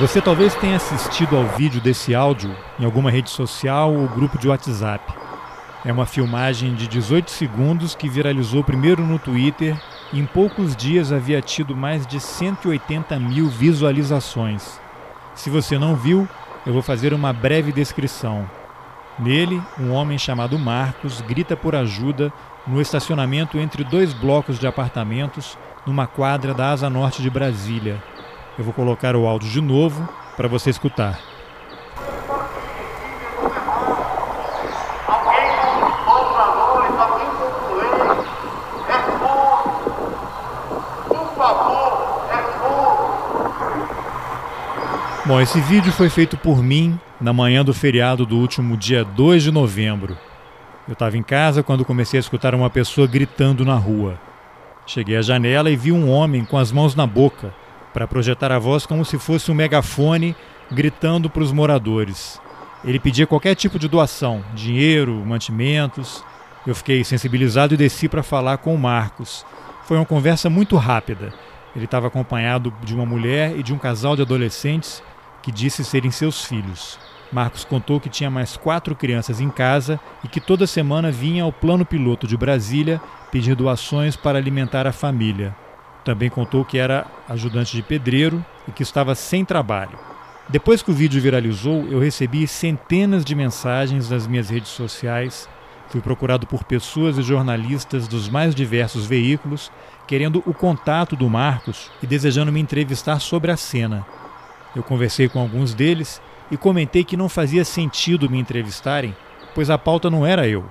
Você 0.00 0.20
talvez 0.20 0.54
tenha 0.54 0.76
assistido 0.76 1.36
ao 1.36 1.44
vídeo 1.56 1.80
desse 1.80 2.14
áudio 2.14 2.54
em 2.78 2.84
alguma 2.84 3.10
rede 3.10 3.30
social 3.30 3.92
ou 3.92 4.06
grupo 4.06 4.38
de 4.38 4.48
WhatsApp. 4.48 5.12
É 5.84 5.92
uma 5.92 6.06
filmagem 6.06 6.72
de 6.72 6.86
18 6.86 7.28
segundos 7.28 7.96
que 7.96 8.08
viralizou 8.08 8.62
primeiro 8.62 9.04
no 9.04 9.18
Twitter 9.18 9.76
e 10.12 10.20
em 10.20 10.24
poucos 10.24 10.76
dias 10.76 11.10
havia 11.10 11.42
tido 11.42 11.74
mais 11.74 12.06
de 12.06 12.20
180 12.20 13.18
mil 13.18 13.48
visualizações. 13.48 14.80
Se 15.34 15.50
você 15.50 15.76
não 15.76 15.96
viu, 15.96 16.28
eu 16.64 16.72
vou 16.72 16.82
fazer 16.82 17.12
uma 17.12 17.32
breve 17.32 17.72
descrição. 17.72 18.48
Nele, 19.18 19.60
um 19.80 19.90
homem 19.90 20.16
chamado 20.16 20.56
Marcos 20.60 21.20
grita 21.22 21.56
por 21.56 21.74
ajuda 21.74 22.32
no 22.64 22.80
estacionamento 22.80 23.58
entre 23.58 23.82
dois 23.82 24.12
blocos 24.12 24.60
de 24.60 24.66
apartamentos 24.68 25.58
numa 25.84 26.06
quadra 26.06 26.54
da 26.54 26.70
Asa 26.70 26.88
Norte 26.88 27.20
de 27.20 27.28
Brasília. 27.28 28.00
Eu 28.58 28.64
vou 28.64 28.74
colocar 28.74 29.14
o 29.14 29.24
áudio 29.24 29.48
de 29.48 29.60
novo 29.60 30.08
para 30.36 30.48
você 30.48 30.68
escutar. 30.68 31.20
Bom, 45.24 45.40
esse 45.40 45.60
vídeo 45.60 45.92
foi 45.92 46.08
feito 46.08 46.36
por 46.36 46.62
mim 46.62 46.98
na 47.20 47.32
manhã 47.32 47.64
do 47.64 47.74
feriado 47.74 48.26
do 48.26 48.38
último 48.38 48.76
dia 48.76 49.04
2 49.04 49.42
de 49.42 49.52
novembro. 49.52 50.16
Eu 50.88 50.94
estava 50.94 51.16
em 51.16 51.22
casa 51.22 51.62
quando 51.62 51.84
comecei 51.84 52.18
a 52.18 52.20
escutar 52.20 52.54
uma 52.54 52.70
pessoa 52.70 53.06
gritando 53.06 53.64
na 53.64 53.76
rua. 53.76 54.18
Cheguei 54.86 55.16
à 55.16 55.22
janela 55.22 55.70
e 55.70 55.76
vi 55.76 55.92
um 55.92 56.10
homem 56.10 56.44
com 56.44 56.56
as 56.56 56.72
mãos 56.72 56.94
na 56.94 57.06
boca, 57.06 57.52
para 57.98 58.06
projetar 58.06 58.52
a 58.52 58.60
voz 58.60 58.86
como 58.86 59.04
se 59.04 59.18
fosse 59.18 59.50
um 59.50 59.54
megafone 59.54 60.36
gritando 60.70 61.28
para 61.28 61.42
os 61.42 61.50
moradores. 61.50 62.40
Ele 62.84 63.00
pedia 63.00 63.26
qualquer 63.26 63.56
tipo 63.56 63.76
de 63.76 63.88
doação, 63.88 64.44
dinheiro, 64.54 65.12
mantimentos. 65.26 66.22
Eu 66.64 66.76
fiquei 66.76 67.02
sensibilizado 67.02 67.74
e 67.74 67.76
desci 67.76 68.08
para 68.08 68.22
falar 68.22 68.58
com 68.58 68.72
o 68.72 68.78
Marcos. 68.78 69.44
Foi 69.82 69.96
uma 69.96 70.06
conversa 70.06 70.48
muito 70.48 70.76
rápida. 70.76 71.34
Ele 71.74 71.86
estava 71.86 72.06
acompanhado 72.06 72.72
de 72.84 72.94
uma 72.94 73.04
mulher 73.04 73.58
e 73.58 73.64
de 73.64 73.74
um 73.74 73.78
casal 73.78 74.14
de 74.14 74.22
adolescentes 74.22 75.02
que 75.42 75.50
disse 75.50 75.84
serem 75.84 76.12
seus 76.12 76.44
filhos. 76.44 77.00
Marcos 77.32 77.64
contou 77.64 77.98
que 77.98 78.08
tinha 78.08 78.30
mais 78.30 78.56
quatro 78.56 78.94
crianças 78.94 79.40
em 79.40 79.50
casa 79.50 79.98
e 80.22 80.28
que 80.28 80.40
toda 80.40 80.68
semana 80.68 81.10
vinha 81.10 81.42
ao 81.42 81.52
plano 81.52 81.84
piloto 81.84 82.28
de 82.28 82.36
Brasília 82.36 83.00
pedir 83.32 83.56
doações 83.56 84.14
para 84.14 84.38
alimentar 84.38 84.86
a 84.86 84.92
família. 84.92 85.52
Também 86.04 86.30
contou 86.30 86.64
que 86.64 86.78
era 86.78 87.06
ajudante 87.28 87.76
de 87.76 87.82
pedreiro 87.82 88.44
e 88.66 88.72
que 88.72 88.82
estava 88.82 89.14
sem 89.14 89.44
trabalho. 89.44 89.98
Depois 90.48 90.80
que 90.80 90.90
o 90.90 90.94
vídeo 90.94 91.20
viralizou, 91.20 91.86
eu 91.90 91.98
recebi 91.98 92.46
centenas 92.46 93.24
de 93.24 93.34
mensagens 93.34 94.08
nas 94.08 94.26
minhas 94.26 94.48
redes 94.48 94.70
sociais. 94.70 95.48
Fui 95.88 96.00
procurado 96.00 96.46
por 96.46 96.64
pessoas 96.64 97.18
e 97.18 97.22
jornalistas 97.22 98.08
dos 98.08 98.28
mais 98.28 98.54
diversos 98.54 99.04
veículos, 99.04 99.70
querendo 100.06 100.42
o 100.46 100.54
contato 100.54 101.14
do 101.14 101.28
Marcos 101.28 101.90
e 102.02 102.06
desejando 102.06 102.50
me 102.50 102.60
entrevistar 102.60 103.20
sobre 103.20 103.50
a 103.50 103.56
cena. 103.56 104.06
Eu 104.74 104.82
conversei 104.82 105.28
com 105.28 105.38
alguns 105.38 105.74
deles 105.74 106.20
e 106.50 106.56
comentei 106.56 107.04
que 107.04 107.16
não 107.16 107.28
fazia 107.28 107.64
sentido 107.64 108.30
me 108.30 108.38
entrevistarem, 108.38 109.14
pois 109.54 109.68
a 109.68 109.76
pauta 109.76 110.08
não 110.08 110.24
era 110.24 110.48
eu. 110.48 110.64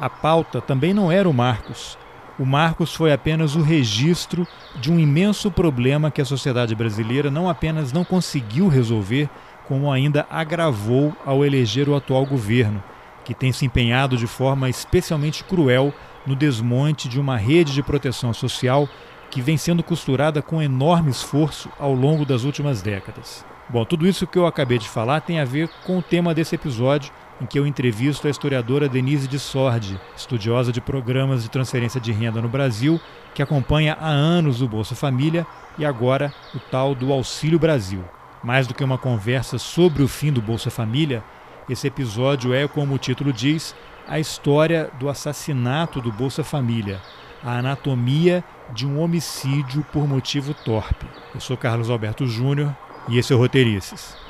A 0.00 0.08
pauta 0.08 0.60
também 0.60 0.94
não 0.94 1.10
era 1.10 1.28
o 1.28 1.34
Marcos 1.34 1.98
o 2.38 2.46
Marcos 2.46 2.94
foi 2.94 3.12
apenas 3.12 3.56
o 3.56 3.62
registro 3.62 4.46
de 4.76 4.92
um 4.92 4.98
imenso 4.98 5.50
problema 5.50 6.10
que 6.10 6.20
a 6.20 6.24
sociedade 6.24 6.74
brasileira 6.74 7.30
não 7.30 7.48
apenas 7.48 7.92
não 7.92 8.04
conseguiu 8.04 8.68
resolver, 8.68 9.28
como 9.66 9.90
ainda 9.90 10.24
agravou 10.30 11.14
ao 11.26 11.44
eleger 11.44 11.88
o 11.88 11.96
atual 11.96 12.24
governo, 12.24 12.82
que 13.24 13.34
tem 13.34 13.50
se 13.50 13.66
empenhado 13.66 14.16
de 14.16 14.26
forma 14.26 14.70
especialmente 14.70 15.42
cruel 15.42 15.92
no 16.24 16.36
desmonte 16.36 17.08
de 17.08 17.18
uma 17.18 17.36
rede 17.36 17.74
de 17.74 17.82
proteção 17.82 18.32
social 18.32 18.88
que 19.30 19.42
vem 19.42 19.56
sendo 19.56 19.82
costurada 19.82 20.40
com 20.40 20.62
enorme 20.62 21.10
esforço 21.10 21.68
ao 21.78 21.92
longo 21.92 22.24
das 22.24 22.44
últimas 22.44 22.80
décadas. 22.80 23.44
Bom, 23.68 23.84
tudo 23.84 24.06
isso 24.06 24.26
que 24.26 24.38
eu 24.38 24.46
acabei 24.46 24.78
de 24.78 24.88
falar 24.88 25.20
tem 25.20 25.40
a 25.40 25.44
ver 25.44 25.68
com 25.84 25.98
o 25.98 26.02
tema 26.02 26.32
desse 26.32 26.54
episódio, 26.54 27.12
em 27.40 27.46
que 27.46 27.58
eu 27.58 27.66
entrevisto 27.66 28.26
a 28.26 28.30
historiadora 28.30 28.88
Denise 28.88 29.28
de 29.28 29.38
Sordi, 29.38 29.98
estudiosa 30.16 30.72
de 30.72 30.80
programas 30.80 31.42
de 31.42 31.50
transferência 31.50 32.00
de 32.00 32.12
renda 32.12 32.40
no 32.40 32.48
Brasil, 32.48 33.00
que 33.34 33.42
acompanha 33.42 33.96
há 34.00 34.08
anos 34.08 34.60
o 34.60 34.68
Bolsa 34.68 34.94
Família 34.94 35.46
e 35.78 35.84
agora 35.84 36.32
o 36.54 36.58
tal 36.58 36.94
do 36.94 37.12
Auxílio 37.12 37.58
Brasil. 37.58 38.02
Mais 38.42 38.66
do 38.66 38.74
que 38.74 38.84
uma 38.84 38.98
conversa 38.98 39.58
sobre 39.58 40.02
o 40.02 40.08
fim 40.08 40.32
do 40.32 40.42
Bolsa 40.42 40.70
Família, 40.70 41.22
esse 41.68 41.86
episódio 41.86 42.52
é, 42.54 42.66
como 42.66 42.94
o 42.94 42.98
título 42.98 43.32
diz, 43.32 43.74
a 44.08 44.18
história 44.18 44.90
do 44.98 45.08
assassinato 45.08 46.00
do 46.00 46.10
Bolsa 46.10 46.42
Família, 46.42 47.00
a 47.44 47.58
anatomia 47.58 48.42
de 48.72 48.86
um 48.86 49.00
homicídio 49.00 49.84
por 49.92 50.08
motivo 50.08 50.54
torpe. 50.54 51.06
Eu 51.34 51.40
sou 51.40 51.56
Carlos 51.56 51.90
Alberto 51.90 52.26
Júnior 52.26 52.74
e 53.08 53.18
esse 53.18 53.32
é 53.32 53.36
o 53.36 53.38
Roteirices. 53.38 54.27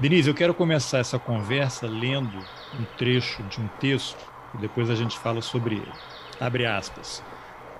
Denise, 0.00 0.30
eu 0.30 0.34
quero 0.34 0.54
começar 0.54 0.96
essa 0.96 1.18
conversa 1.18 1.86
lendo 1.86 2.38
um 2.72 2.84
trecho 2.96 3.42
de 3.50 3.60
um 3.60 3.68
texto 3.78 4.16
e 4.54 4.58
depois 4.58 4.88
a 4.88 4.94
gente 4.94 5.18
fala 5.18 5.42
sobre 5.42 5.74
ele. 5.74 5.92
Abre 6.40 6.64
aspas. 6.64 7.22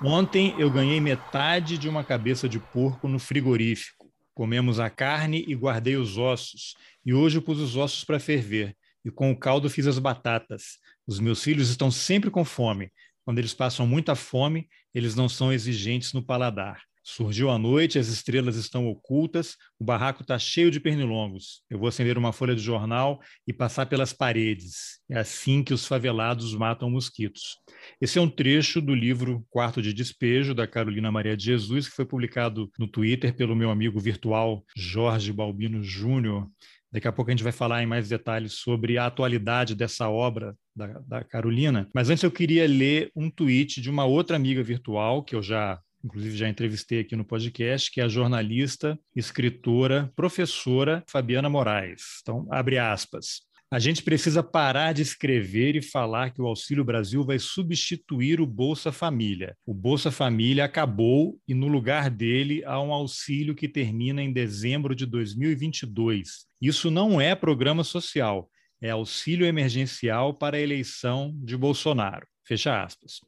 Ontem 0.05 0.55
eu 0.59 0.71
ganhei 0.71 1.01
metade 1.01 1.79
de 1.79 1.89
uma 1.89 2.05
cabeça 2.05 2.47
de 2.47 2.59
porco 2.59 3.09
no 3.09 3.19
frigorífico. 3.19 4.13
Comemos 4.35 4.79
a 4.79 4.91
carne 4.91 5.43
e 5.49 5.55
guardei 5.55 5.97
os 5.97 6.19
ossos. 6.19 6.75
E 7.07 7.15
hoje 7.15 7.41
pus 7.41 7.59
os 7.59 7.75
ossos 7.75 8.05
para 8.05 8.21
ferver. 8.21 8.77
E 9.03 9.11
com 9.11 9.31
o 9.31 9.37
caldo 9.37 9.71
fiz 9.71 9.87
as 9.87 9.99
batatas. 9.99 10.77
Os 11.07 11.19
meus 11.19 11.43
filhos 11.43 11.71
estão 11.71 11.91
sempre 11.91 12.31
com 12.31 12.45
fome. 12.45 12.93
Quando 13.25 13.39
eles 13.39 13.55
passam 13.55 13.87
muita 13.87 14.15
fome, 14.15 14.69
eles 14.95 15.15
não 15.15 15.27
são 15.27 15.51
exigentes 15.51 16.13
no 16.13 16.23
paladar. 16.23 16.83
Surgiu 17.13 17.51
a 17.51 17.59
noite, 17.59 17.99
as 17.99 18.07
estrelas 18.07 18.55
estão 18.55 18.87
ocultas, 18.87 19.57
o 19.81 19.85
barraco 19.85 20.23
está 20.23 20.39
cheio 20.39 20.71
de 20.71 20.79
pernilongos. 20.79 21.65
Eu 21.69 21.77
vou 21.77 21.89
acender 21.89 22.17
uma 22.17 22.33
folha 22.33 22.55
de 22.55 22.63
jornal 22.63 23.21
e 23.49 23.53
passar 23.53 23.87
pelas 23.87 24.13
paredes. 24.13 25.01
É 25.11 25.19
assim 25.19 25.65
que 25.65 25.75
os 25.75 25.85
favelados 25.85 26.55
matam 26.55 26.89
mosquitos. 26.89 27.57
Esse 28.01 28.21
é 28.21 28.23
um 28.23 28.31
trecho 28.31 28.81
do 28.81 28.95
livro 28.95 29.45
Quarto 29.51 29.83
de 29.83 29.93
Despejo, 29.93 30.55
da 30.55 30.69
Carolina 30.69 31.11
Maria 31.11 31.37
de 31.37 31.47
Jesus, 31.47 31.89
que 31.89 31.97
foi 31.97 32.07
publicado 32.07 32.71
no 32.79 32.87
Twitter 32.87 33.35
pelo 33.35 33.57
meu 33.57 33.73
amigo 33.73 33.99
virtual 33.99 34.65
Jorge 34.77 35.33
Balbino 35.33 35.83
Júnior. 35.83 36.49
Daqui 36.93 37.09
a 37.09 37.13
pouco 37.13 37.33
a 37.33 37.35
gente 37.35 37.43
vai 37.43 37.53
falar 37.53 37.83
em 37.83 37.87
mais 37.87 38.09
detalhes 38.09 38.53
sobre 38.53 38.99
a 38.99 39.07
atualidade 39.07 39.75
dessa 39.75 40.09
obra 40.09 40.55
da, 40.77 40.87
da, 41.01 41.25
Carolina. 41.25 41.89
Mas 41.93 42.09
antes 42.09 42.23
eu 42.23 42.31
queria 42.31 42.69
ler 42.69 43.11
um 43.17 43.29
tweet 43.29 43.81
de 43.81 43.91
uma 43.91 44.05
outra 44.05 44.37
amiga 44.37 44.63
virtual 44.63 45.25
que 45.25 45.35
eu 45.35 45.43
já 45.43 45.81
inclusive 46.05 46.37
já 46.37 46.49
entrevistei 46.49 47.01
aqui 47.01 47.15
no 47.15 47.25
podcast, 47.25 47.91
que 47.91 48.01
é 48.01 48.05
a 48.05 48.09
jornalista, 48.09 48.99
escritora, 49.15 50.13
professora 50.17 51.05
Fabiana 51.09 51.49
Moraes. 51.49 52.21
Então, 52.23 52.47
abre 52.51 52.79
aspas. 52.79 53.49
A 53.73 53.79
gente 53.79 54.03
precisa 54.03 54.43
parar 54.43 54.93
de 54.93 55.01
escrever 55.01 55.77
e 55.77 55.83
falar 55.83 56.31
que 56.31 56.43
o 56.43 56.47
Auxílio 56.47 56.85
Brasil 56.85 57.25
vai 57.25 57.39
substituir 57.39 58.41
o 58.41 58.47
Bolsa 58.47 58.91
Família. 58.91 59.57
O 59.65 59.73
Bolsa 59.73 60.11
Família 60.11 60.65
acabou 60.65 61.39
e, 61.47 61.55
no 61.55 61.69
lugar 61.69 62.11
dele, 62.11 62.65
há 62.65 62.83
um 62.83 62.93
auxílio 62.93 63.55
que 63.55 63.69
termina 63.69 64.21
em 64.21 64.33
dezembro 64.33 64.93
de 64.93 65.07
2022. 65.07 66.47
Isso 66.61 66.91
não 66.91 67.21
é 67.21 67.37
programa 67.37 67.85
social, 67.85 68.51
é 68.83 68.91
auxílio 68.91 69.47
emergencial 69.47 70.35
para 70.35 70.57
a 70.57 70.61
eleição 70.61 71.33
de 71.37 71.57
Bolsonaro. 71.57 72.27
Fecha 72.45 72.83
aspas. 72.83 73.21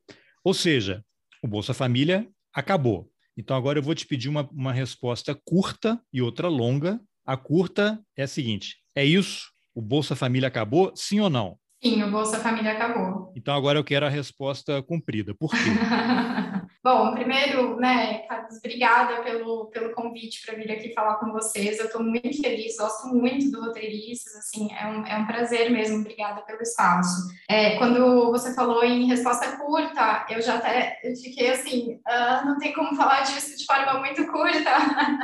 Ou 0.42 0.52
seja, 0.52 1.04
o 1.40 1.46
Bolsa 1.46 1.72
Família 1.72 2.26
acabou. 2.54 3.10
Então 3.37 3.56
agora 3.56 3.78
eu 3.78 3.82
vou 3.82 3.94
te 3.94 4.06
pedir 4.06 4.28
uma, 4.28 4.49
uma 4.52 4.72
resposta 4.72 5.38
curta 5.44 6.00
e 6.12 6.20
outra 6.20 6.49
longa. 6.49 7.00
A 7.25 7.37
curta 7.37 8.00
é 8.16 8.22
a 8.25 8.28
seguinte: 8.28 8.76
é 8.94 9.04
isso? 9.04 9.50
O 9.75 9.81
Bolsa 9.81 10.14
Família 10.14 10.49
acabou? 10.49 10.93
Sim 10.94 11.20
ou 11.20 11.31
não? 11.31 11.56
Sim, 11.82 12.02
o 12.02 12.10
Bolsa 12.10 12.38
Família 12.38 12.72
acabou. 12.72 13.32
Então 13.34 13.54
agora 13.54 13.78
eu 13.78 13.84
quero 13.84 14.06
a 14.06 14.08
resposta 14.08 14.82
cumprida. 14.82 15.34
Por 15.34 15.50
quê? 15.50 15.56
Bom, 16.84 17.12
primeiro, 17.12 17.76
né, 17.76 18.26
Carlos, 18.26 18.56
obrigada 18.56 19.23
pelo, 19.23 19.67
pelo 19.67 19.94
convite 19.94 20.44
para 20.44 20.56
vir 20.56 20.73
aqui 20.73 20.93
falar 20.93 21.14
com 21.14 21.31
vocês. 21.31 21.79
Eu 21.79 21.84
estou 21.87 22.02
muito 22.02 22.43
feliz, 22.43 22.76
gosto 22.76 23.06
muito 23.06 23.52
do 23.52 23.61
Roteiristas, 23.61 24.34
assim, 24.34 24.69
é 24.75 24.88
um, 24.88 25.06
é 25.06 25.17
um 25.17 25.25
prazer 25.25 25.70
mesmo, 25.70 26.00
obrigada 26.00 26.43
pelo 26.43 26.61
espaço. 26.61 27.29
É, 27.49 27.79
quando 27.79 28.32
você 28.32 28.52
falou 28.52 28.82
em 28.82 29.06
resposta 29.06 29.56
curta, 29.58 30.26
eu 30.29 30.43
já 30.43 30.56
até 30.56 30.99
fiquei 31.23 31.50
assim, 31.50 32.00
ah, 32.05 32.43
não 32.44 32.58
tem 32.58 32.73
como 32.73 32.96
falar 32.96 33.20
disso 33.20 33.56
de 33.56 33.64
forma 33.64 34.00
muito 34.00 34.26
curta, 34.26 34.73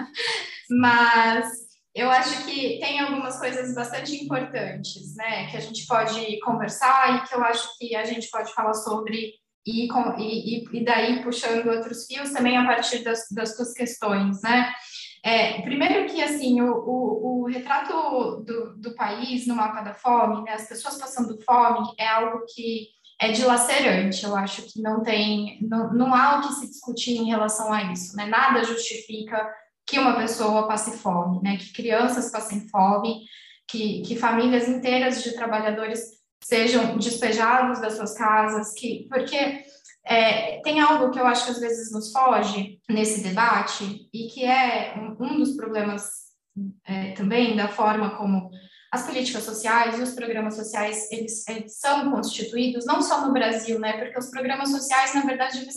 mas 0.70 1.50
eu 1.92 2.08
acho 2.08 2.44
que 2.44 2.78
tem 2.78 3.00
algumas 3.00 3.36
coisas 3.36 3.74
bastante 3.74 4.14
importantes, 4.14 5.16
né, 5.16 5.48
que 5.50 5.56
a 5.56 5.60
gente 5.60 5.84
pode 5.88 6.38
conversar 6.38 7.16
e 7.16 7.28
que 7.28 7.34
eu 7.34 7.42
acho 7.42 7.76
que 7.76 7.96
a 7.96 8.04
gente 8.04 8.30
pode 8.30 8.54
falar 8.54 8.74
sobre 8.74 9.32
e, 9.68 9.88
e, 10.18 10.64
e 10.72 10.84
daí 10.84 11.22
puxando 11.22 11.66
outros 11.68 12.06
fios 12.06 12.30
também 12.30 12.56
a 12.56 12.64
partir 12.64 13.04
das, 13.04 13.26
das 13.30 13.56
tuas 13.56 13.72
questões, 13.72 14.40
né? 14.42 14.72
É, 15.22 15.62
primeiro 15.62 16.06
que, 16.06 16.22
assim, 16.22 16.60
o, 16.60 16.72
o, 16.72 17.42
o 17.42 17.46
retrato 17.46 18.42
do, 18.44 18.76
do, 18.76 18.94
país 18.94 19.46
no 19.46 19.56
mapa 19.56 19.80
da 19.80 19.94
fome, 19.94 20.42
né, 20.44 20.52
as 20.52 20.68
pessoas 20.68 20.96
passando 20.96 21.38
fome, 21.42 21.88
é 21.98 22.06
algo 22.06 22.44
que 22.54 22.88
é 23.20 23.32
dilacerante. 23.32 24.24
Eu 24.24 24.36
acho 24.36 24.62
que 24.62 24.80
não 24.80 25.02
tem, 25.02 25.58
não, 25.60 25.92
não 25.92 26.14
há 26.14 26.38
o 26.38 26.42
que 26.42 26.54
se 26.54 26.68
discutir 26.68 27.16
em 27.16 27.28
relação 27.28 27.72
a 27.72 27.92
isso, 27.92 28.16
né? 28.16 28.26
Nada 28.26 28.62
justifica 28.62 29.52
que 29.86 29.98
uma 29.98 30.16
pessoa 30.16 30.68
passe 30.68 30.96
fome, 30.98 31.42
né? 31.42 31.56
Que 31.56 31.72
crianças 31.72 32.30
passem 32.30 32.68
fome, 32.68 33.24
que, 33.66 34.02
que 34.02 34.16
famílias 34.16 34.68
inteiras 34.68 35.22
de 35.22 35.34
trabalhadores 35.34 36.17
sejam 36.42 36.96
despejados 36.96 37.80
das 37.80 37.94
suas 37.94 38.14
casas, 38.14 38.72
que 38.74 39.06
porque 39.08 39.62
é, 40.06 40.60
tem 40.62 40.80
algo 40.80 41.10
que 41.10 41.18
eu 41.18 41.26
acho 41.26 41.44
que 41.44 41.50
às 41.50 41.60
vezes 41.60 41.92
nos 41.92 42.10
foge 42.10 42.80
nesse 42.88 43.22
debate 43.22 44.08
e 44.12 44.28
que 44.28 44.44
é 44.44 44.94
um, 44.96 45.24
um 45.24 45.38
dos 45.38 45.54
problemas 45.54 46.28
é, 46.84 47.12
também 47.12 47.56
da 47.56 47.68
forma 47.68 48.16
como 48.16 48.50
as 48.90 49.04
políticas 49.06 49.44
sociais 49.44 49.98
e 49.98 50.02
os 50.02 50.14
programas 50.14 50.56
sociais 50.56 51.12
eles, 51.12 51.46
eles, 51.46 51.78
são 51.78 52.10
constituídos 52.10 52.86
não 52.86 53.02
só 53.02 53.26
no 53.26 53.32
Brasil, 53.32 53.78
né? 53.78 53.98
Porque 53.98 54.18
os 54.18 54.30
programas 54.30 54.70
sociais 54.70 55.14
na 55.14 55.22
verdade 55.22 55.58
eles 55.58 55.76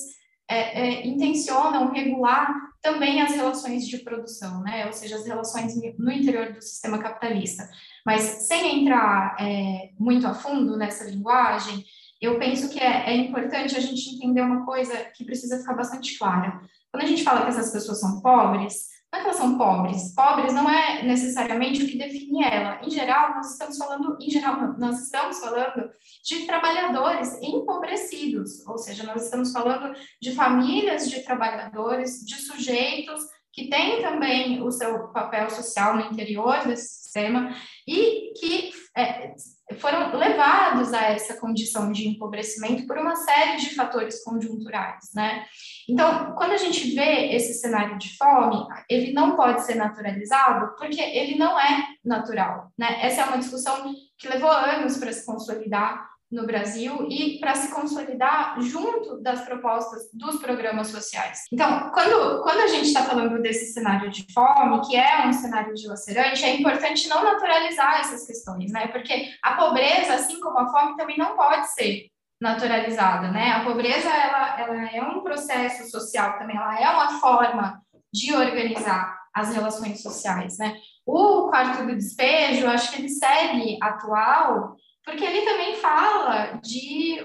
é, 0.49 0.81
é, 0.81 1.07
intencionam 1.07 1.91
regular 1.91 2.53
também 2.81 3.21
as 3.21 3.31
relações 3.31 3.85
de 3.85 3.99
produção, 3.99 4.61
né? 4.61 4.85
Ou 4.85 4.93
seja, 4.93 5.17
as 5.17 5.25
relações 5.25 5.73
no 5.97 6.11
interior 6.11 6.53
do 6.53 6.61
sistema 6.61 6.99
capitalista. 6.99 7.69
Mas 8.05 8.21
sem 8.47 8.81
entrar 8.81 9.35
é, 9.39 9.91
muito 9.99 10.27
a 10.27 10.33
fundo 10.33 10.77
nessa 10.77 11.03
linguagem, 11.03 11.83
eu 12.21 12.37
penso 12.37 12.69
que 12.69 12.79
é, 12.79 13.09
é, 13.09 13.15
importante 13.15 13.75
a 13.75 13.79
gente 13.79 14.15
entender 14.15 14.41
uma 14.41 14.65
coisa 14.65 14.95
que 15.15 15.25
precisa 15.25 15.57
ficar 15.57 15.73
bastante 15.73 16.17
clara. 16.17 16.61
Quando 16.91 17.03
a 17.03 17.07
gente 17.07 17.23
fala 17.23 17.41
que 17.41 17.49
essas 17.49 17.71
pessoas 17.71 17.99
são 17.99 18.21
pobres, 18.21 18.91
não 19.11 19.19
é 19.19 19.23
que 19.23 19.27
elas 19.27 19.37
são 19.37 19.57
pobres. 19.57 20.13
Pobres 20.15 20.53
não 20.53 20.69
é 20.69 21.03
necessariamente 21.03 21.83
o 21.83 21.87
que 21.87 21.97
define 21.97 22.43
ela. 22.43 22.79
Em 22.81 22.89
geral, 22.89 23.35
nós 23.35 23.51
estamos 23.51 23.77
falando, 23.77 24.17
em 24.21 24.29
geral, 24.29 24.77
nós 24.77 25.03
estamos 25.03 25.39
falando 25.39 25.89
de 26.23 26.45
trabalhadores 26.45 27.37
empobrecidos, 27.41 28.65
ou 28.67 28.77
seja, 28.77 29.03
nós 29.03 29.25
estamos 29.25 29.51
falando 29.51 29.93
de 30.21 30.33
famílias 30.33 31.09
de 31.09 31.21
trabalhadores, 31.21 32.25
de 32.25 32.35
sujeitos 32.35 33.21
que 33.51 33.67
têm 33.67 34.01
também 34.01 34.61
o 34.63 34.71
seu 34.71 35.09
papel 35.09 35.49
social 35.49 35.95
no 35.95 36.05
interior 36.05 36.65
desse 36.65 37.01
sistema 37.01 37.53
e 37.91 38.33
que 38.33 38.71
é, 38.95 39.33
foram 39.79 40.17
levados 40.17 40.93
a 40.93 41.03
essa 41.11 41.39
condição 41.39 41.91
de 41.91 42.07
empobrecimento 42.07 42.87
por 42.87 42.97
uma 42.97 43.15
série 43.15 43.57
de 43.57 43.75
fatores 43.75 44.23
conjunturais, 44.23 45.09
né? 45.13 45.45
Então, 45.89 46.33
quando 46.35 46.51
a 46.51 46.57
gente 46.57 46.93
vê 46.95 47.33
esse 47.33 47.53
cenário 47.55 47.97
de 47.97 48.15
fome, 48.17 48.65
ele 48.89 49.11
não 49.11 49.35
pode 49.35 49.63
ser 49.63 49.75
naturalizado 49.75 50.75
porque 50.77 51.01
ele 51.01 51.37
não 51.37 51.59
é 51.59 51.85
natural, 52.03 52.71
né? 52.77 52.99
Essa 53.01 53.21
é 53.21 53.25
uma 53.25 53.37
discussão 53.37 53.93
que 54.17 54.29
levou 54.29 54.51
anos 54.51 54.97
para 54.97 55.11
se 55.11 55.25
consolidar 55.25 56.10
no 56.31 56.45
Brasil 56.45 57.07
e 57.09 57.39
para 57.39 57.55
se 57.55 57.73
consolidar 57.73 58.55
junto 58.61 59.21
das 59.21 59.41
propostas 59.41 60.09
dos 60.13 60.39
programas 60.39 60.87
sociais. 60.87 61.41
Então, 61.51 61.91
quando, 61.91 62.41
quando 62.41 62.59
a 62.61 62.67
gente 62.67 62.87
está 62.87 63.03
falando 63.03 63.41
desse 63.41 63.73
cenário 63.73 64.09
de 64.09 64.25
fome, 64.33 64.81
que 64.87 64.95
é 64.95 65.27
um 65.27 65.33
cenário 65.33 65.73
dilacerante, 65.73 66.45
é 66.45 66.55
importante 66.55 67.09
não 67.09 67.23
naturalizar 67.23 67.99
essas 67.99 68.25
questões, 68.25 68.71
né? 68.71 68.87
Porque 68.87 69.29
a 69.43 69.55
pobreza, 69.55 70.13
assim 70.13 70.39
como 70.39 70.57
a 70.59 70.71
fome, 70.71 70.95
também 70.95 71.17
não 71.17 71.35
pode 71.35 71.67
ser 71.73 72.07
naturalizada, 72.39 73.29
né? 73.29 73.51
A 73.51 73.65
pobreza, 73.65 74.09
ela, 74.09 74.59
ela 74.59 74.89
é 74.89 75.01
um 75.01 75.21
processo 75.21 75.91
social 75.91 76.39
também, 76.39 76.55
ela 76.55 76.79
é 76.79 76.89
uma 76.89 77.19
forma 77.19 77.81
de 78.13 78.33
organizar 78.33 79.19
as 79.33 79.53
relações 79.53 80.01
sociais, 80.01 80.57
né? 80.57 80.75
O 81.05 81.49
quarto 81.49 81.85
do 81.85 81.95
despejo, 81.95 82.67
acho 82.67 82.91
que 82.91 83.01
ele 83.01 83.09
segue 83.09 83.77
atual, 83.81 84.75
porque 85.11 85.25
ele 85.25 85.41
também 85.41 85.75
fala 85.75 86.59
de, 86.63 87.17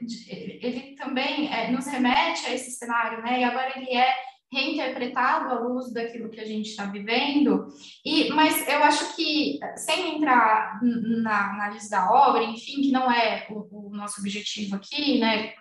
de 0.00 0.30
ele 0.60 0.96
também 0.96 1.52
é, 1.54 1.70
nos 1.70 1.86
remete 1.86 2.46
a 2.46 2.52
esse 2.52 2.72
cenário, 2.72 3.22
né? 3.22 3.40
E 3.40 3.44
agora 3.44 3.78
ele 3.78 3.96
é 3.96 4.12
reinterpretado 4.50 5.50
à 5.50 5.60
luz 5.60 5.92
daquilo 5.92 6.30
que 6.30 6.40
a 6.40 6.44
gente 6.44 6.70
está 6.70 6.86
vivendo. 6.86 7.68
E, 8.04 8.28
mas 8.30 8.66
eu 8.66 8.82
acho 8.82 9.14
que 9.14 9.60
sem 9.76 10.16
entrar 10.16 10.80
na 10.82 11.52
análise 11.52 11.88
da 11.88 12.10
obra, 12.10 12.42
enfim, 12.42 12.82
que 12.82 12.90
não 12.90 13.10
é 13.10 13.46
o, 13.50 13.88
o 13.88 13.96
nosso 13.96 14.20
objetivo 14.20 14.74
aqui, 14.74 15.20
né? 15.20 15.54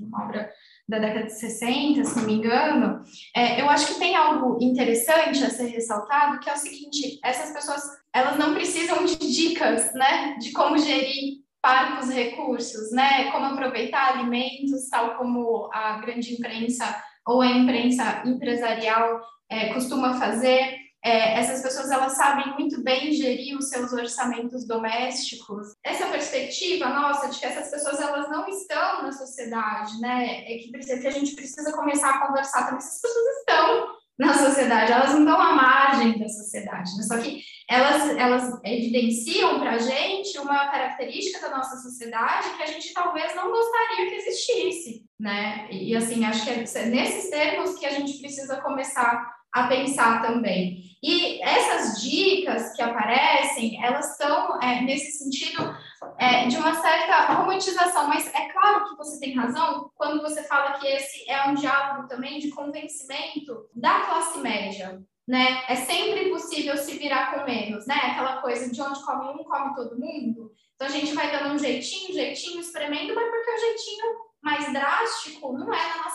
Uma 0.00 0.24
obra 0.24 0.50
da 0.88 0.98
década 0.98 1.26
de 1.26 1.38
60, 1.38 2.02
se 2.02 2.16
não 2.16 2.24
me 2.24 2.34
engano, 2.34 3.02
é, 3.36 3.60
eu 3.60 3.68
acho 3.68 3.88
que 3.88 3.98
tem 3.98 4.16
algo 4.16 4.58
interessante 4.60 5.44
a 5.44 5.50
ser 5.50 5.66
ressaltado, 5.66 6.40
que 6.40 6.48
é 6.48 6.54
o 6.54 6.56
seguinte, 6.56 7.20
essas 7.22 7.52
pessoas, 7.52 7.82
elas 8.12 8.38
não 8.38 8.54
precisam 8.54 9.04
de 9.04 9.18
dicas, 9.18 9.92
né, 9.92 10.36
de 10.40 10.50
como 10.52 10.78
gerir 10.78 11.42
parcos 11.60 12.08
recursos, 12.08 12.90
né, 12.90 13.30
como 13.30 13.44
aproveitar 13.44 14.14
alimentos, 14.14 14.88
tal 14.88 15.18
como 15.18 15.68
a 15.72 15.98
grande 15.98 16.32
imprensa 16.32 17.02
ou 17.26 17.42
a 17.42 17.46
imprensa 17.46 18.22
empresarial 18.24 19.20
é, 19.50 19.74
costuma 19.74 20.14
fazer, 20.14 20.74
é, 21.08 21.38
essas 21.38 21.62
pessoas 21.62 21.90
elas 21.90 22.12
sabem 22.12 22.52
muito 22.54 22.82
bem 22.82 23.12
gerir 23.12 23.56
os 23.56 23.70
seus 23.70 23.92
orçamentos 23.92 24.66
domésticos. 24.66 25.68
Essa 25.82 26.06
perspectiva 26.06 26.88
nossa 26.90 27.28
de 27.28 27.38
que 27.38 27.46
essas 27.46 27.70
pessoas 27.70 27.98
elas 28.00 28.28
não 28.28 28.46
estão 28.46 29.02
na 29.02 29.12
sociedade, 29.12 29.98
né? 30.00 30.44
É 30.44 30.58
que, 30.58 30.70
que 30.70 31.06
a 31.06 31.10
gente 31.10 31.34
precisa 31.34 31.72
começar 31.72 32.10
a 32.10 32.26
conversar 32.26 32.64
também. 32.64 32.78
Essas 32.78 33.00
pessoas 33.00 33.38
estão 33.38 33.98
na 34.18 34.34
sociedade, 34.34 34.92
elas 34.92 35.12
não 35.14 35.20
estão 35.20 35.40
à 35.40 35.52
margem 35.54 36.18
da 36.18 36.28
sociedade, 36.28 36.90
né? 36.96 37.04
só 37.04 37.16
que 37.18 37.40
elas, 37.70 38.16
elas 38.16 38.60
evidenciam 38.64 39.60
para 39.60 39.72
a 39.72 39.78
gente 39.78 40.36
uma 40.38 40.66
característica 40.68 41.48
da 41.48 41.56
nossa 41.56 41.76
sociedade 41.76 42.56
que 42.56 42.62
a 42.62 42.66
gente 42.66 42.92
talvez 42.92 43.34
não 43.36 43.48
gostaria 43.50 44.08
que 44.08 44.14
existisse, 44.16 45.04
né? 45.20 45.68
E 45.70 45.94
assim, 45.94 46.24
acho 46.24 46.44
que 46.44 46.50
é 46.50 46.86
nesses 46.86 47.30
termos 47.30 47.78
que 47.78 47.86
a 47.86 47.90
gente 47.90 48.18
precisa 48.18 48.60
começar 48.60 49.38
a 49.52 49.68
pensar 49.68 50.22
também. 50.22 50.87
E 51.02 51.40
essas 51.42 52.02
dicas 52.02 52.74
que 52.74 52.82
aparecem, 52.82 53.84
elas 53.84 54.12
estão 54.12 54.60
é, 54.60 54.80
nesse 54.80 55.18
sentido 55.18 55.76
é, 56.18 56.46
de 56.46 56.56
uma 56.56 56.74
certa 56.74 57.32
romantização, 57.34 58.08
mas 58.08 58.32
é 58.34 58.48
claro 58.48 58.84
que 58.88 58.96
você 58.96 59.20
tem 59.20 59.34
razão 59.34 59.90
quando 59.94 60.20
você 60.22 60.42
fala 60.44 60.78
que 60.78 60.86
esse 60.86 61.28
é 61.30 61.46
um 61.46 61.54
diálogo 61.54 62.08
também 62.08 62.38
de 62.38 62.50
convencimento 62.50 63.68
da 63.74 64.00
classe 64.00 64.38
média. 64.38 65.00
Né? 65.26 65.62
É 65.68 65.76
sempre 65.76 66.30
possível 66.30 66.74
se 66.78 66.96
virar 66.96 67.34
com 67.34 67.44
menos, 67.44 67.86
né? 67.86 67.96
Aquela 67.96 68.40
coisa 68.40 68.72
de 68.72 68.80
onde 68.80 69.04
come 69.04 69.28
um, 69.28 69.44
come 69.44 69.74
todo 69.74 70.00
mundo. 70.00 70.50
Então 70.74 70.88
a 70.88 70.90
gente 70.90 71.12
vai 71.12 71.30
dando 71.30 71.54
um 71.54 71.58
jeitinho, 71.58 72.14
jeitinho, 72.14 72.60
espremendo, 72.60 73.14
mas 73.14 73.28
porque 73.28 73.50
o 73.50 73.58
jeitinho 73.58 74.06
mais 74.42 74.72
drástico 74.72 75.52
não 75.52 75.74
é 75.74 75.96
na 75.98 76.07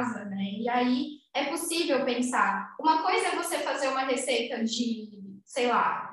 casa, 0.00 0.24
né? 0.24 0.42
E 0.58 0.68
aí 0.68 1.06
é 1.34 1.44
possível 1.44 2.04
pensar. 2.04 2.74
Uma 2.80 3.02
coisa 3.02 3.28
é 3.28 3.36
você 3.36 3.58
fazer 3.58 3.88
uma 3.88 4.04
receita 4.04 4.64
de, 4.64 5.10
sei 5.44 5.68
lá, 5.68 6.10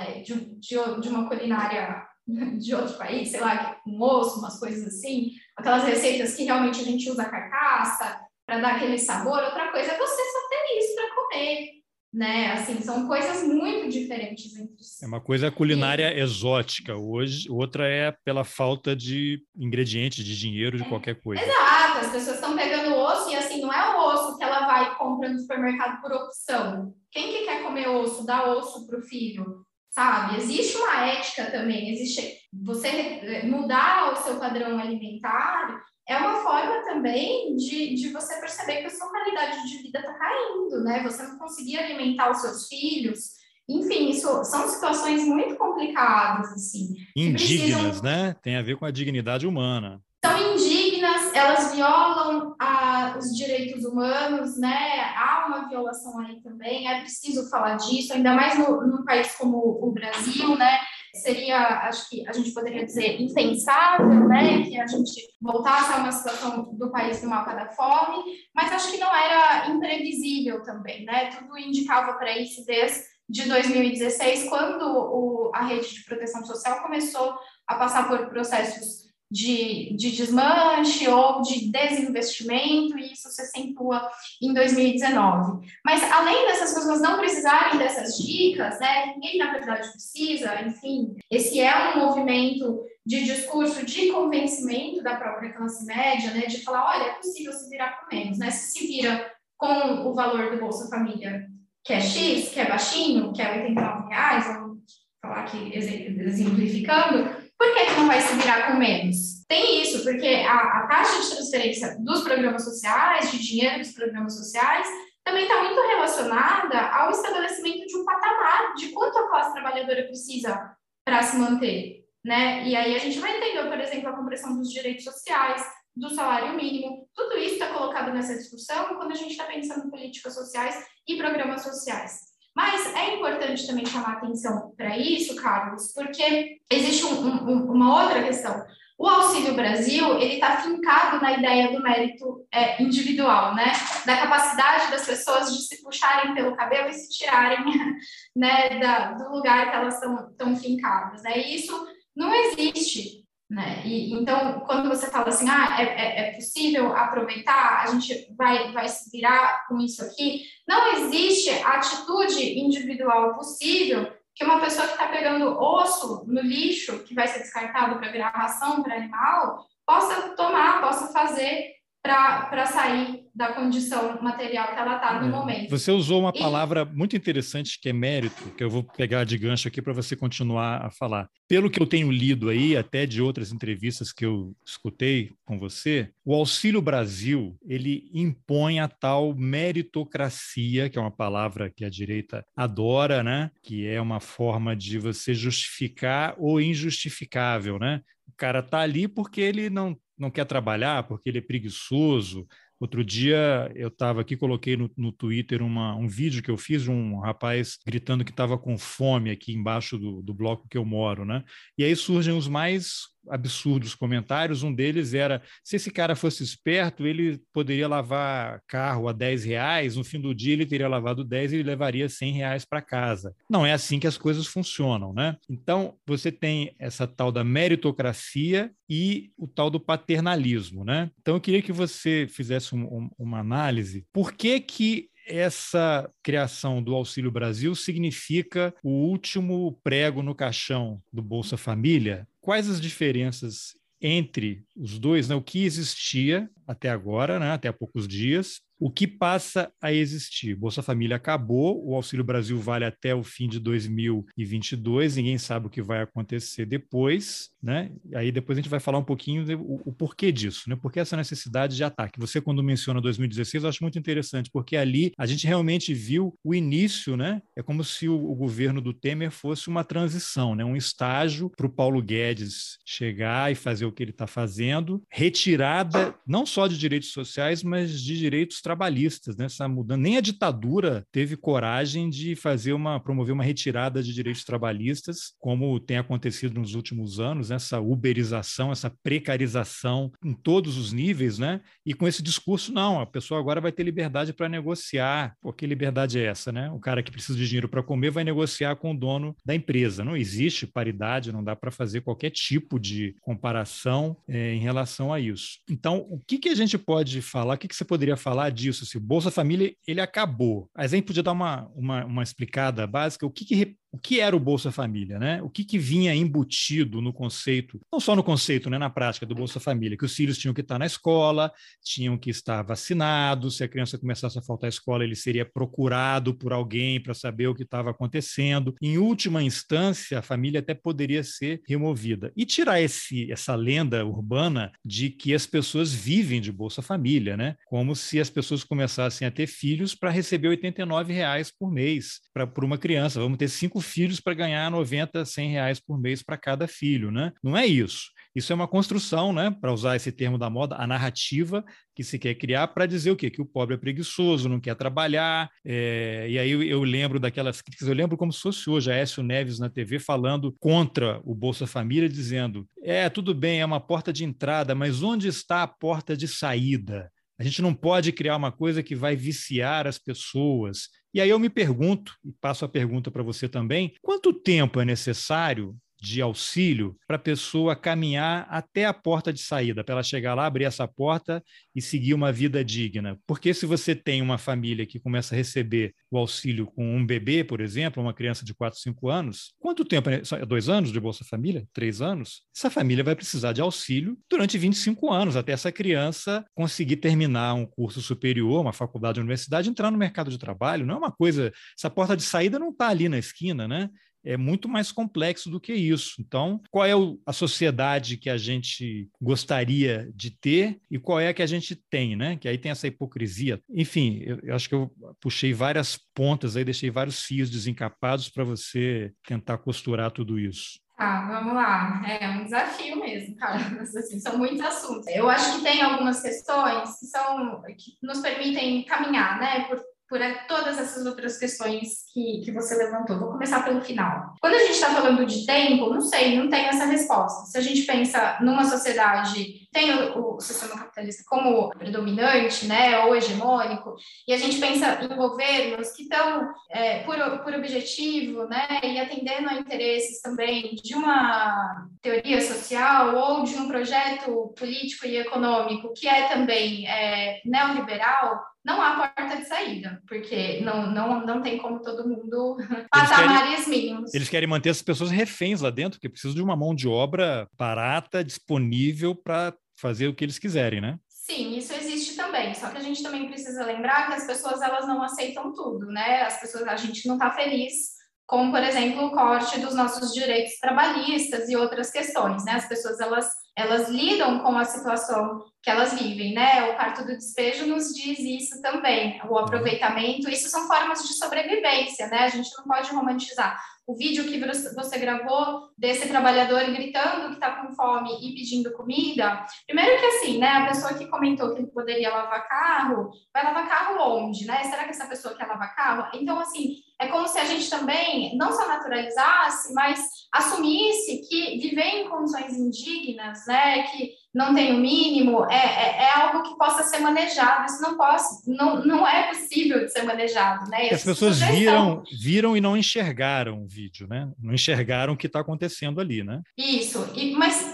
é, 0.00 0.20
de, 0.20 0.34
de, 0.56 1.00
de 1.00 1.08
uma 1.08 1.28
culinária 1.28 2.06
de 2.58 2.74
outro 2.74 2.96
país, 2.96 3.30
sei 3.30 3.40
lá, 3.40 3.76
com 3.84 4.00
osso, 4.00 4.38
umas 4.38 4.58
coisas 4.58 4.86
assim, 4.86 5.30
aquelas 5.56 5.84
receitas 5.84 6.34
que 6.34 6.44
realmente 6.44 6.80
a 6.80 6.84
gente 6.84 7.10
usa 7.10 7.24
carcaça 7.24 8.20
para 8.46 8.60
dar 8.60 8.76
aquele 8.76 8.98
sabor. 8.98 9.42
Outra 9.42 9.70
coisa 9.70 9.92
é 9.92 9.98
você 9.98 10.22
só 10.22 10.48
ter 10.48 10.78
isso 10.78 10.94
para 10.94 11.14
comer 11.14 11.78
né? 12.12 12.52
Assim, 12.52 12.80
são 12.80 13.06
coisas 13.06 13.42
muito 13.42 13.90
diferentes 13.90 14.56
entre 14.56 14.82
si. 14.82 15.04
É 15.04 15.08
uma 15.08 15.20
coisa 15.20 15.50
culinária 15.50 16.12
e... 16.12 16.20
exótica 16.20 16.96
hoje, 16.96 17.50
outra 17.50 17.86
é 17.86 18.12
pela 18.24 18.44
falta 18.44 18.96
de 18.96 19.42
ingredientes, 19.56 20.24
de 20.24 20.38
dinheiro, 20.38 20.76
de 20.76 20.84
é. 20.84 20.88
qualquer 20.88 21.20
coisa. 21.20 21.42
Exato, 21.42 21.98
as 22.06 22.10
pessoas 22.10 22.36
estão 22.36 22.56
pegando 22.56 22.96
osso 22.96 23.30
e 23.30 23.36
assim, 23.36 23.60
não 23.60 23.72
é 23.72 23.94
o 23.94 24.00
osso 24.06 24.36
que 24.38 24.44
ela 24.44 24.66
vai 24.66 24.92
e 24.92 24.94
compra 24.96 25.28
no 25.28 25.38
supermercado 25.38 26.00
por 26.00 26.12
opção. 26.12 26.94
Quem 27.10 27.28
que 27.28 27.44
quer 27.44 27.62
comer 27.62 27.88
osso, 27.88 28.24
dá 28.24 28.52
osso 28.52 28.86
para 28.86 28.98
o 28.98 29.02
filho, 29.02 29.64
sabe? 29.90 30.36
Existe 30.38 30.76
uma 30.76 31.06
ética 31.06 31.50
também, 31.50 31.90
existe 31.90 32.38
você 32.52 33.42
mudar 33.44 34.12
o 34.12 34.16
seu 34.16 34.38
padrão 34.38 34.78
alimentar 34.78 35.82
é 36.08 36.16
uma 36.16 36.36
forma 36.36 36.82
também 36.86 37.54
de, 37.54 37.94
de 37.94 38.08
você 38.08 38.36
perceber 38.40 38.78
que 38.78 38.86
a 38.86 38.90
sua 38.90 39.10
qualidade 39.10 39.68
de 39.68 39.82
vida 39.82 39.98
está 39.98 40.14
caindo, 40.14 40.82
né? 40.82 41.02
Você 41.02 41.22
não 41.22 41.38
conseguir 41.38 41.78
alimentar 41.78 42.30
os 42.30 42.40
seus 42.40 42.66
filhos. 42.66 43.36
Enfim, 43.68 44.08
isso 44.08 44.42
são 44.44 44.66
situações 44.66 45.22
muito 45.26 45.56
complicadas, 45.56 46.50
assim. 46.52 46.96
Indignas, 47.14 47.42
precisam... 47.42 48.02
né? 48.02 48.34
Tem 48.42 48.56
a 48.56 48.62
ver 48.62 48.78
com 48.78 48.86
a 48.86 48.90
dignidade 48.90 49.46
humana. 49.46 50.00
São 50.24 50.54
indignas, 50.54 51.34
elas 51.34 51.74
violam 51.74 52.56
a, 52.58 53.14
os 53.18 53.36
direitos 53.36 53.84
humanos, 53.84 54.58
né? 54.58 55.12
Há 55.14 55.44
uma 55.46 55.68
violação 55.68 56.18
aí 56.20 56.40
também, 56.42 56.88
é 56.88 57.00
preciso 57.00 57.50
falar 57.50 57.76
disso, 57.76 58.14
ainda 58.14 58.32
mais 58.32 58.58
no, 58.58 58.80
num 58.86 59.04
país 59.04 59.34
como 59.36 59.58
o 59.58 59.92
Brasil, 59.92 60.56
né? 60.56 60.80
Seria, 61.22 61.58
acho 61.88 62.08
que 62.08 62.26
a 62.28 62.32
gente 62.32 62.52
poderia 62.52 62.84
dizer, 62.84 63.20
impensável, 63.20 64.28
né, 64.28 64.62
que 64.62 64.78
a 64.78 64.86
gente 64.86 65.28
voltasse 65.40 65.92
a 65.92 65.96
uma 65.96 66.12
situação 66.12 66.74
do 66.74 66.90
país 66.90 67.20
do 67.20 67.28
mapa 67.28 67.54
da 67.54 67.68
fome, 67.68 68.24
mas 68.54 68.72
acho 68.72 68.90
que 68.90 68.98
não 68.98 69.14
era 69.14 69.68
imprevisível 69.68 70.62
também, 70.62 71.04
né, 71.04 71.30
tudo 71.30 71.58
indicava 71.58 72.14
para 72.14 72.36
isso 72.38 72.64
desde 72.64 73.18
de 73.28 73.46
2016, 73.46 74.48
quando 74.48 74.82
o, 74.82 75.52
a 75.54 75.66
rede 75.66 75.94
de 75.94 76.04
proteção 76.04 76.44
social 76.46 76.80
começou 76.80 77.36
a 77.66 77.74
passar 77.74 78.08
por 78.08 78.26
processos 78.30 79.07
de, 79.30 79.94
de 79.94 80.12
desmanche 80.12 81.08
ou 81.08 81.42
de 81.42 81.70
desinvestimento, 81.70 82.98
e 82.98 83.12
isso 83.12 83.28
se 83.28 83.42
acentua 83.42 84.10
em 84.40 84.54
2019. 84.54 85.66
Mas, 85.84 86.02
além 86.10 86.46
dessas 86.46 86.72
pessoas 86.72 87.00
não 87.00 87.18
precisarem 87.18 87.78
dessas 87.78 88.16
dicas, 88.16 88.80
né, 88.80 89.12
ninguém, 89.14 89.38
na 89.38 89.52
verdade, 89.52 89.90
precisa, 89.90 90.62
enfim, 90.62 91.16
esse 91.30 91.60
é 91.60 91.94
um 91.94 92.06
movimento 92.06 92.84
de 93.04 93.24
discurso 93.24 93.84
de 93.84 94.10
convencimento 94.10 95.02
da 95.02 95.16
própria 95.16 95.52
classe 95.52 95.84
média, 95.84 96.30
né, 96.32 96.46
de 96.46 96.62
falar, 96.62 96.96
olha, 96.96 97.10
é 97.10 97.14
possível 97.14 97.52
se 97.52 97.68
virar 97.68 98.00
com 98.00 98.14
menos, 98.14 98.38
né, 98.38 98.50
se 98.50 98.78
se 98.78 98.86
vira 98.86 99.30
com 99.56 100.08
o 100.08 100.14
valor 100.14 100.50
do 100.52 100.60
Bolsa 100.60 100.88
Família, 100.88 101.48
que 101.84 101.92
é 101.92 102.00
X, 102.00 102.50
que 102.50 102.60
é 102.60 102.68
baixinho, 102.68 103.32
que 103.32 103.42
é 103.42 103.50
89 103.50 104.08
reais, 104.08 104.46
vamos 104.46 104.78
falar 105.20 105.40
aqui 105.40 105.72
exemplificando, 105.74 107.30
por 107.58 107.74
que, 107.74 107.86
que 107.86 107.94
não 107.96 108.06
vai 108.06 108.20
se 108.20 108.34
virar 108.36 108.68
com 108.68 108.78
menos? 108.78 109.44
Tem 109.48 109.82
isso, 109.82 110.04
porque 110.04 110.26
a, 110.26 110.54
a 110.54 110.86
taxa 110.86 111.20
de 111.20 111.30
transferência 111.30 111.96
dos 111.98 112.22
programas 112.22 112.64
sociais, 112.64 113.30
de 113.32 113.38
dinheiro 113.38 113.78
dos 113.78 113.92
programas 113.92 114.36
sociais, 114.36 114.86
também 115.24 115.42
está 115.42 115.62
muito 115.62 115.80
relacionada 115.80 116.80
ao 116.88 117.10
estabelecimento 117.10 117.86
de 117.86 117.96
um 117.96 118.04
patamar 118.04 118.74
de 118.74 118.90
quanto 118.90 119.18
a 119.18 119.28
classe 119.28 119.52
trabalhadora 119.52 120.04
precisa 120.04 120.74
para 121.04 121.22
se 121.22 121.36
manter, 121.36 122.04
né? 122.24 122.66
E 122.66 122.76
aí 122.76 122.94
a 122.94 122.98
gente 122.98 123.18
vai 123.18 123.36
entender, 123.36 123.68
por 123.68 123.80
exemplo, 123.80 124.08
a 124.08 124.16
compressão 124.16 124.56
dos 124.56 124.70
direitos 124.70 125.04
sociais, 125.04 125.62
do 125.98 126.10
salário 126.10 126.54
mínimo, 126.54 127.08
tudo 127.12 127.36
isso 127.36 127.54
está 127.54 127.72
colocado 127.72 128.12
nessa 128.12 128.36
discussão 128.36 128.94
quando 128.94 129.10
a 129.10 129.16
gente 129.16 129.32
está 129.32 129.44
pensando 129.44 129.86
em 129.86 129.90
políticas 129.90 130.32
sociais 130.32 130.86
e 131.08 131.16
programas 131.16 131.62
sociais. 131.62 132.27
Mas 132.58 132.92
é 132.92 133.14
importante 133.14 133.68
também 133.68 133.86
chamar 133.86 134.14
atenção 134.14 134.74
para 134.76 134.98
isso, 134.98 135.36
Carlos, 135.36 135.92
porque 135.94 136.58
existe 136.68 137.06
um, 137.06 137.48
um, 137.48 137.70
uma 137.70 138.02
outra 138.02 138.20
questão. 138.20 138.66
O 138.98 139.06
Auxílio 139.06 139.54
Brasil, 139.54 140.18
ele 140.18 140.34
está 140.34 140.56
fincado 140.56 141.22
na 141.22 141.34
ideia 141.34 141.70
do 141.70 141.80
mérito 141.80 142.44
é, 142.52 142.82
individual, 142.82 143.54
né? 143.54 143.70
Da 144.04 144.16
capacidade 144.16 144.90
das 144.90 145.06
pessoas 145.06 145.56
de 145.56 145.68
se 145.68 145.80
puxarem 145.84 146.34
pelo 146.34 146.56
cabelo 146.56 146.88
e 146.88 146.94
se 146.94 147.08
tirarem 147.10 147.64
né, 148.34 148.80
da, 148.80 149.12
do 149.12 149.30
lugar 149.30 149.70
que 149.70 149.76
elas 149.76 150.02
estão 150.02 150.56
fincadas, 150.56 151.22
né? 151.22 151.38
E 151.38 151.54
isso 151.54 151.86
não 152.16 152.34
existe 152.34 153.24
né? 153.50 153.82
E, 153.84 154.12
então, 154.12 154.60
quando 154.60 154.88
você 154.88 155.10
fala 155.10 155.28
assim, 155.28 155.48
ah, 155.48 155.80
é, 155.80 155.84
é, 155.84 156.20
é, 156.20 156.34
possível 156.34 156.94
aproveitar, 156.94 157.82
a 157.82 157.86
gente 157.86 158.34
vai, 158.36 158.72
vai 158.72 158.88
se 158.88 159.10
virar 159.10 159.66
com 159.66 159.78
isso 159.78 160.04
aqui, 160.04 160.42
não 160.66 160.92
existe 160.92 161.50
atitude 161.50 162.58
individual 162.58 163.34
possível 163.34 164.12
que 164.34 164.44
uma 164.44 164.60
pessoa 164.60 164.86
que 164.86 164.92
está 164.92 165.08
pegando 165.08 165.58
osso 165.58 166.24
no 166.26 166.40
lixo, 166.40 167.02
que 167.04 167.14
vai 167.14 167.26
ser 167.26 167.40
descartado 167.40 167.98
para 167.98 168.12
virar 168.12 168.28
ração 168.28 168.82
para 168.82 168.96
animal, 168.96 169.64
possa 169.86 170.36
tomar, 170.36 170.80
possa 170.80 171.12
fazer 171.12 171.72
para 172.02 172.66
sair 172.66 173.17
da 173.38 173.52
condição 173.52 174.20
material 174.20 174.74
que 174.74 174.80
ela 174.80 174.96
está 174.96 175.20
no 175.20 175.28
é. 175.28 175.30
momento. 175.30 175.70
Você 175.70 175.92
usou 175.92 176.22
uma 176.22 176.32
e... 176.34 176.38
palavra 176.40 176.84
muito 176.84 177.14
interessante 177.14 177.78
que 177.80 177.88
é 177.88 177.92
mérito, 177.92 178.50
que 178.56 178.64
eu 178.64 178.68
vou 178.68 178.82
pegar 178.82 179.22
de 179.22 179.38
gancho 179.38 179.68
aqui 179.68 179.80
para 179.80 179.92
você 179.92 180.16
continuar 180.16 180.84
a 180.84 180.90
falar. 180.90 181.30
Pelo 181.46 181.70
que 181.70 181.80
eu 181.80 181.86
tenho 181.86 182.10
lido 182.10 182.48
aí, 182.48 182.76
até 182.76 183.06
de 183.06 183.22
outras 183.22 183.52
entrevistas 183.52 184.12
que 184.12 184.26
eu 184.26 184.56
escutei 184.66 185.34
com 185.44 185.56
você, 185.56 186.10
o 186.24 186.34
Auxílio 186.34 186.82
Brasil 186.82 187.56
ele 187.64 188.10
impõe 188.12 188.80
a 188.80 188.88
tal 188.88 189.32
meritocracia, 189.32 190.90
que 190.90 190.98
é 190.98 191.00
uma 191.00 191.08
palavra 191.08 191.70
que 191.70 191.84
a 191.84 191.88
direita 191.88 192.44
adora, 192.56 193.22
né? 193.22 193.52
Que 193.62 193.86
é 193.86 194.00
uma 194.00 194.18
forma 194.18 194.74
de 194.74 194.98
você 194.98 195.32
justificar 195.32 196.34
o 196.38 196.60
injustificável, 196.60 197.78
né? 197.78 198.00
O 198.26 198.32
cara 198.36 198.58
está 198.58 198.80
ali 198.80 199.06
porque 199.06 199.40
ele 199.40 199.70
não 199.70 199.96
não 200.18 200.30
quer 200.30 200.44
trabalhar 200.44 201.04
porque 201.04 201.28
ele 201.28 201.38
é 201.38 201.42
preguiçoso. 201.42 202.46
Outro 202.80 203.04
dia 203.04 203.70
eu 203.74 203.88
estava 203.88 204.20
aqui, 204.20 204.36
coloquei 204.36 204.76
no, 204.76 204.90
no 204.96 205.10
Twitter 205.10 205.62
uma, 205.62 205.96
um 205.96 206.06
vídeo 206.06 206.42
que 206.42 206.50
eu 206.50 206.56
fiz 206.56 206.82
de 206.82 206.90
um 206.90 207.18
rapaz 207.18 207.78
gritando 207.86 208.24
que 208.24 208.30
estava 208.30 208.56
com 208.56 208.78
fome 208.78 209.30
aqui 209.30 209.52
embaixo 209.52 209.98
do, 209.98 210.22
do 210.22 210.32
bloco 210.32 210.68
que 210.68 210.78
eu 210.78 210.84
moro, 210.84 211.24
né? 211.24 211.42
E 211.76 211.82
aí 211.82 211.94
surgem 211.96 212.36
os 212.36 212.46
mais 212.46 213.08
absurdos 213.28 213.94
comentários. 213.94 214.62
Um 214.62 214.72
deles 214.72 215.14
era: 215.14 215.42
se 215.62 215.76
esse 215.76 215.90
cara 215.90 216.14
fosse 216.14 216.42
esperto, 216.42 217.06
ele 217.06 217.40
poderia 217.52 217.88
lavar 217.88 218.60
carro 218.66 219.08
a 219.08 219.12
10 219.12 219.44
reais, 219.44 219.96
no 219.96 220.04
fim 220.04 220.20
do 220.20 220.34
dia 220.34 220.52
ele 220.52 220.66
teria 220.66 220.88
lavado 220.88 221.24
10 221.24 221.52
e 221.52 221.56
ele 221.56 221.62
levaria 221.62 222.08
100 222.08 222.32
reais 222.32 222.64
para 222.64 222.82
casa. 222.82 223.34
Não 223.50 223.64
é 223.64 223.72
assim 223.72 223.98
que 223.98 224.06
as 224.06 224.18
coisas 224.18 224.46
funcionam, 224.46 225.12
né? 225.12 225.36
Então, 225.48 225.94
você 226.06 226.30
tem 226.30 226.74
essa 226.78 227.06
tal 227.06 227.32
da 227.32 227.44
meritocracia 227.44 228.70
e 228.88 229.30
o 229.36 229.46
tal 229.46 229.70
do 229.70 229.80
paternalismo, 229.80 230.84
né? 230.84 231.10
Então, 231.20 231.34
eu 231.34 231.40
queria 231.40 231.62
que 231.62 231.72
você 231.72 232.26
fizesse 232.28 232.74
um, 232.74 232.84
um, 232.84 233.10
uma 233.18 233.38
análise. 233.40 234.06
Por 234.12 234.32
que 234.32 234.60
que 234.60 235.10
essa 235.28 236.10
criação 236.22 236.82
do 236.82 236.94
Auxílio 236.94 237.30
Brasil 237.30 237.74
significa 237.74 238.74
o 238.82 238.90
último 238.90 239.78
prego 239.84 240.22
no 240.22 240.34
caixão 240.34 241.00
do 241.12 241.22
Bolsa 241.22 241.56
Família? 241.56 242.26
Quais 242.48 242.66
as 242.66 242.80
diferenças 242.80 243.76
entre 244.00 244.64
os 244.74 244.98
dois, 244.98 245.28
né? 245.28 245.34
o 245.34 245.42
que 245.42 245.66
existia 245.66 246.50
até 246.66 246.88
agora, 246.88 247.38
né? 247.38 247.50
até 247.50 247.68
há 247.68 247.74
poucos 247.74 248.08
dias, 248.08 248.62
o 248.78 248.90
que 248.90 249.06
passa 249.06 249.72
a 249.80 249.92
existir. 249.92 250.54
Bolsa 250.54 250.82
Família 250.82 251.16
acabou, 251.16 251.84
o 251.84 251.94
Auxílio 251.94 252.24
Brasil 252.24 252.58
vale 252.58 252.84
até 252.84 253.14
o 253.14 253.24
fim 253.24 253.48
de 253.48 253.58
2022, 253.58 255.16
ninguém 255.16 255.38
sabe 255.38 255.66
o 255.66 255.70
que 255.70 255.82
vai 255.82 256.02
acontecer 256.02 256.64
depois, 256.64 257.50
né? 257.62 257.90
Aí 258.14 258.30
depois 258.30 258.56
a 258.56 258.60
gente 258.60 258.70
vai 258.70 258.80
falar 258.80 258.98
um 258.98 259.04
pouquinho 259.04 259.44
o, 259.58 259.82
o 259.86 259.92
porquê 259.92 260.30
disso, 260.30 260.70
né? 260.70 260.76
Porque 260.80 261.00
essa 261.00 261.16
necessidade 261.16 261.74
de 261.74 261.82
ataque. 261.82 262.20
Você, 262.20 262.40
quando 262.40 262.62
menciona 262.62 263.00
2016, 263.00 263.64
eu 263.64 263.68
acho 263.68 263.82
muito 263.82 263.98
interessante, 263.98 264.50
porque 264.50 264.76
ali 264.76 265.12
a 265.18 265.26
gente 265.26 265.46
realmente 265.46 265.92
viu 265.92 266.34
o 266.44 266.54
início, 266.54 267.16
né? 267.16 267.42
É 267.56 267.62
como 267.62 267.82
se 267.82 268.08
o, 268.08 268.14
o 268.14 268.34
governo 268.34 268.80
do 268.80 268.92
Temer 268.92 269.30
fosse 269.30 269.68
uma 269.68 269.82
transição, 269.82 270.54
né? 270.54 270.64
Um 270.64 270.76
estágio 270.76 271.50
para 271.56 271.66
o 271.66 271.72
Paulo 271.72 272.00
Guedes 272.00 272.78
chegar 272.86 273.50
e 273.50 273.54
fazer 273.54 273.86
o 273.86 273.92
que 273.92 274.02
ele 274.02 274.12
está 274.12 274.26
fazendo, 274.26 275.02
retirada 275.10 276.14
não 276.26 276.46
só 276.46 276.66
de 276.66 276.78
direitos 276.78 277.10
sociais, 277.10 277.62
mas 277.62 278.00
de 278.00 278.16
direitos 278.16 278.60
trabalhistas, 278.68 279.34
né? 279.34 279.46
Essa 279.46 279.66
mudança, 279.66 279.98
nem 279.98 280.18
a 280.18 280.20
ditadura 280.20 281.02
teve 281.10 281.38
coragem 281.38 282.10
de 282.10 282.36
fazer 282.36 282.74
uma 282.74 283.00
promover 283.00 283.32
uma 283.32 283.42
retirada 283.42 284.02
de 284.02 284.12
direitos 284.12 284.44
trabalhistas, 284.44 285.32
como 285.38 285.80
tem 285.80 285.96
acontecido 285.96 286.60
nos 286.60 286.74
últimos 286.74 287.18
anos, 287.18 287.48
né? 287.48 287.56
essa 287.56 287.80
uberização, 287.80 288.70
essa 288.70 288.92
precarização 289.02 290.12
em 290.22 290.34
todos 290.34 290.76
os 290.76 290.92
níveis, 290.92 291.38
né? 291.38 291.62
E 291.84 291.94
com 291.94 292.06
esse 292.06 292.22
discurso 292.22 292.70
não, 292.74 293.00
a 293.00 293.06
pessoa 293.06 293.40
agora 293.40 293.58
vai 293.58 293.72
ter 293.72 293.84
liberdade 293.84 294.34
para 294.34 294.50
negociar. 294.50 295.34
Pô, 295.40 295.50
que 295.50 295.66
liberdade 295.66 296.18
é 296.18 296.24
essa, 296.24 296.52
né? 296.52 296.70
O 296.70 296.78
cara 296.78 297.02
que 297.02 297.10
precisa 297.10 297.38
de 297.38 297.46
dinheiro 297.46 297.70
para 297.70 297.82
comer 297.82 298.10
vai 298.10 298.22
negociar 298.22 298.76
com 298.76 298.92
o 298.92 298.98
dono 298.98 299.34
da 299.46 299.54
empresa. 299.54 300.04
Não 300.04 300.14
existe 300.14 300.66
paridade, 300.66 301.32
não 301.32 301.42
dá 301.42 301.56
para 301.56 301.70
fazer 301.70 302.02
qualquer 302.02 302.30
tipo 302.30 302.78
de 302.78 303.16
comparação 303.22 304.14
é, 304.28 304.52
em 304.52 304.60
relação 304.60 305.10
a 305.10 305.18
isso. 305.18 305.58
Então, 305.70 306.06
o 306.10 306.20
que, 306.20 306.38
que 306.38 306.50
a 306.50 306.54
gente 306.54 306.76
pode 306.76 307.22
falar? 307.22 307.54
O 307.54 307.58
que, 307.58 307.66
que 307.66 307.74
você 307.74 307.84
poderia 307.84 308.16
falar 308.16 308.50
disso. 308.58 308.84
Assim, 308.84 308.98
o 308.98 309.00
Bolsa 309.00 309.30
Família 309.30 309.74
ele 309.86 310.00
acabou. 310.00 310.68
A 310.74 310.86
gente 310.86 311.04
podia 311.04 311.22
dar 311.22 311.32
uma, 311.32 311.68
uma, 311.74 312.04
uma 312.04 312.22
explicada 312.22 312.86
básica, 312.86 313.26
o 313.26 313.30
que, 313.30 313.44
que 313.44 313.76
o 313.90 313.98
que 313.98 314.20
era 314.20 314.36
o 314.36 314.40
Bolsa 314.40 314.70
Família, 314.70 315.18
né? 315.18 315.42
O 315.42 315.48
que, 315.48 315.64
que 315.64 315.78
vinha 315.78 316.14
embutido 316.14 317.00
no 317.00 317.12
conceito, 317.12 317.80
não 317.90 317.98
só 317.98 318.14
no 318.14 318.22
conceito, 318.22 318.68
né, 318.68 318.78
na 318.78 318.90
prática 318.90 319.24
do 319.24 319.34
Bolsa 319.34 319.58
Família, 319.58 319.96
que 319.96 320.04
os 320.04 320.14
filhos 320.14 320.38
tinham 320.38 320.54
que 320.54 320.60
estar 320.60 320.78
na 320.78 320.86
escola, 320.86 321.50
tinham 321.82 322.18
que 322.18 322.30
estar 322.30 322.62
vacinados, 322.62 323.56
se 323.56 323.64
a 323.64 323.68
criança 323.68 323.98
começasse 323.98 324.38
a 324.38 324.42
faltar 324.42 324.66
à 324.66 324.68
escola, 324.68 325.04
ele 325.04 325.14
seria 325.14 325.44
procurado 325.44 326.34
por 326.34 326.52
alguém 326.52 327.00
para 327.00 327.14
saber 327.14 327.46
o 327.46 327.54
que 327.54 327.62
estava 327.62 327.90
acontecendo. 327.90 328.74
Em 328.82 328.98
última 328.98 329.42
instância, 329.42 330.18
a 330.18 330.22
família 330.22 330.60
até 330.60 330.74
poderia 330.74 331.22
ser 331.22 331.62
removida. 331.66 332.32
E 332.36 332.44
tirar 332.44 332.80
esse, 332.80 333.30
essa 333.32 333.54
lenda 333.54 334.04
urbana 334.04 334.70
de 334.84 335.10
que 335.10 335.34
as 335.34 335.46
pessoas 335.46 335.92
vivem 335.92 336.40
de 336.40 336.52
Bolsa 336.52 336.82
Família, 336.82 337.36
né? 337.36 337.56
Como 337.66 337.96
se 337.96 338.20
as 338.20 338.28
pessoas 338.28 338.62
começassem 338.62 339.26
a 339.26 339.30
ter 339.30 339.46
filhos 339.46 339.94
para 339.94 340.10
receber 340.10 340.48
89 340.48 341.12
reais 341.12 341.50
por 341.50 341.70
mês 341.70 342.20
para 342.32 342.64
uma 342.64 342.78
criança. 342.78 343.20
Vamos 343.20 343.38
ter 343.38 343.48
cinco 343.48 343.80
filhos 343.88 344.20
para 344.20 344.34
ganhar 344.34 344.70
90, 344.70 345.24
100 345.24 345.50
reais 345.50 345.80
por 345.80 345.98
mês 345.98 346.22
para 346.22 346.36
cada 346.36 346.68
filho, 346.68 347.10
né? 347.10 347.32
Não 347.42 347.56
é 347.56 347.66
isso. 347.66 348.10
Isso 348.34 348.52
é 348.52 348.54
uma 348.54 348.68
construção, 348.68 349.32
né, 349.32 349.50
para 349.50 349.72
usar 349.72 349.96
esse 349.96 350.12
termo 350.12 350.38
da 350.38 350.48
moda, 350.48 350.76
a 350.76 350.86
narrativa 350.86 351.64
que 351.92 352.04
se 352.04 352.18
quer 352.20 352.34
criar 352.34 352.68
para 352.68 352.86
dizer 352.86 353.10
o 353.10 353.16
quê? 353.16 353.28
Que 353.28 353.42
o 353.42 353.46
pobre 353.46 353.74
é 353.74 353.78
preguiçoso, 353.78 354.48
não 354.48 354.60
quer 354.60 354.76
trabalhar. 354.76 355.50
É... 355.64 356.28
e 356.30 356.38
aí 356.38 356.50
eu, 356.50 356.62
eu, 356.62 356.84
lembro 356.84 357.18
daquelas 357.18 357.60
críticas, 357.60 357.88
eu 357.88 357.94
lembro 357.94 358.16
como 358.16 358.32
se 358.32 358.40
fosse 358.40 358.70
hoje, 358.70 358.92
a 358.92 358.94
Écio 358.94 359.24
Neves 359.24 359.58
na 359.58 359.68
TV 359.68 359.98
falando 359.98 360.54
contra 360.60 361.20
o 361.24 361.34
Bolsa 361.34 361.66
Família, 361.66 362.08
dizendo: 362.08 362.68
é, 362.82 363.08
tudo 363.08 363.34
bem, 363.34 363.60
é 363.60 363.64
uma 363.64 363.80
porta 363.80 364.12
de 364.12 364.24
entrada, 364.24 364.74
mas 364.74 365.02
onde 365.02 365.26
está 365.26 365.64
a 365.64 365.66
porta 365.66 366.16
de 366.16 366.28
saída? 366.28 367.10
A 367.38 367.44
gente 367.44 367.62
não 367.62 367.72
pode 367.72 368.12
criar 368.12 368.36
uma 368.36 368.50
coisa 368.50 368.82
que 368.82 368.96
vai 368.96 369.14
viciar 369.14 369.86
as 369.86 369.98
pessoas. 369.98 370.88
E 371.14 371.20
aí 371.20 371.30
eu 371.30 371.38
me 371.38 371.48
pergunto, 371.48 372.16
e 372.24 372.32
passo 372.32 372.64
a 372.64 372.68
pergunta 372.68 373.10
para 373.10 373.22
você 373.22 373.48
também: 373.48 373.94
quanto 374.02 374.32
tempo 374.32 374.80
é 374.80 374.84
necessário 374.84 375.76
de 376.00 376.22
auxílio 376.22 376.96
para 377.06 377.16
a 377.16 377.20
pessoa 377.20 377.74
caminhar 377.74 378.46
até 378.50 378.84
a 378.84 378.94
porta 378.94 379.32
de 379.32 379.40
saída, 379.40 379.82
para 379.82 379.94
ela 379.94 380.02
chegar 380.02 380.34
lá, 380.34 380.46
abrir 380.46 380.64
essa 380.64 380.86
porta 380.86 381.42
e 381.74 381.82
seguir 381.82 382.14
uma 382.14 382.32
vida 382.32 382.64
digna. 382.64 383.18
Porque 383.26 383.52
se 383.52 383.66
você 383.66 383.94
tem 383.94 384.22
uma 384.22 384.38
família 384.38 384.86
que 384.86 385.00
começa 385.00 385.34
a 385.34 385.38
receber 385.38 385.94
o 386.10 386.18
auxílio 386.18 386.66
com 386.66 386.96
um 386.96 387.04
bebê, 387.04 387.42
por 387.44 387.60
exemplo, 387.60 388.02
uma 388.02 388.14
criança 388.14 388.44
de 388.44 388.54
4, 388.54 388.78
5 388.78 389.08
anos, 389.08 389.52
quanto 389.58 389.84
tempo? 389.84 390.08
É 390.10 390.46
dois 390.46 390.68
anos 390.68 390.92
de 390.92 391.00
Bolsa 391.00 391.24
Família? 391.24 391.66
Três 391.72 392.00
anos? 392.00 392.42
Essa 392.56 392.70
família 392.70 393.04
vai 393.04 393.14
precisar 393.14 393.52
de 393.52 393.60
auxílio 393.60 394.18
durante 394.30 394.56
25 394.56 395.10
anos, 395.12 395.36
até 395.36 395.52
essa 395.52 395.72
criança 395.72 396.44
conseguir 396.54 396.96
terminar 396.96 397.54
um 397.54 397.66
curso 397.66 398.00
superior, 398.00 398.60
uma 398.60 398.72
faculdade, 398.72 399.18
uma 399.18 399.24
universidade, 399.24 399.68
entrar 399.68 399.90
no 399.90 399.98
mercado 399.98 400.30
de 400.30 400.38
trabalho. 400.38 400.86
Não 400.86 400.94
é 400.94 400.98
uma 400.98 401.12
coisa. 401.12 401.52
Essa 401.76 401.90
porta 401.90 402.16
de 402.16 402.22
saída 402.22 402.58
não 402.58 402.70
está 402.70 402.88
ali 402.88 403.08
na 403.08 403.18
esquina, 403.18 403.66
né? 403.66 403.90
É 404.28 404.36
muito 404.36 404.68
mais 404.68 404.92
complexo 404.92 405.50
do 405.50 405.58
que 405.58 405.72
isso. 405.72 406.16
Então, 406.20 406.60
qual 406.70 406.84
é 406.84 406.92
a 407.26 407.32
sociedade 407.32 408.18
que 408.18 408.28
a 408.28 408.36
gente 408.36 409.08
gostaria 409.20 410.10
de 410.14 410.30
ter 410.30 410.78
e 410.90 410.98
qual 410.98 411.18
é 411.18 411.28
a 411.28 411.34
que 411.34 411.42
a 411.42 411.46
gente 411.46 411.74
tem, 411.74 412.14
né? 412.14 412.36
Que 412.36 412.46
aí 412.46 412.58
tem 412.58 412.70
essa 412.70 412.86
hipocrisia. 412.86 413.58
Enfim, 413.70 414.20
eu, 414.22 414.38
eu 414.42 414.54
acho 414.54 414.68
que 414.68 414.74
eu 414.74 414.92
puxei 415.18 415.54
várias 415.54 415.98
pontas 416.14 416.56
aí, 416.56 416.64
deixei 416.64 416.90
vários 416.90 417.22
fios 417.22 417.48
desencapados 417.48 418.28
para 418.28 418.44
você 418.44 419.12
tentar 419.26 419.56
costurar 419.58 420.10
tudo 420.10 420.38
isso. 420.38 420.78
Ah, 420.98 421.26
vamos 421.28 421.54
lá. 421.54 422.02
É 422.06 422.28
um 422.28 422.44
desafio 422.44 422.98
mesmo, 422.98 423.36
cara. 423.36 423.56
Assim, 423.80 424.18
são 424.18 424.36
muitos 424.36 424.60
assuntos. 424.60 425.06
Eu 425.06 425.30
acho 425.30 425.56
que 425.56 425.62
tem 425.62 425.80
algumas 425.80 426.20
questões 426.20 426.98
que 426.98 427.06
são 427.06 427.62
que 427.62 427.94
nos 428.02 428.20
permitem 428.20 428.84
caminhar, 428.84 429.38
né, 429.38 429.64
por 429.68 429.80
por 430.08 430.18
todas 430.48 430.78
essas 430.78 431.04
outras 431.06 431.38
questões 431.38 432.04
que, 432.12 432.40
que 432.44 432.52
você 432.52 432.74
levantou. 432.76 433.18
Vou 433.18 433.32
começar 433.32 433.62
pelo 433.62 433.80
final. 433.82 434.34
Quando 434.40 434.54
a 434.54 434.60
gente 434.60 434.72
está 434.72 434.90
falando 434.90 435.26
de 435.26 435.44
tempo, 435.44 435.90
não 435.90 436.00
sei, 436.00 436.36
não 436.36 436.48
tem 436.48 436.66
essa 436.66 436.86
resposta. 436.86 437.46
Se 437.46 437.58
a 437.58 437.60
gente 437.60 437.82
pensa 437.82 438.38
numa 438.40 438.64
sociedade, 438.64 439.68
tem 439.72 439.92
o, 439.92 440.36
o 440.36 440.40
sistema 440.40 440.78
capitalista 440.78 441.22
como 441.26 441.68
predominante, 441.70 442.66
né, 442.66 442.98
ou 443.04 443.14
hegemônico, 443.14 443.94
e 444.26 444.32
a 444.32 444.36
gente 444.36 444.58
pensa 444.58 444.98
em 445.02 445.14
governos 445.14 445.90
que 445.92 446.02
estão 446.02 446.48
é, 446.70 447.02
por, 447.02 447.16
por 447.40 447.54
objetivo, 447.54 448.44
né, 448.48 448.66
e 448.82 448.98
atendendo 448.98 449.48
a 449.48 449.54
interesses 449.54 450.20
também 450.22 450.74
de 450.82 450.94
uma 450.94 451.86
teoria 452.00 452.40
social 452.40 453.14
ou 453.14 453.44
de 453.44 453.56
um 453.56 453.68
projeto 453.68 454.54
político 454.58 455.06
e 455.06 455.18
econômico 455.18 455.92
que 455.94 456.08
é 456.08 456.28
também 456.28 456.88
é, 456.88 457.40
neoliberal, 457.44 458.42
não 458.68 458.82
há 458.82 458.96
porta 458.96 459.36
de 459.36 459.46
saída, 459.46 460.02
porque 460.06 460.60
não, 460.60 460.92
não, 460.92 461.24
não 461.24 461.42
tem 461.42 461.56
como 461.56 461.80
todo 461.80 462.06
mundo 462.06 462.58
patamares 462.92 463.66
mínimos. 463.66 464.12
Eles 464.12 464.28
querem 464.28 464.46
manter 464.46 464.68
as 464.68 464.82
pessoas 464.82 465.10
reféns 465.10 465.62
lá 465.62 465.70
dentro, 465.70 465.98
porque 465.98 466.10
precisam 466.10 466.34
de 466.34 466.42
uma 466.42 466.54
mão 466.54 466.74
de 466.74 466.86
obra 466.86 467.48
barata, 467.56 468.22
disponível 468.22 469.14
para 469.14 469.54
fazer 469.80 470.06
o 470.08 470.14
que 470.14 470.22
eles 470.22 470.38
quiserem, 470.38 470.82
né? 470.82 470.98
Sim, 471.08 471.56
isso 471.56 471.72
existe 471.72 472.14
também. 472.14 472.54
Só 472.54 472.68
que 472.68 472.76
a 472.76 472.82
gente 472.82 473.02
também 473.02 473.26
precisa 473.26 473.64
lembrar 473.64 474.06
que 474.06 474.14
as 474.14 474.26
pessoas 474.26 474.60
elas 474.60 474.86
não 474.86 475.02
aceitam 475.02 475.52
tudo, 475.54 475.86
né? 475.86 476.22
As 476.22 476.38
pessoas, 476.38 476.66
a 476.66 476.76
gente 476.76 477.06
não 477.08 477.14
está 477.14 477.30
feliz 477.30 477.97
com, 478.28 478.50
por 478.50 478.62
exemplo, 478.62 479.06
o 479.06 479.10
corte 479.10 479.58
dos 479.58 479.74
nossos 479.74 480.12
direitos 480.12 480.60
trabalhistas 480.60 481.48
e 481.48 481.56
outras 481.56 481.90
questões, 481.90 482.44
né? 482.44 482.52
As 482.52 482.68
pessoas 482.68 483.00
elas 483.00 483.26
elas 483.56 483.88
lidam 483.88 484.38
com 484.38 484.56
a 484.56 484.64
situação 484.64 485.42
que 485.60 485.68
elas 485.68 485.92
vivem, 485.92 486.32
né? 486.32 486.70
O 486.70 486.76
parto 486.76 487.02
do 487.02 487.16
despejo 487.16 487.66
nos 487.66 487.92
diz 487.92 488.18
isso 488.20 488.62
também, 488.62 489.20
o 489.28 489.36
aproveitamento, 489.36 490.30
isso 490.30 490.48
são 490.48 490.68
formas 490.68 491.02
de 491.02 491.14
sobrevivência, 491.14 492.06
né? 492.06 492.18
A 492.18 492.28
gente 492.28 492.50
não 492.56 492.64
pode 492.64 492.92
romantizar. 492.92 493.58
O 493.84 493.96
vídeo 493.96 494.24
que 494.24 494.38
você 494.74 494.98
gravou 494.98 495.70
desse 495.76 496.06
trabalhador 496.06 496.66
gritando 496.66 497.28
que 497.30 497.34
está 497.34 497.56
com 497.56 497.74
fome 497.74 498.10
e 498.22 498.34
pedindo 498.34 498.72
comida, 498.74 499.44
primeiro 499.66 499.98
que 499.98 500.06
assim, 500.06 500.38
né? 500.38 500.48
A 500.48 500.66
pessoa 500.68 500.94
que 500.94 501.06
comentou 501.06 501.54
que 501.54 501.66
poderia 501.66 502.10
lavar 502.10 502.46
carro, 502.46 503.10
vai 503.32 503.42
lavar 503.42 503.66
carro 503.66 504.18
onde, 504.18 504.46
né? 504.46 504.62
Será 504.64 504.84
que 504.84 504.90
essa 504.90 505.06
pessoa 505.06 505.34
quer 505.34 505.46
lavar 505.46 505.74
carro? 505.74 506.10
Então, 506.14 506.38
assim, 506.38 506.76
é 507.00 507.06
como 507.06 507.28
se 507.28 507.38
a 507.38 507.44
gente 507.44 507.70
também 507.70 508.36
não 508.36 508.52
só 508.52 508.66
naturalizasse, 508.66 509.72
mas 509.72 510.00
assumisse 510.32 511.22
que 511.28 511.58
viver 511.58 511.84
em 511.84 512.08
condições 512.08 512.54
indignas 512.54 513.46
né, 513.46 513.82
que 513.84 514.10
não 514.34 514.54
tem 514.54 514.74
o 514.74 514.78
mínimo, 514.78 515.44
é, 515.46 515.56
é, 515.56 516.02
é, 516.02 516.14
algo 516.14 516.42
que 516.42 516.56
possa 516.58 516.82
ser 516.82 516.98
manejado. 516.98 517.66
Isso 517.66 517.80
não, 517.80 517.96
posso, 517.96 518.42
não, 518.46 518.84
não 518.84 519.08
é 519.08 519.28
possível 519.28 519.80
de 519.80 519.90
ser 519.90 520.02
manejado. 520.02 520.70
Né? 520.70 520.90
As 520.90 521.02
pessoas 521.02 521.40
viram, 521.40 522.02
viram 522.20 522.56
e 522.56 522.60
não 522.60 522.76
enxergaram 522.76 523.62
o 523.62 523.66
vídeo, 523.66 524.06
né? 524.06 524.30
Não 524.38 524.52
enxergaram 524.52 525.14
o 525.14 525.16
que 525.16 525.26
está 525.26 525.40
acontecendo 525.40 526.00
ali, 526.00 526.22
né? 526.22 526.42
Isso. 526.56 527.10
E, 527.14 527.32
mas 527.32 527.67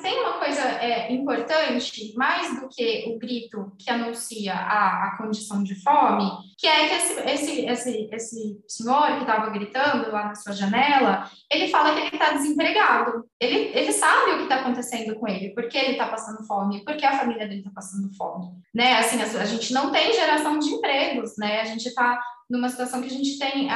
é, 0.85 1.13
importante, 1.13 2.13
mais 2.17 2.61
do 2.61 2.69
que 2.69 3.07
o 3.09 3.19
grito 3.19 3.73
que 3.79 3.91
anuncia 3.91 4.55
a, 4.55 5.09
a 5.09 5.17
condição 5.17 5.63
de 5.63 5.75
fome, 5.83 6.31
que 6.59 6.67
é 6.67 6.89
que 6.89 6.95
esse, 6.95 7.21
esse, 7.21 7.67
esse, 7.67 8.09
esse 8.13 8.65
senhor 8.69 9.17
que 9.17 9.21
estava 9.21 9.51
gritando 9.51 10.11
lá 10.11 10.27
na 10.27 10.35
sua 10.35 10.53
janela, 10.53 11.29
ele 11.51 11.69
fala 11.69 11.95
que 11.95 12.01
ele 12.01 12.09
está 12.09 12.33
desempregado. 12.33 13.25
Ele, 13.41 13.71
ele 13.75 13.93
sabe 13.93 14.33
o 14.33 14.37
que 14.37 14.43
está 14.45 14.57
acontecendo 14.57 15.15
com 15.17 15.27
ele, 15.27 15.55
porque 15.55 15.79
ele 15.79 15.93
está 15.93 16.07
passando 16.07 16.47
fome, 16.47 16.85
porque 16.85 17.05
a 17.05 17.19
família 17.19 17.47
dele 17.47 17.61
está 17.61 17.71
passando 17.75 18.15
fome. 18.15 18.51
Né? 18.75 18.99
Assim, 18.99 19.21
a, 19.21 19.25
a, 19.25 19.47
gente 19.47 19.73
não 19.73 19.91
tem 19.91 20.13
geração 20.13 20.59
de 20.59 20.69
empregos, 20.69 21.37
né? 21.39 21.61
A 21.61 21.65
gente 21.65 21.89
está 21.89 22.21
numa 22.49 22.69
situação 22.69 23.01
que 23.01 23.09
a 23.09 23.11
gente 23.11 23.39
tem 23.39 23.69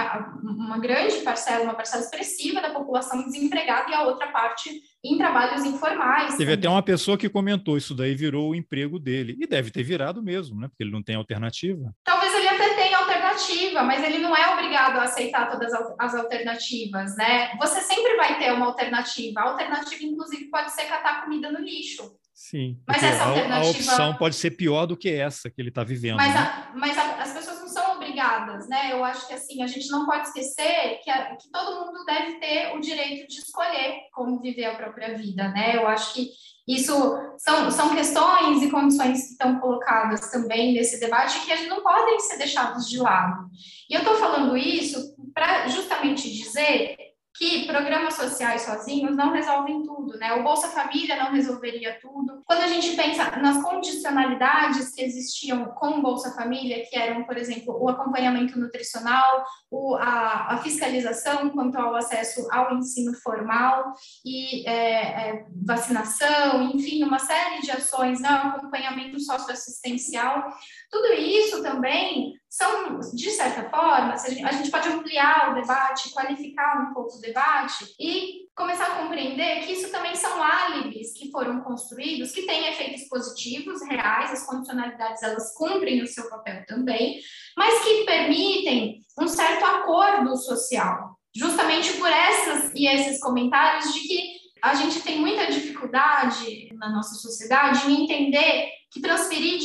uma 0.43 0.79
grande 0.79 1.17
parcela, 1.21 1.65
uma 1.65 1.75
parcela 1.75 2.03
expressiva 2.03 2.61
da 2.61 2.71
população 2.71 3.25
desempregada 3.25 3.91
e 3.91 3.95
a 3.95 4.03
outra 4.03 4.29
parte 4.29 4.83
em 5.05 5.17
trabalhos 5.17 5.65
informais. 5.65 6.37
Teve 6.37 6.53
também. 6.53 6.55
até 6.55 6.69
uma 6.69 6.83
pessoa 6.83 7.17
que 7.17 7.29
comentou 7.29 7.77
isso 7.77 7.95
daí 7.95 8.15
virou 8.15 8.51
o 8.51 8.55
emprego 8.55 8.99
dele. 8.99 9.37
E 9.39 9.47
deve 9.47 9.71
ter 9.71 9.83
virado 9.83 10.23
mesmo, 10.23 10.61
né? 10.61 10.69
Porque 10.69 10.83
ele 10.83 10.91
não 10.91 11.03
tem 11.03 11.17
alternativa. 11.17 11.93
Talvez 12.05 12.35
ele 12.35 12.49
até 12.49 12.75
tenha 12.75 12.99
alternativa, 12.99 13.83
mas 13.83 14.03
ele 14.03 14.19
não 14.19 14.37
é 14.37 14.53
obrigado 14.53 14.99
a 14.99 15.05
aceitar 15.05 15.51
todas 15.51 15.73
as 15.99 16.15
alternativas, 16.15 17.17
né? 17.17 17.57
Você 17.59 17.81
sempre 17.81 18.17
vai 18.17 18.39
ter 18.39 18.53
uma 18.53 18.67
alternativa. 18.67 19.41
A 19.41 19.51
alternativa, 19.51 20.03
inclusive, 20.03 20.51
pode 20.51 20.73
ser 20.73 20.85
catar 20.85 21.25
comida 21.25 21.51
no 21.53 21.61
lixo. 21.61 22.17
Sim, 22.35 22.79
mas 22.87 23.03
essa 23.03 23.25
alternativa... 23.25 23.67
a, 23.67 23.71
opção 23.71 24.15
pode 24.15 24.37
ser 24.37 24.53
pior 24.53 24.87
do 24.87 24.97
que 24.97 25.11
essa 25.11 25.51
que 25.51 25.61
ele 25.61 25.71
está 25.71 25.83
vivendo. 25.83 26.19
Mas, 26.19 26.33
né? 26.33 26.41
a, 26.41 26.73
mas 26.73 26.97
a, 26.97 27.21
as 27.21 27.33
pessoas 27.33 27.59
não 27.59 27.69
são 27.69 27.99
obrigadas, 28.19 28.69
né? 28.69 28.93
Eu 28.93 29.05
acho 29.05 29.27
que 29.27 29.35
assim, 29.35 29.63
a 29.63 29.67
gente 29.67 29.89
não 29.91 30.05
pode 30.05 30.27
esquecer 30.27 31.01
que, 31.03 31.11
a, 31.11 31.37
que 31.37 31.51
todo 31.51 31.87
mundo 31.87 32.05
deve 32.05 32.39
ter 32.41 32.75
o 32.77 32.81
direito 32.81 33.29
de 33.29 33.39
escolher 33.39 34.01
como 34.13 34.41
viver 34.41 34.67
a 34.67 34.77
própria 34.77 35.17
vida, 35.17 35.49
né? 35.49 35.77
Eu 35.77 35.87
acho 35.87 36.15
que 36.15 36.31
isso 36.67 36.93
são, 37.39 37.71
são 37.71 37.95
questões 37.95 38.63
e 38.63 38.71
condições 38.71 39.23
que 39.23 39.33
estão 39.33 39.59
colocadas 39.59 40.31
também 40.31 40.75
nesse 40.75 41.01
debate 41.01 41.41
que 41.41 41.67
não 41.67 41.83
podem 41.83 42.19
ser 42.21 42.37
deixados 42.37 42.89
de 42.89 42.99
lado. 42.99 43.49
E 43.89 43.95
eu 43.95 44.01
estou 44.01 44.17
falando 44.17 44.57
isso 44.57 45.17
para 45.33 45.69
justamente 45.69 46.31
dizer 46.31 46.97
que 47.39 47.67
programas 47.67 48.15
sociais 48.15 48.63
sozinhos 48.63 49.17
não 49.17 49.33
resolvem 49.33 49.85
tudo, 49.85 50.19
né? 50.19 50.33
O 50.35 50.43
Bolsa 50.43 50.67
Família 50.69 51.15
não 51.17 51.31
resolveria 51.31 51.97
tudo. 52.01 52.43
Quando 52.45 52.63
a 52.63 52.67
gente 52.67 52.97
pensa 52.97 53.31
nas 53.37 53.63
condicionalidades 53.63 54.93
que 54.93 55.03
existiam 55.03 55.67
com 55.67 55.99
o 55.99 56.03
Bolsa 56.03 56.35
Família, 56.35 56.85
que 56.91 56.99
eram, 56.99 57.23
por 57.23 57.37
exemplo, 57.37 57.81
o 57.81 57.89
acompanhamento 57.89 58.59
nutricional, 58.59 59.45
o, 59.71 59.95
a, 59.95 60.55
a, 60.55 60.59
fiscalização 60.59 61.51
quanto 61.51 61.79
ao 61.79 61.95
acesso 61.95 62.49
ao 62.51 62.75
ensino 62.75 63.15
formal 63.15 63.93
e 64.25 64.69
é, 64.69 65.31
é, 65.31 65.47
vacinação, 65.65 66.63
enfim, 66.75 67.05
uma 67.05 67.21
série 67.21 67.61
de 67.61 67.71
ações, 67.71 68.21
né? 68.21 68.29
acompanhamento 68.29 69.21
socioassistencial, 69.21 70.49
tudo 70.91 71.13
isso 71.13 71.63
também 71.63 72.33
são, 72.49 72.99
de 73.15 73.31
certa 73.31 73.69
forma, 73.69 74.15
a 74.15 74.53
gente 74.53 74.71
pode 74.71 74.89
ampliar 74.89 75.51
o 75.51 75.61
debate, 75.61 76.11
qualificar 76.11 76.89
um 76.89 76.95
pouco 76.95 77.17
o 77.17 77.21
debate 77.21 77.95
e 78.01 78.49
começar 78.57 78.87
a 78.87 79.03
compreender 79.03 79.67
que 79.67 79.73
isso 79.73 79.93
também 79.93 80.17
são 80.17 80.43
álibis 80.43 81.13
que 81.13 81.31
foram 81.31 81.61
construídos, 81.61 82.33
que 82.33 82.47
têm 82.47 82.69
efeitos 82.69 83.07
positivos, 83.07 83.87
reais, 83.87 84.33
as 84.33 84.47
condicionalidades 84.47 85.23
elas 85.23 85.55
cumprem 85.55 86.03
o 86.03 86.07
seu 86.07 86.29
papel 86.31 86.65
também, 86.67 87.21
mas 87.57 87.85
que 87.85 88.05
permitem 88.05 89.01
um 89.21 89.29
certo 89.29 89.65
acordo 89.65 90.35
social, 90.37 91.19
justamente 91.37 91.93
por 91.95 92.09
essas 92.09 92.73
e 92.75 92.87
esses 92.87 93.21
comentários 93.21 93.93
de 93.93 94.01
que 94.01 94.39
A 94.63 94.75
gente 94.75 95.01
tem 95.03 95.21
muita 95.21 95.47
dificuldade 95.47 96.69
na 96.75 96.91
nossa 96.91 97.15
sociedade 97.15 97.89
em 97.91 98.05
entender 98.05 98.71
que 98.91 99.01
transferir 99.01 99.59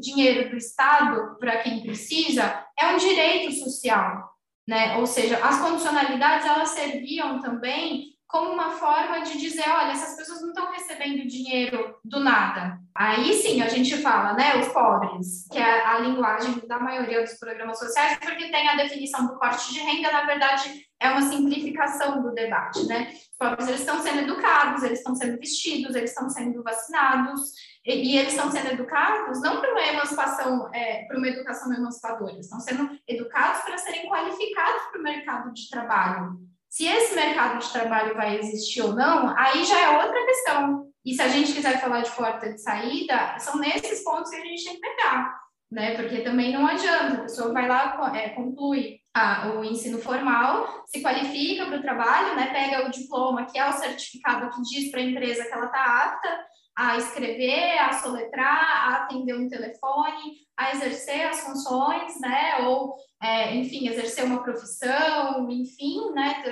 dinheiro 0.00 0.50
do 0.50 0.56
Estado 0.56 1.36
para 1.38 1.62
quem 1.62 1.82
precisa 1.82 2.64
é 2.78 2.86
um 2.86 2.96
direito 2.96 3.52
social, 3.52 4.30
né? 4.66 4.96
Ou 4.96 5.06
seja, 5.06 5.38
as 5.44 5.60
condicionalidades 5.60 6.46
elas 6.46 6.70
serviam 6.70 7.40
também 7.40 8.14
como 8.30 8.52
uma 8.52 8.70
forma 8.70 9.20
de 9.22 9.38
dizer, 9.38 9.68
olha, 9.68 9.90
essas 9.90 10.16
pessoas 10.16 10.40
não 10.40 10.50
estão 10.50 10.70
recebendo 10.70 11.26
dinheiro 11.26 11.96
do 12.04 12.20
nada. 12.20 12.78
Aí 12.94 13.34
sim 13.34 13.60
a 13.60 13.68
gente 13.68 13.96
fala, 13.96 14.34
né, 14.34 14.56
os 14.60 14.68
pobres, 14.68 15.48
que 15.50 15.58
é 15.58 15.84
a 15.84 15.98
linguagem 15.98 16.62
da 16.66 16.78
maioria 16.78 17.22
dos 17.22 17.34
programas 17.34 17.78
sociais, 17.78 18.18
porque 18.18 18.50
tem 18.50 18.68
a 18.68 18.76
definição 18.76 19.26
do 19.26 19.36
corte 19.36 19.72
de 19.72 19.80
renda, 19.80 20.12
na 20.12 20.24
verdade, 20.24 20.86
é 21.00 21.10
uma 21.10 21.22
simplificação 21.22 22.22
do 22.22 22.32
debate, 22.32 22.86
né? 22.86 23.12
Os 23.12 23.36
pobres 23.36 23.68
eles 23.68 23.80
estão 23.80 24.00
sendo 24.00 24.20
educados, 24.20 24.82
eles 24.84 24.98
estão 24.98 25.14
sendo 25.16 25.38
vestidos, 25.38 25.96
eles 25.96 26.10
estão 26.10 26.28
sendo 26.28 26.62
vacinados, 26.62 27.40
e, 27.84 28.12
e 28.12 28.18
eles 28.18 28.34
estão 28.34 28.50
sendo 28.50 28.70
educados 28.70 29.40
não 29.40 29.60
para 29.60 29.72
uma 29.72 29.82
emancipação, 29.82 30.70
é, 30.72 31.04
para 31.06 31.18
uma 31.18 31.28
educação 31.28 31.72
emancipadora, 31.72 32.32
eles 32.32 32.46
estão 32.46 32.60
sendo 32.60 32.90
educados 33.08 33.62
para 33.62 33.78
serem 33.78 34.08
qualificados 34.08 34.82
para 34.90 35.00
o 35.00 35.02
mercado 35.02 35.52
de 35.52 35.68
trabalho. 35.68 36.49
Se 36.70 36.86
esse 36.86 37.16
mercado 37.16 37.58
de 37.58 37.72
trabalho 37.72 38.14
vai 38.14 38.38
existir 38.38 38.80
ou 38.80 38.94
não, 38.94 39.36
aí 39.36 39.64
já 39.64 39.78
é 39.80 39.98
outra 39.98 40.24
questão. 40.24 40.86
E 41.04 41.12
se 41.14 41.20
a 41.20 41.26
gente 41.26 41.52
quiser 41.52 41.80
falar 41.80 42.02
de 42.02 42.10
porta 42.12 42.48
de 42.48 42.62
saída, 42.62 43.36
são 43.40 43.58
nesses 43.58 44.04
pontos 44.04 44.30
que 44.30 44.36
a 44.36 44.44
gente 44.44 44.64
tem 44.64 44.74
que 44.74 44.80
pegar, 44.80 45.36
né? 45.68 45.96
Porque 45.96 46.20
também 46.20 46.52
não 46.52 46.64
adianta, 46.64 47.14
a 47.14 47.22
pessoa 47.22 47.52
vai 47.52 47.66
lá, 47.66 48.12
é, 48.14 48.28
conclui 48.28 49.00
a, 49.12 49.48
o 49.48 49.64
ensino 49.64 49.98
formal, 49.98 50.84
se 50.86 51.02
qualifica 51.02 51.66
para 51.66 51.78
o 51.78 51.82
trabalho, 51.82 52.36
né? 52.36 52.52
Pega 52.52 52.86
o 52.86 52.90
diploma, 52.90 53.46
que 53.46 53.58
é 53.58 53.68
o 53.68 53.72
certificado 53.72 54.48
que 54.50 54.62
diz 54.62 54.92
para 54.92 55.00
a 55.00 55.04
empresa 55.04 55.44
que 55.44 55.52
ela 55.52 55.66
está 55.66 56.04
apta 56.04 56.46
a 56.80 56.96
escrever, 56.96 57.78
a 57.78 57.92
soletrar, 57.92 58.88
a 58.88 58.96
atender 59.02 59.34
um 59.34 59.50
telefone, 59.50 60.38
a 60.56 60.72
exercer 60.72 61.26
as 61.26 61.40
funções, 61.40 62.18
né? 62.18 62.60
Ou, 62.62 62.94
é, 63.22 63.54
enfim, 63.54 63.86
exercer 63.86 64.24
uma 64.24 64.42
profissão, 64.42 65.46
enfim, 65.50 66.10
né? 66.14 66.42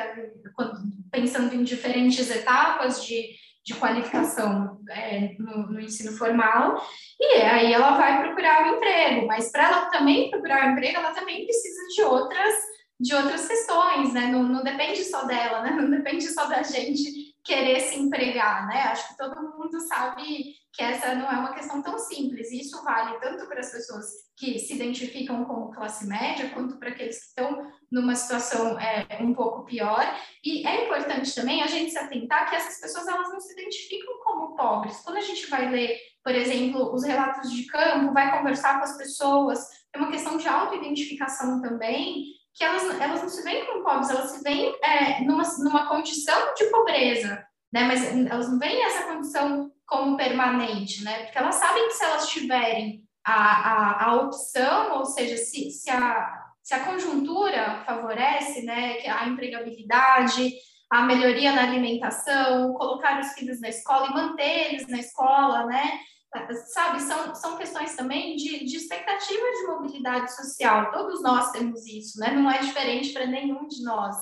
Pensando 1.11 1.55
em 1.55 1.64
diferentes 1.64 2.31
etapas 2.31 3.07
de, 3.07 3.31
de 3.64 3.75
qualificação 3.77 4.79
é, 4.91 5.35
no, 5.38 5.73
no, 5.73 5.81
ensino 5.81 6.12
formal, 6.12 6.77
e 7.19 7.37
aí 7.37 7.73
ela 7.73 7.97
vai 7.97 8.23
procurar 8.23 8.61
o 8.61 8.64
um 8.67 8.77
emprego, 8.77 9.27
mas 9.27 9.51
para 9.51 9.64
ela 9.64 9.87
também 9.87 10.31
procurar 10.31 10.67
o 10.67 10.69
um 10.69 10.73
emprego, 10.73 10.99
ela 10.99 11.14
também 11.14 11.47
precisa 11.47 11.87
de 11.95 12.03
outras 12.03 12.55
de 13.01 13.15
outras 13.15 13.47
questões, 13.47 14.13
né? 14.13 14.27
Não, 14.27 14.43
não 14.43 14.63
depende 14.63 15.05
só 15.05 15.25
dela, 15.25 15.63
né? 15.63 15.71
Não 15.71 15.89
depende 15.89 16.27
só 16.29 16.47
da 16.47 16.63
gente 16.63 17.35
querer 17.45 17.81
se 17.81 17.99
empregar, 17.99 18.67
né? 18.67 18.83
Acho 18.83 19.09
que 19.09 19.17
todo 19.17 19.57
mundo 19.57 19.81
sabe 19.81 20.55
que 20.73 20.83
essa 20.83 21.15
não 21.15 21.31
é 21.31 21.37
uma 21.37 21.55
questão 21.55 21.81
tão 21.81 21.99
simples. 21.99 22.51
E 22.51 22.61
isso 22.61 22.83
vale 22.83 23.19
tanto 23.21 23.47
para 23.47 23.61
as 23.61 23.71
pessoas 23.71 24.07
que 24.37 24.59
se 24.59 24.75
identificam 24.75 25.45
como 25.45 25.71
classe 25.71 26.07
média, 26.07 26.51
quanto 26.51 26.77
para 26.77 26.91
aqueles 26.91 27.19
que 27.19 27.27
estão 27.29 27.73
numa 27.91 28.15
situação 28.15 28.79
é, 28.79 29.07
um 29.21 29.33
pouco 29.33 29.65
pior. 29.65 30.05
E 30.45 30.67
é 30.67 30.85
importante 30.85 31.35
também 31.35 31.63
a 31.63 31.67
gente 31.67 31.93
se 31.93 31.99
atentar 31.99 32.51
que 32.51 32.57
essas 32.57 32.81
pessoas 32.81 33.07
elas 33.07 33.31
não 33.31 33.41
se 33.41 33.53
identificam 33.53 34.19
como 34.25 34.55
pobres. 34.57 35.01
Quando 35.01 35.17
a 35.17 35.23
gente 35.23 35.47
vai 35.49 35.71
ler, 35.71 35.99
por 36.23 36.35
exemplo, 36.35 36.93
os 36.93 37.05
relatos 37.05 37.51
de 37.53 37.65
campo, 37.67 38.13
vai 38.13 38.37
conversar 38.37 38.79
com 38.79 38.85
as 38.85 38.97
pessoas, 38.97 39.67
é 39.95 39.99
uma 39.99 40.11
questão 40.11 40.37
de 40.37 40.47
autoidentificação 40.47 41.63
também 41.63 42.38
que 42.59 42.64
elas, 42.64 42.83
elas 43.01 43.23
não 43.23 43.29
se 43.29 43.42
veem 43.42 43.64
como 43.66 43.85
pobres, 43.85 44.11
elas 44.11 44.33
se 44.33 44.42
veem 44.42 44.77
é, 44.83 45.21
numa, 45.23 45.44
numa 45.59 45.88
condição 45.88 46.55
de 46.55 46.64
pobreza, 46.64 47.47
né? 47.73 47.85
Mas 47.85 48.05
elas 48.27 48.51
não 48.51 48.59
veem 48.59 48.83
essa 48.83 49.05
condição 49.05 49.71
como 49.87 50.16
permanente, 50.16 51.05
né? 51.05 51.23
Porque 51.23 51.38
elas 51.38 51.55
sabem 51.55 51.87
que 51.87 51.94
se 51.94 52.05
elas 52.05 52.29
tiverem 52.29 53.05
a, 53.25 53.35
a, 53.35 54.05
a 54.07 54.16
opção, 54.16 54.99
ou 54.99 55.05
seja, 55.05 55.37
se, 55.37 55.71
se, 55.71 55.88
a, 55.88 56.47
se 56.61 56.75
a 56.75 56.85
conjuntura 56.85 57.85
favorece, 57.87 58.62
né, 58.62 58.99
a 59.07 59.29
empregabilidade, 59.29 60.53
a 60.90 61.03
melhoria 61.03 61.53
na 61.53 61.62
alimentação, 61.62 62.73
colocar 62.75 63.21
os 63.21 63.33
filhos 63.35 63.61
na 63.61 63.68
escola 63.68 64.09
e 64.09 64.14
manter 64.14 64.73
eles 64.73 64.88
na 64.88 64.99
escola, 64.99 65.64
né? 65.66 66.01
Sabe, 66.73 67.01
são, 67.01 67.35
são 67.35 67.57
questões 67.57 67.95
também 67.95 68.37
de, 68.37 68.64
de 68.64 68.77
expectativa 68.77 69.43
de 69.61 69.67
mobilidade 69.67 70.35
social. 70.35 70.91
Todos 70.93 71.23
nós 71.23 71.51
temos 71.51 71.87
isso, 71.87 72.19
né? 72.21 72.33
Não 72.33 72.51
é 72.51 72.59
diferente 72.59 73.12
para 73.12 73.27
nenhum 73.27 73.67
de 73.67 73.83
nós 73.83 74.17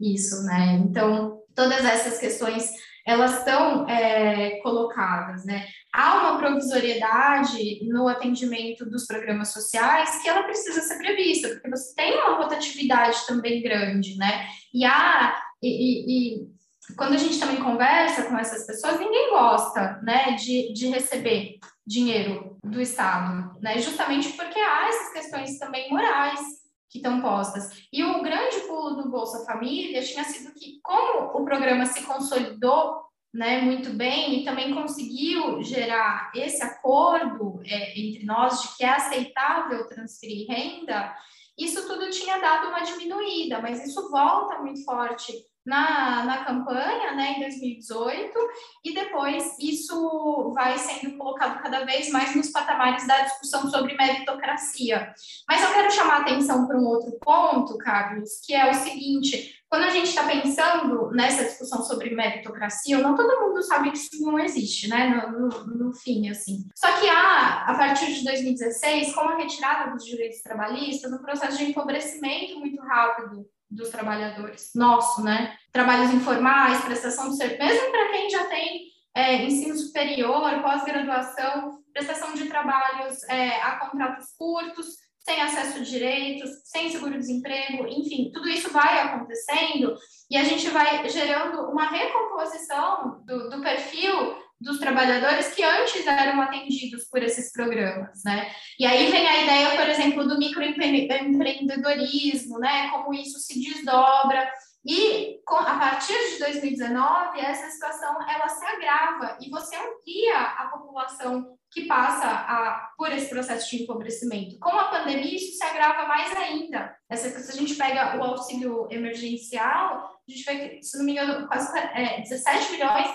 isso, 0.00 0.42
né? 0.44 0.80
Então, 0.84 1.40
todas 1.54 1.84
essas 1.84 2.18
questões 2.18 2.70
elas 3.04 3.38
estão 3.38 3.88
é, 3.88 4.60
colocadas, 4.60 5.44
né? 5.44 5.66
Há 5.92 6.20
uma 6.20 6.38
provisoriedade 6.38 7.84
no 7.88 8.06
atendimento 8.06 8.88
dos 8.88 9.06
programas 9.06 9.52
sociais 9.52 10.22
que 10.22 10.28
ela 10.28 10.44
precisa 10.44 10.80
ser 10.80 10.98
prevista, 10.98 11.48
porque 11.48 11.68
você 11.68 11.94
tem 11.94 12.14
uma 12.14 12.36
rotatividade 12.36 13.26
também 13.26 13.60
grande, 13.60 14.16
né? 14.16 14.46
E 14.72 14.84
há, 14.84 15.36
e, 15.60 16.42
e, 16.42 16.48
quando 16.96 17.14
a 17.14 17.18
gente 17.18 17.38
também 17.38 17.62
conversa 17.62 18.24
com 18.24 18.36
essas 18.38 18.66
pessoas, 18.66 18.98
ninguém 18.98 19.30
gosta, 19.30 20.00
né, 20.02 20.32
de, 20.32 20.72
de 20.72 20.88
receber 20.88 21.58
dinheiro 21.86 22.56
do 22.64 22.80
Estado, 22.80 23.58
né, 23.60 23.78
justamente 23.78 24.32
porque 24.32 24.58
há 24.58 24.88
essas 24.88 25.12
questões 25.12 25.58
também 25.58 25.90
morais 25.90 26.40
que 26.88 26.98
estão 26.98 27.20
postas. 27.20 27.86
E 27.92 28.04
o 28.04 28.22
grande 28.22 28.60
pulo 28.60 29.02
do 29.02 29.10
Bolsa 29.10 29.44
Família 29.46 30.02
tinha 30.02 30.24
sido 30.24 30.52
que, 30.52 30.78
como 30.82 31.30
o 31.38 31.44
programa 31.44 31.86
se 31.86 32.02
consolidou 32.02 33.02
né, 33.32 33.62
muito 33.62 33.90
bem 33.90 34.40
e 34.40 34.44
também 34.44 34.74
conseguiu 34.74 35.62
gerar 35.62 36.30
esse 36.34 36.62
acordo 36.62 37.62
é, 37.64 37.98
entre 37.98 38.24
nós 38.24 38.60
de 38.60 38.76
que 38.76 38.84
é 38.84 38.90
aceitável 38.90 39.88
transferir 39.88 40.46
renda, 40.48 41.14
isso 41.56 41.86
tudo 41.86 42.10
tinha 42.10 42.38
dado 42.38 42.68
uma 42.68 42.80
diminuída, 42.80 43.60
mas 43.60 43.86
isso 43.86 44.10
volta 44.10 44.58
muito 44.58 44.84
forte 44.84 45.32
na, 45.64 46.24
na 46.24 46.44
campanha, 46.44 47.12
né, 47.14 47.34
em 47.36 47.40
2018, 47.40 48.38
e 48.84 48.94
depois 48.94 49.56
isso 49.58 50.52
vai 50.54 50.76
sendo 50.78 51.16
colocado 51.16 51.62
cada 51.62 51.84
vez 51.84 52.10
mais 52.10 52.34
nos 52.34 52.50
patamares 52.50 53.06
da 53.06 53.22
discussão 53.22 53.70
sobre 53.70 53.94
meritocracia. 53.94 55.12
Mas 55.48 55.62
eu 55.62 55.72
quero 55.72 55.90
chamar 55.92 56.16
a 56.16 56.20
atenção 56.20 56.66
para 56.66 56.78
um 56.78 56.84
outro 56.84 57.16
ponto, 57.20 57.78
Carlos, 57.78 58.40
que 58.44 58.54
é 58.54 58.70
o 58.70 58.74
seguinte: 58.74 59.62
quando 59.68 59.84
a 59.84 59.90
gente 59.90 60.08
está 60.08 60.24
pensando 60.24 61.10
nessa 61.12 61.44
discussão 61.44 61.82
sobre 61.82 62.14
meritocracia, 62.14 62.98
não 62.98 63.14
todo 63.14 63.40
mundo 63.40 63.62
sabe 63.62 63.90
que 63.90 63.98
isso 63.98 64.20
não 64.20 64.38
existe, 64.38 64.88
né, 64.88 65.08
no, 65.08 65.48
no, 65.48 65.66
no 65.66 65.94
fim, 65.94 66.28
assim. 66.28 66.66
Só 66.74 66.92
que 66.98 67.08
há, 67.08 67.64
a 67.68 67.74
partir 67.78 68.12
de 68.12 68.24
2016, 68.24 69.14
com 69.14 69.20
a 69.20 69.36
retirada 69.36 69.92
dos 69.92 70.04
direitos 70.04 70.42
trabalhistas, 70.42 71.12
um 71.12 71.22
processo 71.22 71.56
de 71.56 71.70
empobrecimento 71.70 72.58
muito 72.58 72.82
rápido 72.82 73.46
dos 73.74 73.88
trabalhadores, 73.88 74.70
nosso, 74.74 75.22
né? 75.22 75.56
Trabalhos 75.72 76.12
informais, 76.12 76.84
prestação 76.84 77.30
de 77.30 77.36
serviço, 77.36 77.62
mesmo 77.62 77.90
para 77.90 78.10
quem 78.10 78.30
já 78.30 78.44
tem 78.46 78.82
é, 79.14 79.44
ensino 79.44 79.76
superior, 79.76 80.62
pós-graduação, 80.62 81.82
prestação 81.92 82.34
de 82.34 82.46
trabalhos 82.46 83.22
é, 83.24 83.60
a 83.60 83.76
contratos 83.76 84.26
curtos, 84.38 84.86
sem 85.24 85.40
acesso 85.40 85.78
a 85.78 85.82
direitos, 85.82 86.50
sem 86.64 86.90
seguro-desemprego, 86.90 87.86
enfim, 87.86 88.30
tudo 88.34 88.48
isso 88.48 88.70
vai 88.70 89.00
acontecendo 89.00 89.94
e 90.28 90.36
a 90.36 90.42
gente 90.42 90.68
vai 90.68 91.08
gerando 91.08 91.70
uma 91.70 91.86
recomposição 91.86 93.22
do, 93.24 93.48
do 93.48 93.60
perfil 93.60 94.36
dos 94.62 94.78
trabalhadores 94.78 95.54
que 95.54 95.62
antes 95.62 96.06
eram 96.06 96.40
atendidos 96.40 97.04
por 97.10 97.22
esses 97.22 97.52
programas, 97.52 98.22
né? 98.24 98.50
E 98.78 98.86
aí 98.86 99.10
vem 99.10 99.26
a 99.26 99.42
ideia, 99.42 99.76
por 99.76 99.86
exemplo, 99.88 100.26
do 100.26 100.38
microempreendedorismo, 100.38 102.58
né? 102.58 102.88
Como 102.90 103.12
isso 103.12 103.38
se 103.38 103.60
desdobra. 103.60 104.50
E 104.84 105.40
a 105.48 105.78
partir 105.78 106.18
de 106.32 106.40
2019, 106.40 107.40
essa 107.40 107.70
situação 107.70 108.20
ela 108.28 108.48
se 108.48 108.64
agrava 108.64 109.38
e 109.40 109.48
você 109.48 109.76
amplia 109.76 110.40
a 110.40 110.66
população 110.66 111.56
que 111.70 111.86
passa 111.86 112.26
a, 112.26 112.90
por 112.98 113.12
esse 113.12 113.30
processo 113.30 113.70
de 113.70 113.84
empobrecimento. 113.84 114.58
Com 114.58 114.70
a 114.70 114.88
pandemia, 114.88 115.36
isso 115.36 115.56
se 115.56 115.64
agrava 115.64 116.06
mais 116.06 116.36
ainda. 116.36 116.96
Essa, 117.08 117.30
se 117.30 117.52
a 117.52 117.54
gente 117.54 117.76
pega 117.76 118.18
o 118.18 118.24
auxílio 118.24 118.88
emergencial, 118.90 120.20
a 120.32 120.36
gente 120.36 120.44
vê 120.44 120.68
que, 120.68 120.82
se 120.82 120.98
não 120.98 121.04
me 121.04 121.12
engano, 121.12 121.46
quase 121.46 121.76
é, 121.78 122.20
17 122.20 122.72
milhões, 122.72 123.08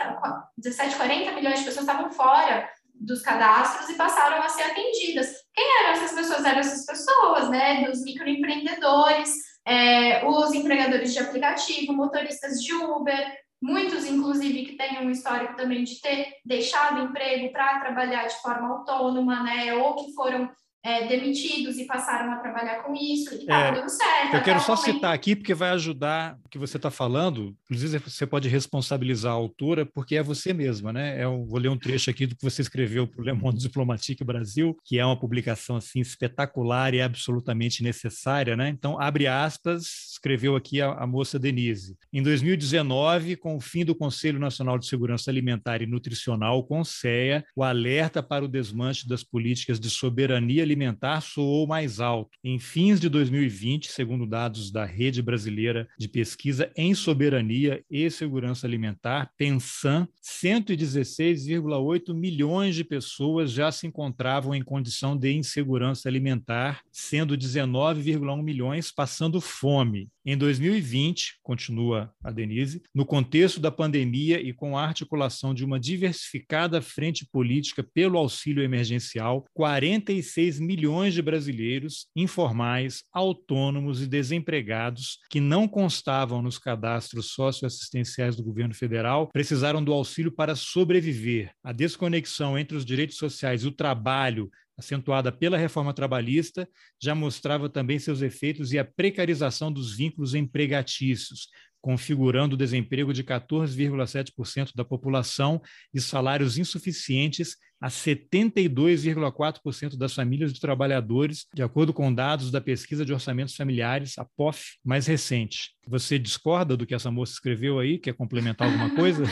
17, 0.58 0.96
40 0.96 1.32
milhões 1.34 1.60
de 1.60 1.66
pessoas 1.66 1.88
estavam 1.88 2.12
fora 2.12 2.70
dos 2.94 3.22
cadastros 3.22 3.90
e 3.90 3.96
passaram 3.96 4.42
a 4.42 4.50
ser 4.50 4.64
atendidas. 4.64 5.28
Quem 5.54 5.66
eram 5.82 5.92
essas 5.92 6.14
pessoas? 6.14 6.46
Eram 6.46 6.60
essas 6.60 6.86
pessoas, 6.86 7.50
né, 7.50 7.86
dos 7.86 8.04
microempreendedores, 8.04 9.34
é, 9.66 10.26
os 10.26 10.54
empregadores 10.54 11.14
de 11.14 11.20
aplicativo, 11.20 11.94
motoristas 11.94 12.62
de 12.62 12.74
Uber, 12.74 13.38
muitos, 13.62 14.06
inclusive, 14.06 14.66
que 14.66 14.78
têm 14.78 15.00
um 15.00 15.10
histórico 15.10 15.56
também 15.56 15.84
de 15.84 16.00
ter 16.00 16.34
deixado 16.46 17.02
emprego 17.02 17.52
para 17.52 17.80
trabalhar 17.80 18.28
de 18.28 18.42
forma 18.42 18.70
autônoma, 18.70 19.44
né, 19.44 19.74
ou 19.74 19.96
que 19.96 20.14
foram 20.14 20.50
é, 20.88 21.06
demitidos 21.06 21.78
e 21.78 21.84
passaram 21.84 22.32
a 22.32 22.38
trabalhar 22.38 22.82
com 22.84 22.94
isso 22.96 23.34
e 23.34 23.40
estava 23.40 23.68
é, 23.68 23.72
dando 23.74 23.90
certo. 23.90 24.36
Eu 24.36 24.42
quero 24.42 24.62
só 24.62 24.74
momento... 24.74 24.94
citar 24.94 25.14
aqui, 25.14 25.36
porque 25.36 25.54
vai 25.54 25.72
ajudar 25.72 26.40
o 26.46 26.48
que 26.48 26.58
você 26.58 26.78
está 26.78 26.90
falando. 26.90 27.54
Inclusive, 27.66 28.00
você 28.00 28.26
pode 28.26 28.48
responsabilizar 28.48 29.34
a 29.34 29.36
autora, 29.36 29.86
porque 29.86 30.16
é 30.16 30.24
você 30.24 30.54
mesma, 30.54 30.94
né? 30.94 31.22
Eu 31.22 31.46
vou 31.46 31.60
ler 31.60 31.68
um 31.68 31.78
trecho 31.78 32.10
aqui 32.10 32.26
do 32.26 32.38
que 32.38 32.44
você 32.44 32.62
escreveu 32.62 33.06
para 33.06 33.22
o 33.22 33.26
Le 33.26 33.34
Monde 33.34 33.60
Diplomatique 33.60 34.24
Brasil, 34.24 34.78
que 34.86 34.98
é 34.98 35.06
uma 35.06 35.20
publicação 35.20 35.76
assim 35.76 36.00
espetacular 36.00 36.94
e 36.94 37.02
absolutamente 37.02 37.84
necessária, 37.84 38.56
né? 38.56 38.70
Então, 38.70 38.98
abre 38.98 39.28
aspas, 39.28 40.14
escreveu 40.14 40.56
aqui 40.56 40.82
a, 40.82 40.94
a 40.94 41.06
moça 41.06 41.38
Denise. 41.38 41.98
Em 42.14 42.24
2019, 42.24 43.36
com 43.36 43.58
o 43.58 43.60
fim 43.60 43.84
do 43.84 43.94
Conselho 43.94 44.40
Nacional 44.40 44.80
de 44.80 44.88
Segurança 44.88 45.30
Alimentar 45.30 45.82
e 45.82 45.86
Nutricional, 45.86 46.64
CONSEA, 46.64 47.44
o 47.54 47.62
alerta 47.62 48.24
para 48.24 48.46
o 48.46 48.48
desmanche 48.48 49.06
das 49.06 49.22
políticas 49.22 49.82
de 49.82 49.90
soberania 49.90 50.64
alimentar 50.64 50.77
alimentar 50.78 51.22
soou 51.22 51.66
mais 51.66 52.00
alto. 52.00 52.38
Em 52.44 52.60
fins 52.60 53.00
de 53.00 53.10
2020, 53.10 53.92
segundo 53.92 54.28
dados 54.28 54.72
da 54.72 54.86
Rede 54.86 55.24
Brasileira 55.24 55.88
de 55.98 56.08
Pesquisa 56.08 56.72
em 56.76 56.94
Soberania 56.94 57.84
e 57.90 58.10
Segurança 58.12 58.68
Alimentar, 58.68 59.32
Pensan, 59.36 60.08
116,8 60.24 62.14
milhões 62.14 62.76
de 62.76 62.84
pessoas 62.84 63.52
já 63.52 63.72
se 63.72 63.88
encontravam 63.88 64.54
em 64.54 64.62
condição 64.62 65.18
de 65.18 65.34
insegurança 65.34 66.08
alimentar, 66.08 66.82
sendo 66.92 67.36
19,1 67.36 68.44
milhões 68.44 68.92
passando 68.92 69.42
fome. 69.42 70.08
Em 70.30 70.38
2020, 70.38 71.40
continua 71.42 72.14
a 72.22 72.30
Denise, 72.32 72.82
no 72.94 73.06
contexto 73.06 73.62
da 73.62 73.72
pandemia 73.72 74.42
e 74.42 74.52
com 74.52 74.78
a 74.78 74.84
articulação 74.84 75.54
de 75.54 75.64
uma 75.64 75.80
diversificada 75.80 76.82
frente 76.82 77.26
política 77.32 77.82
pelo 77.82 78.18
auxílio 78.18 78.62
emergencial, 78.62 79.46
46 79.54 80.60
milhões 80.60 81.14
de 81.14 81.22
brasileiros 81.22 82.08
informais, 82.14 83.06
autônomos 83.14 84.02
e 84.02 84.06
desempregados 84.06 85.20
que 85.30 85.40
não 85.40 85.66
constavam 85.66 86.42
nos 86.42 86.60
cadastros 86.60 87.28
socioassistenciais 87.28 88.36
do 88.36 88.44
governo 88.44 88.74
federal 88.74 89.30
precisaram 89.32 89.82
do 89.82 89.94
auxílio 89.94 90.34
para 90.34 90.58
sobreviver. 90.58 91.52
A 91.64 91.72
desconexão 91.72 92.60
entre 92.60 92.76
os 92.76 92.84
direitos 92.84 93.16
sociais 93.16 93.64
e 93.64 93.68
o 93.68 93.72
trabalho 93.72 94.52
acentuada 94.78 95.32
pela 95.32 95.58
reforma 95.58 95.94
trabalhista, 95.94 96.68
já 97.02 97.16
mostrava 97.16 97.70
também 97.70 97.98
seus 97.98 98.22
efeitos 98.22 98.74
e 98.74 98.80
a 98.80 98.86
precarização 98.86 99.72
dos 99.72 99.96
vínculos 99.96 100.36
empregatícios, 100.36 101.48
configurando 101.82 102.56
o 102.56 102.58
desemprego 102.58 103.14
de 103.14 103.24
14,7% 103.24 104.72
da 104.76 104.84
população 104.84 105.62
e 105.94 106.02
salários 106.02 106.58
insuficientes 106.58 107.56
a 107.80 107.88
72,4% 107.88 109.98
das 109.98 110.14
famílias 110.14 110.52
de 110.52 110.60
trabalhadores, 110.60 111.46
de 111.54 111.62
acordo 111.62 111.94
com 111.94 112.14
dados 112.14 112.52
da 112.52 112.60
pesquisa 112.60 113.06
de 113.06 113.14
orçamentos 113.14 113.56
familiares, 113.56 114.18
a 114.18 114.26
POF, 114.26 114.78
mais 114.84 115.06
recente. 115.06 115.76
Você 115.88 116.18
discorda 116.18 116.76
do 116.76 116.86
que 116.86 116.96
essa 116.96 117.12
moça 117.12 117.34
escreveu 117.34 117.80
aí? 117.80 118.00
Quer 118.00 118.14
complementar 118.14 118.68
alguma 118.68 118.94
coisa? 118.96 119.24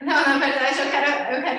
Não, 0.00 0.06
na 0.06 0.38
verdade, 0.38 0.67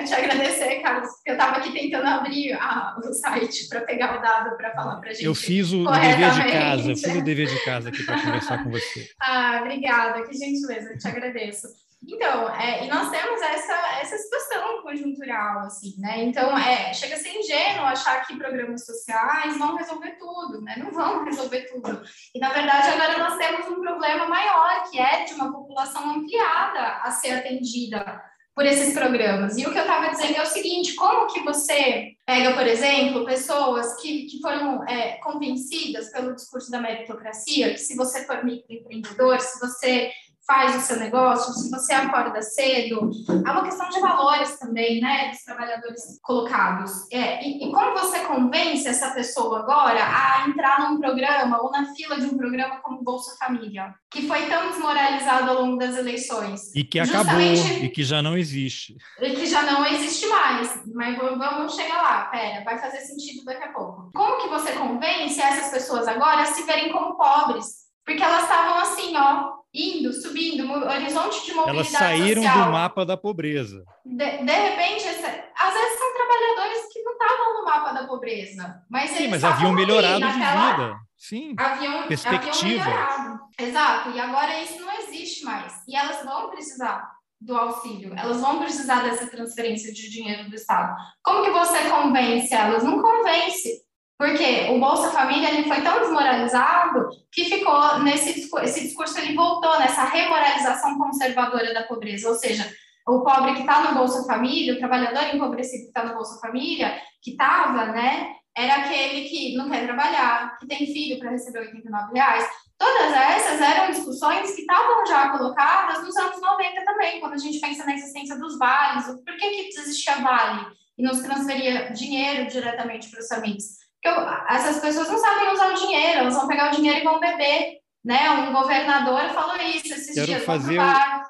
quero, 0.00 0.04
eu 0.04 0.06
te 0.06 0.14
agradecer, 0.14 0.80
Carlos, 0.80 1.10
porque 1.10 1.30
eu 1.30 1.34
estava 1.34 1.56
aqui 1.56 1.72
tentando 1.72 2.06
abrir 2.06 2.52
a, 2.54 2.96
o 2.98 3.12
site 3.12 3.68
para 3.68 3.80
pegar 3.82 4.18
o 4.18 4.22
dado 4.22 4.56
para 4.56 4.72
falar 4.72 4.96
para 4.96 5.10
a 5.10 5.12
gente. 5.12 5.24
Eu 5.24 5.34
fiz 5.34 5.72
o 5.72 5.84
dever 5.84 6.30
de 6.30 6.52
casa, 6.52 6.96
fiz 6.96 7.16
o 7.16 7.22
dever 7.22 7.46
de 7.46 7.64
casa 7.64 7.88
aqui 7.88 8.02
para 8.04 8.22
conversar 8.22 8.64
com 8.64 8.70
você. 8.70 9.10
Ah, 9.20 9.60
obrigada, 9.60 10.26
que 10.26 10.36
gentileza, 10.36 10.92
eu 10.92 10.98
te 10.98 11.06
agradeço. 11.06 11.68
Então, 12.02 12.48
é, 12.54 12.84
e 12.84 12.88
nós 12.88 13.10
temos 13.10 13.40
essa, 13.42 13.74
essa 14.00 14.16
situação 14.16 14.82
conjuntural, 14.82 15.60
assim, 15.60 15.94
né? 15.98 16.24
Então, 16.24 16.56
é, 16.56 16.94
chega 16.94 17.14
a 17.14 17.18
ser 17.18 17.36
ingênuo 17.38 17.84
achar 17.84 18.26
que 18.26 18.36
programas 18.36 18.86
sociais 18.86 19.58
vão 19.58 19.76
resolver 19.76 20.16
tudo, 20.18 20.62
né? 20.62 20.76
Não 20.78 20.90
vão 20.90 21.24
resolver 21.24 21.62
tudo. 21.70 22.02
E, 22.34 22.38
na 22.38 22.48
verdade, 22.50 22.88
agora 22.88 23.18
nós 23.18 23.36
temos 23.36 23.66
um 23.66 23.80
problema 23.80 24.26
maior, 24.26 24.90
que 24.90 24.98
é 24.98 25.24
de 25.24 25.34
uma 25.34 25.52
população 25.52 26.10
ampliada 26.10 27.00
a 27.02 27.10
ser 27.10 27.32
atendida 27.32 28.22
por 28.54 28.66
esses 28.66 28.92
programas. 28.92 29.56
E 29.56 29.66
o 29.66 29.72
que 29.72 29.78
eu 29.78 29.82
estava 29.82 30.10
dizendo 30.10 30.36
é 30.36 30.42
o 30.42 30.46
seguinte: 30.46 30.94
como 30.94 31.32
que 31.32 31.40
você 31.40 32.12
pega, 32.26 32.52
por 32.54 32.66
exemplo, 32.66 33.24
pessoas 33.24 34.00
que, 34.00 34.26
que 34.26 34.40
foram 34.40 34.86
é, 34.88 35.18
convencidas 35.18 36.10
pelo 36.10 36.34
discurso 36.34 36.70
da 36.70 36.80
meritocracia, 36.80 37.70
que 37.70 37.78
se 37.78 37.96
você 37.96 38.24
for 38.26 38.44
microempreendedor, 38.44 39.40
se 39.40 39.58
você 39.60 40.10
faz 40.50 40.74
o 40.74 40.80
seu 40.80 40.98
negócio, 40.98 41.52
se 41.54 41.70
você 41.70 41.92
acorda 41.92 42.42
cedo, 42.42 43.08
é 43.28 43.50
uma 43.52 43.62
questão 43.62 43.88
de 43.88 44.00
valores 44.00 44.58
também, 44.58 45.00
né, 45.00 45.28
dos 45.28 45.44
trabalhadores 45.44 46.18
colocados. 46.20 46.90
É, 47.12 47.46
e, 47.46 47.68
e, 47.68 47.70
como 47.70 47.96
você 47.96 48.18
convence 48.24 48.88
essa 48.88 49.12
pessoa 49.12 49.60
agora 49.60 50.00
a 50.02 50.48
entrar 50.48 50.80
num 50.80 50.98
programa 50.98 51.62
ou 51.62 51.70
na 51.70 51.94
fila 51.94 52.18
de 52.18 52.26
um 52.26 52.36
programa 52.36 52.80
como 52.80 53.04
Bolsa 53.04 53.36
Família, 53.38 53.94
que 54.10 54.26
foi 54.26 54.46
tão 54.46 54.70
desmoralizado 54.70 55.50
ao 55.50 55.62
longo 55.62 55.78
das 55.78 55.96
eleições? 55.96 56.74
E 56.74 56.82
que 56.82 56.98
acabou, 56.98 57.40
e 57.40 57.88
que 57.88 58.02
já 58.02 58.20
não 58.20 58.36
existe. 58.36 58.96
E 59.20 59.30
que 59.30 59.46
já 59.46 59.62
não 59.62 59.86
existe 59.86 60.26
mais, 60.26 60.82
mas 60.92 61.16
vamos 61.16 61.76
chegar 61.76 62.02
lá, 62.02 62.24
pera, 62.24 62.64
vai 62.64 62.76
fazer 62.76 62.98
sentido 62.98 63.44
daqui 63.44 63.62
a 63.62 63.72
pouco. 63.72 64.10
Como 64.12 64.42
que 64.42 64.48
você 64.48 64.72
convence 64.72 65.40
essas 65.40 65.70
pessoas 65.70 66.08
agora 66.08 66.42
a 66.42 66.46
se 66.46 66.64
verem 66.64 66.90
como 66.90 67.16
pobres? 67.16 67.79
Porque 68.04 68.22
elas 68.22 68.42
estavam 68.42 68.78
assim, 68.78 69.16
ó, 69.16 69.60
indo, 69.72 70.12
subindo, 70.12 70.70
horizonte 70.70 71.46
de 71.46 71.54
mobilidade 71.54 71.70
Elas 71.70 71.88
saíram 71.88 72.42
social. 72.42 72.64
do 72.64 72.72
mapa 72.72 73.06
da 73.06 73.16
pobreza. 73.16 73.84
De, 74.04 74.16
de 74.16 74.52
repente, 74.52 75.06
essa, 75.06 75.28
às 75.56 75.74
vezes 75.74 75.98
são 75.98 76.14
trabalhadores 76.14 76.92
que 76.92 77.02
não 77.02 77.12
estavam 77.12 77.54
no 77.54 77.64
mapa 77.64 77.92
da 77.92 78.06
pobreza, 78.06 78.82
mas 78.90 79.10
Sim, 79.10 79.28
mas 79.28 79.44
haviam 79.44 79.72
melhorado 79.72 80.26
de 80.26 80.32
vida. 80.32 80.96
Sim, 81.16 81.54
haviam, 81.58 82.08
perspectiva. 82.08 82.90
Haviam 82.90 83.40
Exato, 83.60 84.10
e 84.10 84.18
agora 84.18 84.62
isso 84.62 84.80
não 84.80 84.90
existe 84.98 85.44
mais. 85.44 85.86
E 85.86 85.94
elas 85.94 86.24
vão 86.24 86.48
precisar 86.48 87.06
do 87.38 87.56
auxílio, 87.56 88.14
elas 88.16 88.40
vão 88.40 88.58
precisar 88.58 89.02
dessa 89.02 89.26
transferência 89.26 89.92
de 89.92 90.10
dinheiro 90.10 90.48
do 90.48 90.54
Estado. 90.54 90.94
Como 91.22 91.44
que 91.44 91.50
você 91.50 91.88
convence 91.90 92.54
elas? 92.54 92.82
Não 92.82 93.00
convence. 93.00 93.82
Porque 94.20 94.68
o 94.68 94.78
Bolsa 94.78 95.12
Família 95.12 95.48
ele 95.48 95.66
foi 95.66 95.80
tão 95.80 95.98
desmoralizado 95.98 97.08
que 97.32 97.46
ficou 97.46 98.00
nesse 98.00 98.34
discurso, 98.34 98.66
esse 98.66 98.82
discurso 98.82 99.18
ele 99.18 99.34
voltou 99.34 99.78
nessa 99.78 100.04
remoralização 100.04 100.98
conservadora 100.98 101.72
da 101.72 101.84
pobreza, 101.84 102.28
ou 102.28 102.34
seja, 102.34 102.70
o 103.08 103.22
pobre 103.22 103.54
que 103.54 103.60
está 103.60 103.80
no 103.80 103.94
Bolsa 103.94 104.26
Família, 104.26 104.74
o 104.74 104.78
trabalhador 104.78 105.34
empobrecido 105.34 105.84
que 105.84 105.88
está 105.88 106.04
no 106.04 106.12
Bolsa 106.12 106.38
Família, 106.38 107.00
que 107.22 107.30
estava, 107.30 107.86
né, 107.86 108.34
era 108.54 108.74
aquele 108.74 109.26
que 109.26 109.56
não 109.56 109.70
quer 109.70 109.86
trabalhar, 109.86 110.58
que 110.58 110.66
tem 110.66 110.84
filho 110.84 111.18
para 111.18 111.30
receber 111.30 111.60
89 111.60 112.12
reais. 112.12 112.46
Todas 112.76 113.12
essas 113.14 113.58
eram 113.58 113.90
discussões 113.90 114.54
que 114.54 114.60
estavam 114.60 115.06
já 115.06 115.30
colocadas 115.30 116.04
nos 116.04 116.14
anos 116.18 116.38
90 116.38 116.84
também, 116.84 117.20
quando 117.20 117.32
a 117.32 117.38
gente 117.38 117.58
pensa 117.58 117.86
na 117.86 117.94
existência 117.94 118.38
dos 118.38 118.58
vales, 118.58 119.06
por 119.06 119.34
que, 119.38 119.48
que 119.48 119.80
existia 119.80 120.16
vale 120.16 120.66
e 120.98 121.02
nos 121.02 121.20
transferia 121.20 121.90
dinheiro 121.94 122.50
diretamente 122.50 123.08
para 123.08 123.20
os 123.20 123.26
famílias? 123.26 123.79
Porque 124.02 124.30
essas 124.48 124.80
pessoas 124.80 125.08
não 125.08 125.18
sabem 125.18 125.52
usar 125.52 125.72
o 125.72 125.74
dinheiro, 125.74 126.20
elas 126.20 126.34
vão 126.34 126.48
pegar 126.48 126.68
o 126.68 126.76
dinheiro 126.76 127.00
e 127.00 127.04
vão 127.04 127.20
beber. 127.20 127.79
Né? 128.02 128.30
Um 128.30 128.52
governador 128.52 129.28
falou 129.34 129.56
isso 129.56 129.92
esses 129.92 130.14
quero 130.14 130.26
dias. 130.26 130.42
Fazer, 130.44 130.78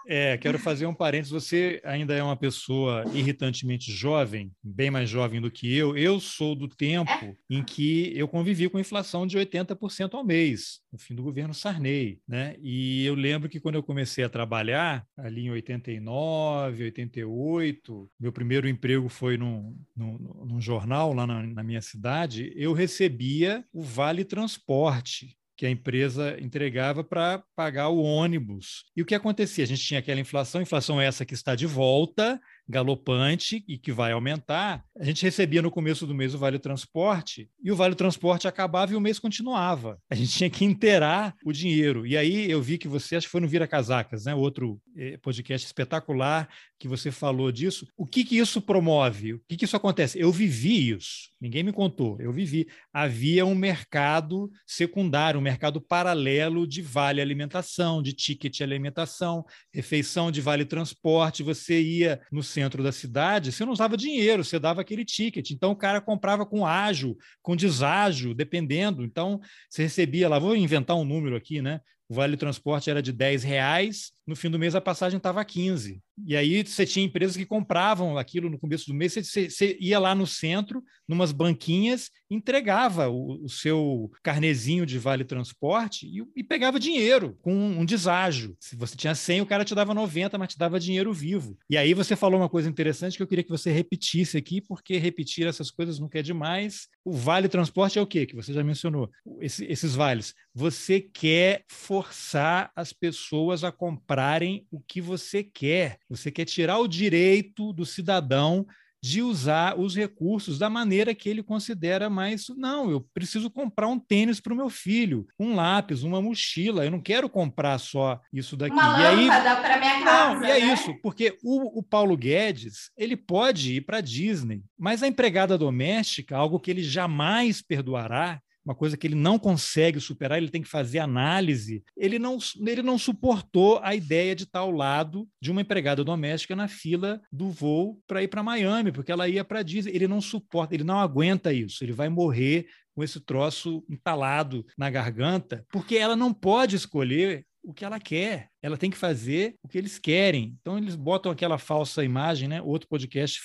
é, 0.07 0.39
quero 0.39 0.59
fazer 0.59 0.87
um 0.87 0.95
parênteses. 0.95 1.33
Você 1.33 1.81
ainda 1.85 2.15
é 2.15 2.23
uma 2.23 2.37
pessoa 2.37 3.05
irritantemente 3.13 3.91
jovem, 3.91 4.53
bem 4.63 4.91
mais 4.91 5.11
jovem 5.11 5.41
do 5.41 5.51
que 5.51 5.75
eu. 5.75 5.97
Eu 5.97 6.21
sou 6.21 6.55
do 6.55 6.69
tempo 6.69 7.11
é. 7.11 7.35
em 7.51 7.63
que 7.65 8.13
eu 8.17 8.29
convivi 8.29 8.69
com 8.69 8.79
inflação 8.79 9.27
de 9.27 9.37
80% 9.37 10.15
ao 10.15 10.25
mês, 10.25 10.81
no 10.93 10.99
fim 10.99 11.15
do 11.15 11.25
governo 11.25 11.53
Sarney. 11.53 12.21
Né? 12.27 12.55
E 12.63 13.05
eu 13.05 13.17
lembro 13.17 13.49
que 13.49 13.59
quando 13.59 13.75
eu 13.75 13.83
comecei 13.83 14.23
a 14.23 14.29
trabalhar, 14.29 15.05
ali 15.19 15.47
em 15.47 15.51
89, 15.51 16.85
88, 16.85 18.11
meu 18.19 18.33
primeiro 18.33 18.69
emprego 18.69 19.09
foi 19.09 19.37
num, 19.37 19.77
num, 19.97 20.19
num 20.47 20.61
jornal 20.61 21.13
lá 21.13 21.27
na, 21.27 21.43
na 21.43 21.63
minha 21.65 21.83
cidade, 21.83 22.53
eu 22.55 22.73
recebia 22.73 23.65
o 23.73 23.83
Vale 23.83 24.25
Transporte 24.25 25.37
que 25.61 25.67
a 25.67 25.71
empresa 25.71 26.39
entregava 26.41 27.05
para 27.05 27.45
pagar 27.55 27.91
o 27.91 28.01
ônibus. 28.01 28.87
E 28.97 29.03
o 29.03 29.05
que 29.05 29.15
acontecia? 29.15 29.63
A 29.63 29.67
gente 29.67 29.85
tinha 29.85 30.01
aquela 30.01 30.19
inflação, 30.19 30.63
inflação 30.63 30.99
essa 30.99 31.23
que 31.23 31.35
está 31.35 31.55
de 31.55 31.67
volta, 31.67 32.41
galopante 32.71 33.65
e 33.67 33.77
que 33.77 33.93
vai 33.93 34.13
aumentar, 34.13 34.85
a 34.99 35.05
gente 35.05 35.23
recebia 35.23 35.61
no 35.61 35.71
começo 35.71 36.07
do 36.07 36.15
mês 36.15 36.35
o 36.35 36.39
Vale 36.39 36.59
Transporte 36.59 37.51
e 37.63 37.71
o 37.73 37.77
Vale 37.77 37.95
Transporte 37.95 38.47
acabava 38.47 38.93
e 38.93 38.97
o 38.97 39.01
mês 39.01 39.19
continuava. 39.19 39.99
A 40.09 40.15
gente 40.15 40.31
tinha 40.31 40.49
que 40.49 40.65
inteirar 40.65 41.35
o 41.45 41.53
dinheiro. 41.53 42.07
E 42.07 42.17
aí 42.17 42.51
eu 42.51 42.63
vi 42.63 42.79
que 42.79 42.89
você, 42.89 43.17
acho 43.17 43.27
que 43.27 43.31
foi 43.31 43.41
no 43.41 43.49
Vira 43.49 43.67
Casacas, 43.67 44.25
né? 44.25 44.35
outro 44.35 44.81
eh, 44.97 45.19
podcast 45.19 45.67
espetacular 45.67 46.49
que 46.79 46.89
você 46.89 47.11
falou 47.11 47.53
disso. 47.53 47.87
O 47.97 48.07
que, 48.07 48.25
que 48.25 48.39
isso 48.39 48.61
promove? 48.61 49.35
O 49.35 49.41
que, 49.49 49.57
que 49.57 49.65
isso 49.65 49.77
acontece? 49.77 50.19
Eu 50.19 50.33
vivi 50.33 50.91
isso, 50.91 51.31
ninguém 51.41 51.63
me 51.63 51.73
contou, 51.73 52.19
eu 52.21 52.33
vivi. 52.33 52.67
Havia 52.93 53.45
um 53.45 53.55
mercado 53.55 54.51
secundário, 54.67 55.39
um 55.39 55.43
mercado 55.43 55.81
paralelo 55.81 56.67
de 56.67 56.81
vale 56.81 57.21
alimentação, 57.21 58.03
de 58.03 58.13
ticket 58.13 58.61
alimentação, 58.61 59.45
refeição 59.73 60.31
de 60.31 60.41
vale 60.41 60.65
transporte. 60.65 61.43
Você 61.43 61.81
ia 61.81 62.21
no 62.33 62.43
centro 62.43 62.60
centro 62.61 62.83
da 62.83 62.93
cidade, 62.93 63.53
você 63.53 63.65
não 63.65 63.73
usava 63.73 63.97
dinheiro, 63.97 64.45
você 64.45 64.59
dava 64.59 64.83
aquele 64.83 65.05
ticket. 65.05 65.51
Então 65.51 65.71
o 65.71 65.77
cara 65.77 66.01
comprava 66.01 66.45
com 66.45 66.67
ágio, 66.67 67.17
com 67.43 67.57
deságio, 67.57 68.35
dependendo. 68.35 69.03
Então 69.03 69.41
você 69.69 69.85
recebia 69.85 70.29
lá, 70.29 70.39
vou 70.39 70.55
inventar 70.55 70.97
um 70.97 71.05
número 71.05 71.37
aqui, 71.37 71.63
né? 71.63 71.81
O 72.11 72.15
vale 72.15 72.37
transporte 72.37 72.91
era 72.91 73.01
de 73.01 73.13
10 73.13 73.45
reais, 73.45 74.11
no 74.27 74.35
fim 74.35 74.51
do 74.51 74.59
mês 74.59 74.75
a 74.75 74.81
passagem 74.81 75.17
estava 75.17 75.45
15. 75.45 76.03
E 76.27 76.37
aí 76.37 76.63
você 76.63 76.85
tinha 76.85 77.05
empresas 77.05 77.37
que 77.37 77.47
compravam 77.47 78.19
aquilo 78.19 78.51
no 78.51 78.59
começo 78.59 78.87
do 78.87 78.95
mês, 78.95 79.15
você, 79.15 79.49
você 79.49 79.77
ia 79.81 79.99
lá 79.99 80.15
no 80.15 80.27
centro, 80.27 80.83
numas 81.09 81.33
banquinhas, 81.33 82.11
entregava 82.31 83.09
o, 83.09 83.45
o 83.45 83.49
seu 83.49 84.11
carnezinho 84.23 84.85
de 84.85 84.99
vale 84.99 85.25
transporte 85.25 86.07
e, 86.07 86.23
e, 86.37 86.45
pegava 86.45 86.79
dinheiro 86.79 87.39
com 87.43 87.53
um, 87.53 87.85
deságio. 87.85 88.57
Se 88.61 88.77
você 88.77 88.97
tinha 88.97 89.15
100, 89.15 89.41
o 89.41 89.47
cara 89.47 89.65
te 89.65 89.75
dava 89.75 89.95
90, 89.95 90.37
mas 90.37 90.51
te 90.51 90.59
dava 90.59 90.79
dinheiro 90.79 91.13
vivo. 91.13 91.57
E 91.69 91.77
aí 91.77 91.95
você 91.95 92.15
falou 92.15 92.41
uma 92.41 92.49
coisa 92.49 92.69
interessante 92.69 93.17
que 93.17 93.23
eu 93.23 93.27
queria 93.27 93.45
que 93.45 93.51
você 93.51 93.71
repetisse 93.71 94.37
aqui, 94.37 94.61
porque 94.61 94.99
repetir 94.99 95.47
essas 95.47 95.71
coisas 95.71 95.99
nunca 95.99 96.19
é 96.19 96.23
demais. 96.23 96.89
O 97.05 97.13
vale 97.13 97.49
transporte 97.49 97.99
é 97.99 98.03
o 98.03 98.07
quê? 98.07 98.27
Que 98.27 98.37
você 98.37 98.53
já 98.53 98.63
mencionou. 98.63 99.11
Esse, 99.41 99.65
esses 99.65 99.95
vales. 99.95 100.35
Você 100.55 101.01
quer 101.01 101.65
forçar 101.69 102.73
as 102.75 102.93
pessoas 102.93 103.63
a 103.63 103.71
comprarem 103.71 104.67
o 104.71 104.81
que 104.81 105.01
você 105.01 105.43
quer. 105.43 105.99
Você 106.09 106.31
quer 106.31 106.45
tirar 106.45 106.79
o 106.79 106.89
direito 106.89 107.73
do 107.73 107.87
cidadão 107.87 108.67
de 109.03 109.23
usar 109.23 109.79
os 109.79 109.97
recursos 109.97 110.59
da 110.59 110.69
maneira 110.69 111.15
que 111.15 111.29
ele 111.29 111.43
considera 111.43 112.11
mais. 112.11 112.47
Não, 112.57 112.91
eu 112.91 113.01
preciso 113.15 113.51
comprar 113.51 113.89
um 113.89 113.99
tênis 113.99 114.41
para 114.41 114.53
o 114.53 114.57
meu 114.57 114.69
filho, 114.69 115.27
um 115.39 115.55
lápis, 115.55 116.03
uma 116.03 116.21
mochila. 116.21 116.85
Eu 116.85 116.91
não 116.91 117.01
quero 117.01 117.29
comprar 117.29 117.79
só 117.79 118.21
isso 118.33 118.57
daqui. 118.57 118.75
Uma 118.75 119.13
e 119.13 119.27
lâmpada 119.27 119.57
para 119.57 119.79
minha 119.79 120.05
casa. 120.05 120.41
Não, 120.41 120.45
e 120.45 120.51
é 120.51 120.61
né? 120.61 120.73
isso, 120.75 120.95
porque 121.03 121.39
o, 121.43 121.79
o 121.79 121.83
Paulo 121.83 122.17
Guedes 122.17 122.91
ele 122.97 123.17
pode 123.17 123.77
ir 123.77 123.81
para 123.83 123.99
a 123.99 124.03
Disney, 124.03 124.63
mas 124.79 125.03
a 125.03 125.09
empregada 125.09 125.57
doméstica, 125.57 126.37
algo 126.37 126.61
que 126.61 126.71
ele 126.71 126.83
jamais 126.83 127.63
perdoará, 127.63 128.41
uma 128.65 128.75
coisa 128.75 128.97
que 128.97 129.07
ele 129.07 129.15
não 129.15 129.39
consegue 129.39 130.01
superar, 130.01 130.39
ele 130.39 130.51
tem 130.51 130.63
que 130.63 130.69
fazer 130.69 130.99
análise. 130.99 131.83
Ele 131.97 132.19
não, 132.19 132.39
ele 132.67 132.83
não 132.83 132.99
suportou 132.99 133.81
a 133.83 133.95
ideia 133.95 134.35
de 134.35 134.45
estar 134.45 134.61
ao 134.61 134.71
lado 134.71 135.29
de 135.41 135.51
uma 135.51 135.61
empregada 135.61 136.05
doméstica 136.05 136.55
na 136.55 136.69
fila 136.69 137.21
do 137.33 137.51
voo 137.51 138.01
para 138.07 138.23
ir 138.23 138.29
para 138.29 138.43
Miami, 138.43 138.93
porque 138.93 139.13
ela 139.13 139.29
ia 139.29 139.45
para 139.45 139.63
Disney. 139.63 139.95
Ele 139.95 140.09
não 140.09 140.21
suporta, 140.21 140.75
ele 140.75 140.85
não 140.85 140.99
aguenta 140.99 141.53
isso. 141.53 141.83
Ele 141.83 141.93
vai 141.93 142.09
morrer 142.09 142.67
com 142.95 143.03
esse 143.03 143.21
troço 143.21 143.85
entalado 143.89 144.67
na 144.77 144.91
garganta, 144.91 145.65
porque 145.71 145.97
ela 145.97 146.17
não 146.17 146.35
pode 146.35 146.77
escolher 146.77 147.47
o 147.63 147.73
que 147.73 147.85
ela 147.85 148.01
quer. 148.01 148.49
Ela 148.63 148.77
tem 148.77 148.91
que 148.91 148.97
fazer 148.97 149.55
o 149.63 149.69
que 149.69 149.79
eles 149.79 149.99
querem. 149.99 150.57
Então 150.61 150.79
eles 150.79 150.97
botam 150.97 151.31
aquela 151.31 151.59
falsa 151.59 152.05
imagem, 152.05 152.49
né? 152.49 152.61
Outro 152.63 152.89
podcast 152.89 153.41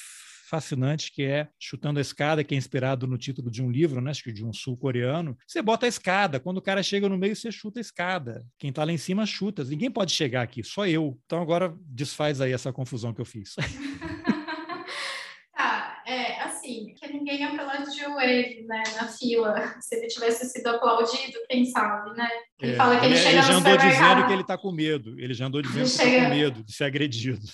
fascinante 0.55 1.11
que 1.11 1.23
é 1.23 1.47
Chutando 1.59 1.99
a 1.99 2.01
Escada, 2.01 2.43
que 2.43 2.55
é 2.55 2.57
inspirado 2.57 3.05
no 3.05 3.17
título 3.17 3.51
de 3.51 3.61
um 3.61 3.69
livro, 3.69 3.99
né, 3.99 4.11
acho 4.11 4.23
que 4.23 4.31
de 4.31 4.45
um 4.45 4.53
sul-coreano. 4.53 5.37
Você 5.45 5.61
bota 5.61 5.85
a 5.85 5.89
escada, 5.89 6.39
quando 6.39 6.57
o 6.57 6.61
cara 6.61 6.81
chega 6.81 7.09
no 7.09 7.17
meio, 7.17 7.35
você 7.35 7.51
chuta 7.51 7.79
a 7.79 7.81
escada. 7.81 8.45
Quem 8.57 8.69
está 8.69 8.83
lá 8.83 8.91
em 8.91 8.97
cima 8.97 9.25
chuta. 9.25 9.63
Ninguém 9.63 9.91
pode 9.91 10.13
chegar 10.13 10.41
aqui, 10.41 10.63
só 10.63 10.87
eu. 10.87 11.19
Então 11.25 11.41
agora 11.41 11.75
desfaz 11.81 12.39
aí 12.39 12.53
essa 12.53 12.71
confusão 12.71 13.13
que 13.13 13.21
eu 13.21 13.25
fiz. 13.25 13.55
tá, 15.55 16.03
é 16.07 16.41
assim, 16.43 16.93
que 16.95 17.07
ninguém 17.11 17.43
aplaudiu 17.43 18.19
ele, 18.19 18.65
né, 18.67 18.83
na 18.95 19.07
fila. 19.07 19.75
Se 19.81 19.95
ele 19.95 20.07
tivesse 20.07 20.45
sido 20.49 20.67
aplaudido, 20.67 21.37
quem 21.49 21.65
sabe, 21.65 22.15
né? 22.15 22.29
Ele 22.61 22.71
é, 22.73 22.75
fala 22.75 22.99
que 22.99 23.05
ele, 23.05 23.15
ele 23.15 23.21
chega 23.21 23.37
ele 23.37 23.41
já 23.41 23.53
andou 23.53 23.77
dizendo 23.77 24.25
que 24.25 24.33
ele 24.33 24.41
está 24.41 24.57
com 24.57 24.71
medo. 24.71 25.19
Ele 25.19 25.33
já 25.33 25.45
andou 25.45 25.61
dizendo 25.61 25.81
ele 25.81 25.89
que 25.97 26.03
está 26.03 26.29
com 26.29 26.35
medo 26.35 26.63
de 26.63 26.73
ser 26.73 26.83
agredido. 26.85 27.45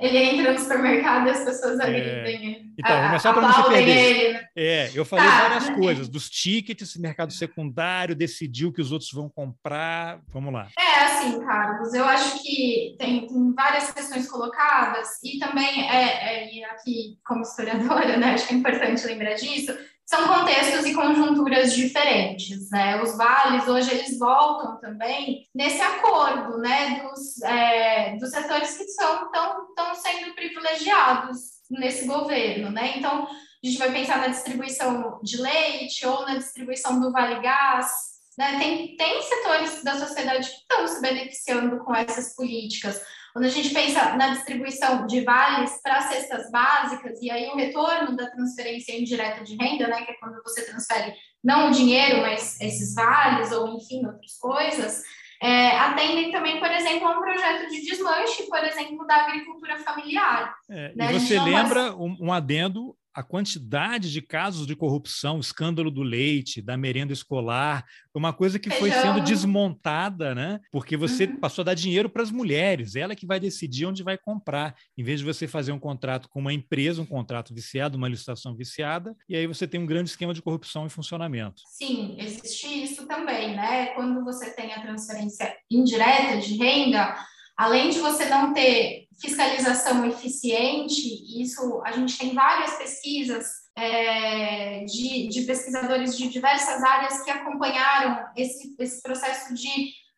Ele 0.00 0.16
entra 0.16 0.52
no 0.52 0.58
supermercado 0.58 1.26
e 1.26 1.30
as 1.30 1.44
pessoas 1.44 1.78
agridem 1.78 2.08
é. 2.08 2.60
Então, 2.78 2.96
a, 2.96 3.08
mas 3.08 3.20
só 3.20 3.34
para 3.34 3.42
não 3.42 3.52
se 3.52 3.68
perder. 3.68 3.90
Ele, 3.90 4.32
né? 4.32 4.48
É, 4.56 4.90
eu 4.94 5.04
falei 5.04 5.26
tá, 5.26 5.42
várias 5.42 5.68
né? 5.68 5.76
coisas, 5.76 6.08
dos 6.08 6.30
tickets, 6.30 6.96
mercado 6.96 7.32
secundário, 7.32 8.14
decidiu 8.14 8.72
que 8.72 8.80
os 8.80 8.92
outros 8.92 9.12
vão 9.12 9.28
comprar. 9.28 10.20
Vamos 10.28 10.54
lá. 10.54 10.68
É, 10.78 11.04
assim, 11.04 11.40
Carlos, 11.44 11.92
eu 11.92 12.04
acho 12.06 12.42
que 12.42 12.96
tem, 12.98 13.26
tem 13.26 13.54
várias 13.54 13.90
questões 13.92 14.26
colocadas, 14.30 15.22
e 15.22 15.38
também, 15.38 15.90
é, 15.90 16.46
é, 16.46 16.54
e 16.54 16.64
aqui, 16.64 17.18
como 17.26 17.42
historiadora, 17.42 18.16
né, 18.16 18.32
acho 18.34 18.48
que 18.48 18.54
é 18.54 18.56
importante 18.56 19.06
lembrar 19.06 19.34
disso, 19.34 19.76
são 20.08 20.26
contextos 20.26 20.86
e 20.86 20.94
conjunturas 20.94 21.74
diferentes, 21.74 22.70
né? 22.70 23.00
Os 23.02 23.14
vales 23.14 23.68
hoje 23.68 23.90
eles 23.90 24.18
voltam 24.18 24.80
também 24.80 25.46
nesse 25.54 25.82
acordo, 25.82 26.56
né, 26.56 27.02
dos, 27.02 27.42
é, 27.42 28.16
dos 28.16 28.30
setores 28.30 28.74
que 28.78 28.84
são 28.88 29.26
estão 29.26 29.94
sendo 29.94 30.34
privilegiados 30.34 31.58
nesse 31.70 32.06
governo, 32.06 32.70
né? 32.70 32.96
Então 32.96 33.26
a 33.26 33.66
gente 33.66 33.76
vai 33.76 33.92
pensar 33.92 34.16
na 34.16 34.28
distribuição 34.28 35.20
de 35.22 35.36
leite 35.36 36.06
ou 36.06 36.22
na 36.22 36.36
distribuição 36.36 36.98
do 36.98 37.12
vale 37.12 37.40
gás, 37.42 37.90
né? 38.38 38.58
Tem 38.58 38.96
tem 38.96 39.22
setores 39.22 39.84
da 39.84 39.98
sociedade 39.98 40.48
que 40.48 40.56
estão 40.56 40.88
se 40.88 41.02
beneficiando 41.02 41.84
com 41.84 41.94
essas 41.94 42.34
políticas. 42.34 42.98
Quando 43.38 43.46
a 43.46 43.50
gente 43.50 43.72
pensa 43.72 44.16
na 44.16 44.30
distribuição 44.30 45.06
de 45.06 45.20
vales 45.20 45.80
para 45.80 46.00
cestas 46.00 46.50
básicas, 46.50 47.22
e 47.22 47.30
aí 47.30 47.46
o 47.46 47.54
retorno 47.54 48.16
da 48.16 48.28
transferência 48.28 49.00
indireta 49.00 49.44
de 49.44 49.54
renda, 49.54 49.86
né, 49.86 50.02
que 50.02 50.10
é 50.10 50.14
quando 50.14 50.42
você 50.42 50.66
transfere 50.66 51.14
não 51.42 51.68
o 51.68 51.70
dinheiro, 51.70 52.20
mas 52.20 52.60
esses 52.60 52.96
vales, 52.96 53.52
ou 53.52 53.76
enfim, 53.76 54.04
outras 54.04 54.36
coisas, 54.40 55.04
é, 55.40 55.68
atendem 55.78 56.32
também, 56.32 56.58
por 56.58 56.68
exemplo, 56.68 57.06
a 57.06 57.16
um 57.16 57.20
projeto 57.20 57.70
de 57.70 57.80
desmanche, 57.82 58.42
por 58.48 58.58
exemplo, 58.58 59.06
da 59.06 59.14
agricultura 59.14 59.78
familiar. 59.84 60.56
É, 60.68 60.92
né? 60.96 61.12
E 61.12 61.20
você 61.20 61.38
lembra 61.38 61.94
um, 61.94 62.16
um 62.20 62.32
adendo 62.32 62.96
a 63.18 63.22
quantidade 63.24 64.12
de 64.12 64.22
casos 64.22 64.64
de 64.64 64.76
corrupção, 64.76 65.40
escândalo 65.40 65.90
do 65.90 66.04
leite, 66.04 66.62
da 66.62 66.76
merenda 66.76 67.12
escolar, 67.12 67.84
uma 68.14 68.32
coisa 68.32 68.60
que 68.60 68.70
foi 68.70 68.92
sendo 68.92 69.20
desmontada, 69.22 70.36
né? 70.36 70.60
Porque 70.70 70.96
você 70.96 71.24
uhum. 71.24 71.40
passou 71.40 71.62
a 71.62 71.66
dar 71.66 71.74
dinheiro 71.74 72.08
para 72.08 72.22
as 72.22 72.30
mulheres, 72.30 72.94
ela 72.94 73.16
que 73.16 73.26
vai 73.26 73.40
decidir 73.40 73.86
onde 73.86 74.04
vai 74.04 74.16
comprar, 74.16 74.76
em 74.96 75.02
vez 75.02 75.18
de 75.18 75.26
você 75.26 75.48
fazer 75.48 75.72
um 75.72 75.80
contrato 75.80 76.28
com 76.28 76.38
uma 76.38 76.52
empresa, 76.52 77.02
um 77.02 77.06
contrato 77.06 77.52
viciado, 77.52 77.98
uma 77.98 78.08
licitação 78.08 78.54
viciada, 78.54 79.16
e 79.28 79.34
aí 79.34 79.48
você 79.48 79.66
tem 79.66 79.80
um 79.80 79.86
grande 79.86 80.10
esquema 80.10 80.32
de 80.32 80.40
corrupção 80.40 80.86
em 80.86 80.88
funcionamento. 80.88 81.60
Sim, 81.66 82.14
existe 82.20 82.68
isso 82.68 83.04
também, 83.08 83.56
né? 83.56 83.86
Quando 83.96 84.24
você 84.24 84.54
tem 84.54 84.72
a 84.74 84.80
transferência 84.80 85.56
indireta 85.68 86.38
de 86.38 86.56
renda, 86.56 87.16
além 87.58 87.90
de 87.90 87.98
você 87.98 88.26
não 88.26 88.54
ter 88.54 89.08
fiscalização 89.20 90.06
eficiente, 90.06 91.42
isso 91.42 91.82
a 91.84 91.90
gente 91.90 92.16
tem 92.16 92.32
várias 92.32 92.78
pesquisas 92.78 93.46
é, 93.76 94.84
de, 94.84 95.26
de, 95.26 95.42
pesquisadores 95.42 96.16
de 96.16 96.28
diversas 96.28 96.82
áreas 96.84 97.22
que 97.22 97.30
acompanharam 97.30 98.24
esse, 98.36 98.76
esse 98.78 99.02
processo 99.02 99.52
de 99.54 99.68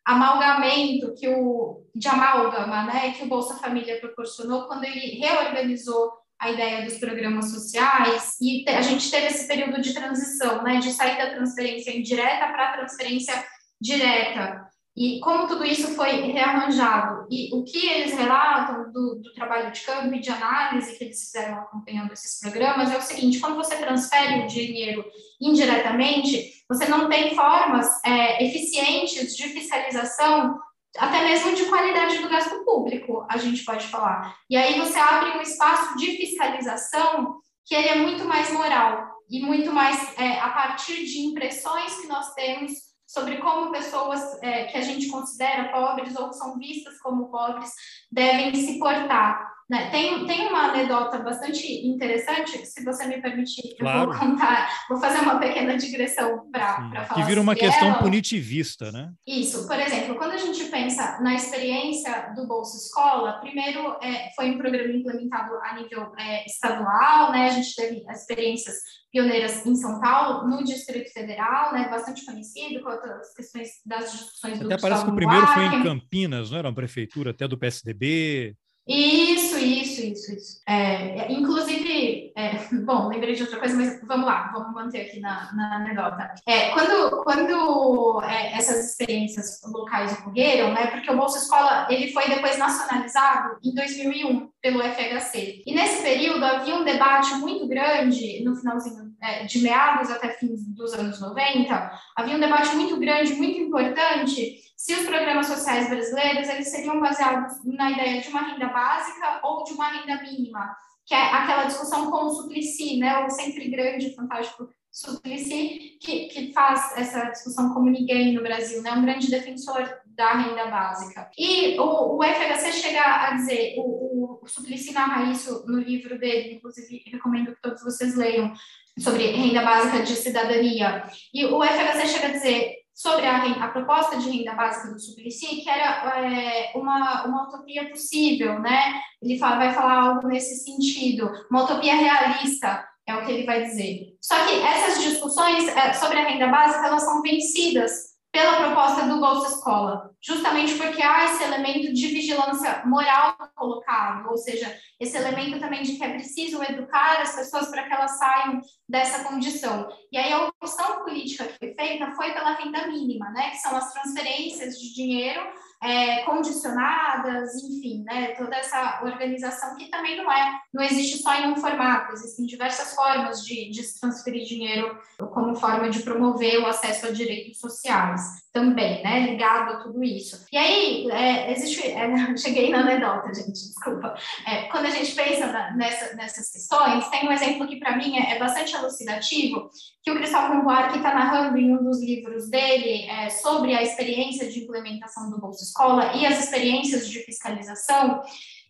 amalgamento 0.05 1.15
que 1.15 1.27
o 1.27 1.83
de 1.95 2.07
amálgama, 2.07 2.85
né, 2.85 3.11
que 3.13 3.23
o 3.23 3.27
Bolsa 3.27 3.55
Família 3.55 3.99
proporcionou 3.99 4.67
quando 4.67 4.83
ele 4.83 5.19
reorganizou 5.19 6.11
a 6.39 6.51
ideia 6.51 6.85
dos 6.85 6.97
programas 6.97 7.51
sociais. 7.51 8.35
E 8.39 8.67
a 8.67 8.81
gente 8.81 9.11
teve 9.11 9.27
esse 9.27 9.47
período 9.47 9.81
de 9.81 9.93
transição, 9.93 10.63
né, 10.63 10.77
de 10.77 10.91
sair 10.91 11.17
da 11.17 11.35
transferência 11.35 11.95
indireta 11.95 12.47
para 12.47 12.69
a 12.69 12.77
transferência 12.77 13.33
direta 13.79 14.70
e 14.95 15.19
como 15.21 15.47
tudo 15.47 15.63
isso 15.63 15.95
foi 15.95 16.11
rearranjado. 16.31 17.25
E 17.29 17.49
o 17.55 17.63
que 17.63 17.87
eles 17.87 18.13
relatam 18.13 18.91
do, 18.91 19.21
do, 19.21 19.33
trabalho 19.33 19.71
de 19.71 19.79
campo 19.81 20.13
e 20.13 20.19
de 20.19 20.29
análise 20.29 20.97
que 20.97 21.05
eles 21.05 21.21
fizeram 21.21 21.59
acompanhando 21.59 22.11
esses 22.11 22.39
programas 22.39 22.91
é 22.91 22.97
o 22.97 23.01
seguinte: 23.01 23.39
quando 23.39 23.55
você 23.55 23.77
transfere 23.77 24.43
o 24.43 24.47
dinheiro 24.47 25.03
indiretamente, 25.39 26.65
você 26.67 26.87
não 26.87 27.07
tem 27.07 27.33
formas 27.33 27.87
é, 28.05 28.43
eficientes 28.43 29.35
de 29.35 29.43
fiscalização, 29.49 30.59
até 30.97 31.23
mesmo 31.23 31.55
de 31.55 31.65
qualidade 31.65 32.17
do 32.17 32.29
gasto 32.29 32.63
público, 32.65 33.25
a 33.29 33.37
gente 33.37 33.63
pode 33.63 33.87
falar. 33.87 34.35
E 34.49 34.57
aí 34.57 34.77
você 34.77 34.99
abre 34.99 35.37
um 35.37 35.41
espaço 35.41 35.97
de 35.97 36.17
fiscalização 36.17 37.39
que 37.65 37.73
ele 37.73 37.87
é 37.87 37.95
muito 37.95 38.25
mais 38.25 38.51
moral 38.51 39.09
e 39.29 39.41
muito 39.41 39.71
mais 39.71 40.17
é, 40.19 40.37
a 40.39 40.49
partir 40.49 41.05
de 41.05 41.21
impressões 41.21 41.95
que 42.01 42.07
nós 42.07 42.33
temos 42.33 42.90
sobre 43.11 43.37
como 43.39 43.71
pessoas 43.71 44.41
é, 44.41 44.65
que 44.65 44.77
a 44.77 44.81
gente 44.81 45.09
considera 45.09 45.69
pobres 45.69 46.15
ou 46.15 46.29
que 46.29 46.37
são 46.37 46.57
vistas 46.57 46.97
como 47.01 47.29
pobres 47.29 47.69
devem 48.09 48.55
se 48.55 48.79
portar. 48.79 49.51
Né? 49.71 49.89
Tem, 49.89 50.27
tem 50.27 50.49
uma 50.49 50.65
anedota 50.65 51.19
bastante 51.19 51.65
interessante, 51.87 52.65
se 52.65 52.83
você 52.83 53.07
me 53.07 53.21
permitir, 53.21 53.73
claro. 53.79 53.99
eu 53.99 54.05
vou 54.07 54.19
contar, 54.19 54.69
vou 54.89 54.99
fazer 54.99 55.21
uma 55.21 55.39
pequena 55.39 55.77
digressão 55.77 56.51
para 56.51 56.75
falar. 56.75 57.13
Que 57.13 57.23
vira 57.23 57.39
uma 57.39 57.55
questão 57.55 57.87
ela. 57.87 57.99
punitivista, 57.99 58.91
né? 58.91 59.13
Isso, 59.25 59.65
por 59.65 59.79
exemplo, 59.79 60.15
quando 60.15 60.33
a 60.33 60.37
gente 60.37 60.65
pensa 60.65 61.21
na 61.21 61.35
experiência 61.35 62.33
do 62.35 62.45
Bolsa 62.45 62.75
Escola, 62.75 63.39
primeiro 63.39 63.95
é, 64.03 64.29
foi 64.35 64.51
um 64.51 64.57
programa 64.57 64.91
implementado 64.91 65.55
a 65.63 65.73
nível 65.75 66.11
é, 66.19 66.45
estadual, 66.45 67.31
né? 67.31 67.45
A 67.45 67.51
gente 67.51 67.73
teve 67.73 68.03
experiências 68.11 68.75
pioneiras 69.09 69.65
em 69.65 69.75
São 69.75 70.01
Paulo, 70.01 70.49
no 70.49 70.65
Distrito 70.65 71.13
Federal, 71.13 71.71
né, 71.71 71.87
bastante 71.89 72.25
conhecido, 72.25 72.81
com 72.81 72.89
as 72.89 73.33
questões 73.33 73.69
das 73.85 74.11
discussões 74.11 74.55
até 74.55 74.63
do 74.63 74.73
Até 74.73 74.81
parece 74.81 75.05
que 75.05 75.11
o 75.11 75.15
primeiro 75.15 75.47
foi 75.47 75.63
em 75.63 75.83
Campinas, 75.83 76.51
não 76.51 76.57
era 76.57 76.67
uma 76.67 76.75
prefeitura 76.75 77.31
até 77.31 77.47
do 77.47 77.57
PSDB, 77.57 78.55
Isso, 78.87 79.50
isso, 79.63 80.01
isso, 80.01 80.33
isso. 80.33 80.61
É, 80.67 81.31
inclusive, 81.31 82.31
é, 82.35 82.57
bom, 82.83 83.07
lembrei 83.07 83.35
de 83.35 83.43
outra 83.43 83.59
coisa, 83.59 83.75
mas 83.75 83.99
vamos 84.05 84.25
lá, 84.25 84.51
vamos 84.53 84.73
manter 84.73 85.01
aqui 85.01 85.19
na, 85.19 85.53
na 85.53 85.75
anedota. 85.77 86.33
É, 86.45 86.71
quando 86.71 87.23
quando 87.23 88.21
é, 88.23 88.53
essas 88.57 88.91
experiências 88.91 89.61
locais 89.65 90.13
ocorreram, 90.13 90.73
né, 90.73 90.87
porque 90.87 91.11
o 91.11 91.17
Bolsa 91.17 91.39
Escola 91.39 91.87
ele 91.89 92.11
foi 92.11 92.27
depois 92.27 92.57
nacionalizado 92.57 93.57
em 93.63 93.73
2001 93.73 94.49
pelo 94.61 94.81
FHC. 94.81 95.63
E 95.65 95.73
nesse 95.73 96.01
período 96.01 96.43
havia 96.43 96.75
um 96.75 96.83
debate 96.83 97.33
muito 97.35 97.67
grande, 97.67 98.43
no 98.43 98.55
finalzinho 98.55 99.11
é, 99.21 99.45
de 99.45 99.59
meados 99.59 100.09
até 100.09 100.29
fins 100.29 100.65
dos 100.67 100.93
anos 100.93 101.19
90, 101.21 101.91
havia 102.15 102.35
um 102.35 102.39
debate 102.39 102.75
muito 102.75 102.97
grande, 102.97 103.33
muito 103.33 103.59
importante, 103.59 104.57
se 104.81 104.95
os 104.95 105.05
programas 105.05 105.45
sociais 105.45 105.87
brasileiros 105.87 106.49
eles 106.49 106.69
seriam 106.69 106.99
baseados 106.99 107.63
na 107.63 107.91
ideia 107.91 108.19
de 108.19 108.29
uma 108.29 108.41
renda 108.41 108.65
básica 108.65 109.39
ou 109.43 109.63
de 109.63 109.73
uma 109.73 109.87
renda 109.89 110.23
mínima, 110.23 110.75
que 111.05 111.13
é 111.13 111.21
aquela 111.21 111.65
discussão 111.65 112.09
com 112.09 112.25
o 112.25 112.29
Suplicy, 112.31 112.97
né, 112.97 113.23
o 113.23 113.29
sempre 113.29 113.69
grande, 113.69 114.15
fantástico 114.15 114.67
Suplicy, 114.89 115.99
que, 116.01 116.25
que 116.29 116.51
faz 116.51 116.97
essa 116.97 117.25
discussão 117.25 117.75
como 117.75 117.91
ninguém 117.91 118.33
no 118.33 118.41
Brasil, 118.41 118.81
né, 118.81 118.91
um 118.93 119.03
grande 119.03 119.29
defensor 119.29 119.87
da 120.07 120.33
renda 120.33 120.65
básica. 120.65 121.29
E 121.37 121.79
o, 121.79 122.17
o 122.17 122.23
FHC 122.23 122.71
chega 122.73 123.03
a 123.03 123.35
dizer, 123.35 123.75
o, 123.77 124.39
o 124.41 124.47
Suplicy 124.47 124.93
narra 124.93 125.31
isso 125.31 125.63
no 125.67 125.79
livro 125.79 126.17
dele, 126.17 126.55
inclusive 126.55 127.03
recomendo 127.05 127.53
que 127.53 127.61
todos 127.61 127.83
vocês 127.83 128.15
leiam, 128.15 128.51
sobre 128.97 129.27
renda 129.27 129.61
básica 129.61 130.01
de 130.01 130.15
cidadania. 130.15 131.03
E 131.31 131.45
o 131.45 131.63
FHC 131.63 132.07
chega 132.07 132.27
a 132.27 132.31
dizer 132.31 132.80
sobre 133.01 133.25
a, 133.25 133.65
a 133.65 133.67
proposta 133.69 134.15
de 134.17 134.29
renda 134.29 134.53
básica 134.53 134.93
do 134.93 134.99
Suplicy, 134.99 135.61
que 135.61 135.69
era 135.69 136.23
é, 136.23 136.71
uma, 136.75 137.25
uma 137.25 137.47
utopia 137.47 137.89
possível, 137.89 138.59
né? 138.59 139.01
Ele 139.19 139.39
fala, 139.39 139.57
vai 139.57 139.73
falar 139.73 140.03
algo 140.03 140.27
nesse 140.27 140.63
sentido, 140.63 141.27
uma 141.49 141.63
utopia 141.63 141.95
realista, 141.95 142.87
é 143.07 143.15
o 143.15 143.25
que 143.25 143.31
ele 143.31 143.45
vai 143.45 143.63
dizer. 143.63 144.15
Só 144.21 144.35
que 144.45 144.61
essas 144.61 145.03
discussões 145.03 145.67
é, 145.69 145.93
sobre 145.93 146.19
a 146.19 146.27
renda 146.27 146.47
básica, 146.47 146.85
elas 146.85 147.03
são 147.03 147.23
vencidas 147.23 148.10
pela 148.31 148.55
proposta 148.57 149.05
do 149.05 149.19
Bolsa 149.19 149.55
Escola, 149.55 150.09
justamente 150.21 150.75
porque 150.75 151.03
há 151.03 151.25
esse 151.25 151.43
elemento 151.43 151.93
de 151.93 152.07
vigilância 152.07 152.81
moral 152.85 153.35
colocado, 153.55 154.29
ou 154.29 154.37
seja, 154.37 154.73
esse 154.99 155.17
elemento 155.17 155.59
também 155.59 155.83
de 155.83 155.97
que 155.97 156.03
é 156.03 156.13
preciso 156.13 156.63
educar 156.63 157.21
as 157.21 157.35
pessoas 157.35 157.67
para 157.69 157.83
que 157.83 157.93
elas 157.93 158.17
saiam 158.17 158.61
dessa 158.87 159.25
condição. 159.25 159.89
E 160.11 160.17
aí 160.17 160.31
a 160.31 160.45
opção 160.45 161.03
política 161.03 161.45
que 161.45 161.57
foi 161.57 161.73
feita 161.73 162.11
foi 162.11 162.31
pela 162.31 162.53
renda 162.53 162.87
mínima, 162.87 163.29
né, 163.31 163.49
que 163.49 163.57
são 163.57 163.75
as 163.75 163.91
transferências 163.91 164.79
de 164.79 164.93
dinheiro 164.93 165.41
é, 165.81 166.21
condicionadas, 166.23 167.55
enfim, 167.63 168.03
né, 168.03 168.35
toda 168.35 168.55
essa 168.55 169.01
organização 169.03 169.75
que 169.75 169.89
também 169.89 170.15
não 170.15 170.31
é, 170.31 170.59
não 170.71 170.83
existe 170.83 171.17
só 171.21 171.33
em 171.33 171.51
um 171.51 171.55
formato, 171.55 172.13
existem 172.13 172.45
diversas 172.45 172.93
formas 172.93 173.43
de, 173.43 173.69
de 173.71 173.99
transferir 173.99 174.45
dinheiro 174.45 174.99
como 175.17 175.55
forma 175.55 175.89
de 175.89 176.03
promover 176.03 176.59
o 176.59 176.67
acesso 176.67 177.07
a 177.07 177.11
direitos 177.11 177.59
sociais 177.59 178.41
também, 178.51 179.01
né, 179.01 179.21
ligado 179.21 179.71
a 179.71 179.75
tudo 179.77 180.03
isso. 180.03 180.45
E 180.51 180.57
aí, 180.57 181.09
é, 181.09 181.51
existe, 181.53 181.87
é, 181.87 182.07
cheguei 182.37 182.69
na 182.69 182.79
anedota, 182.79 183.33
gente, 183.33 183.53
desculpa. 183.53 184.13
É, 184.45 184.63
quando 184.63 184.87
a 184.87 184.89
gente 184.89 185.13
pensa 185.15 185.47
na, 185.47 185.71
nessa, 185.71 186.15
nessas 186.15 186.51
questões, 186.51 187.07
tem 187.09 187.27
um 187.27 187.31
exemplo 187.31 187.67
que 187.67 187.77
para 187.77 187.95
mim 187.95 188.17
é, 188.17 188.35
é, 188.35 188.39
bastante 188.39 188.75
elucidativo, 188.75 189.69
que 190.03 190.11
o 190.11 190.15
Cristóvão 190.15 190.63
Buarque 190.63 190.97
está 190.97 191.13
narrando 191.13 191.57
em 191.57 191.73
um 191.73 191.83
dos 191.83 192.03
livros 192.03 192.49
dele 192.49 193.09
é, 193.09 193.29
sobre 193.29 193.73
a 193.73 193.81
experiência 193.81 194.49
de 194.49 194.59
implementação 194.59 195.29
do 195.29 195.39
Bolsa 195.39 195.63
Escola 195.63 196.13
e 196.15 196.25
as 196.25 196.43
experiências 196.43 197.07
de 197.09 197.19
fiscalização, 197.19 198.21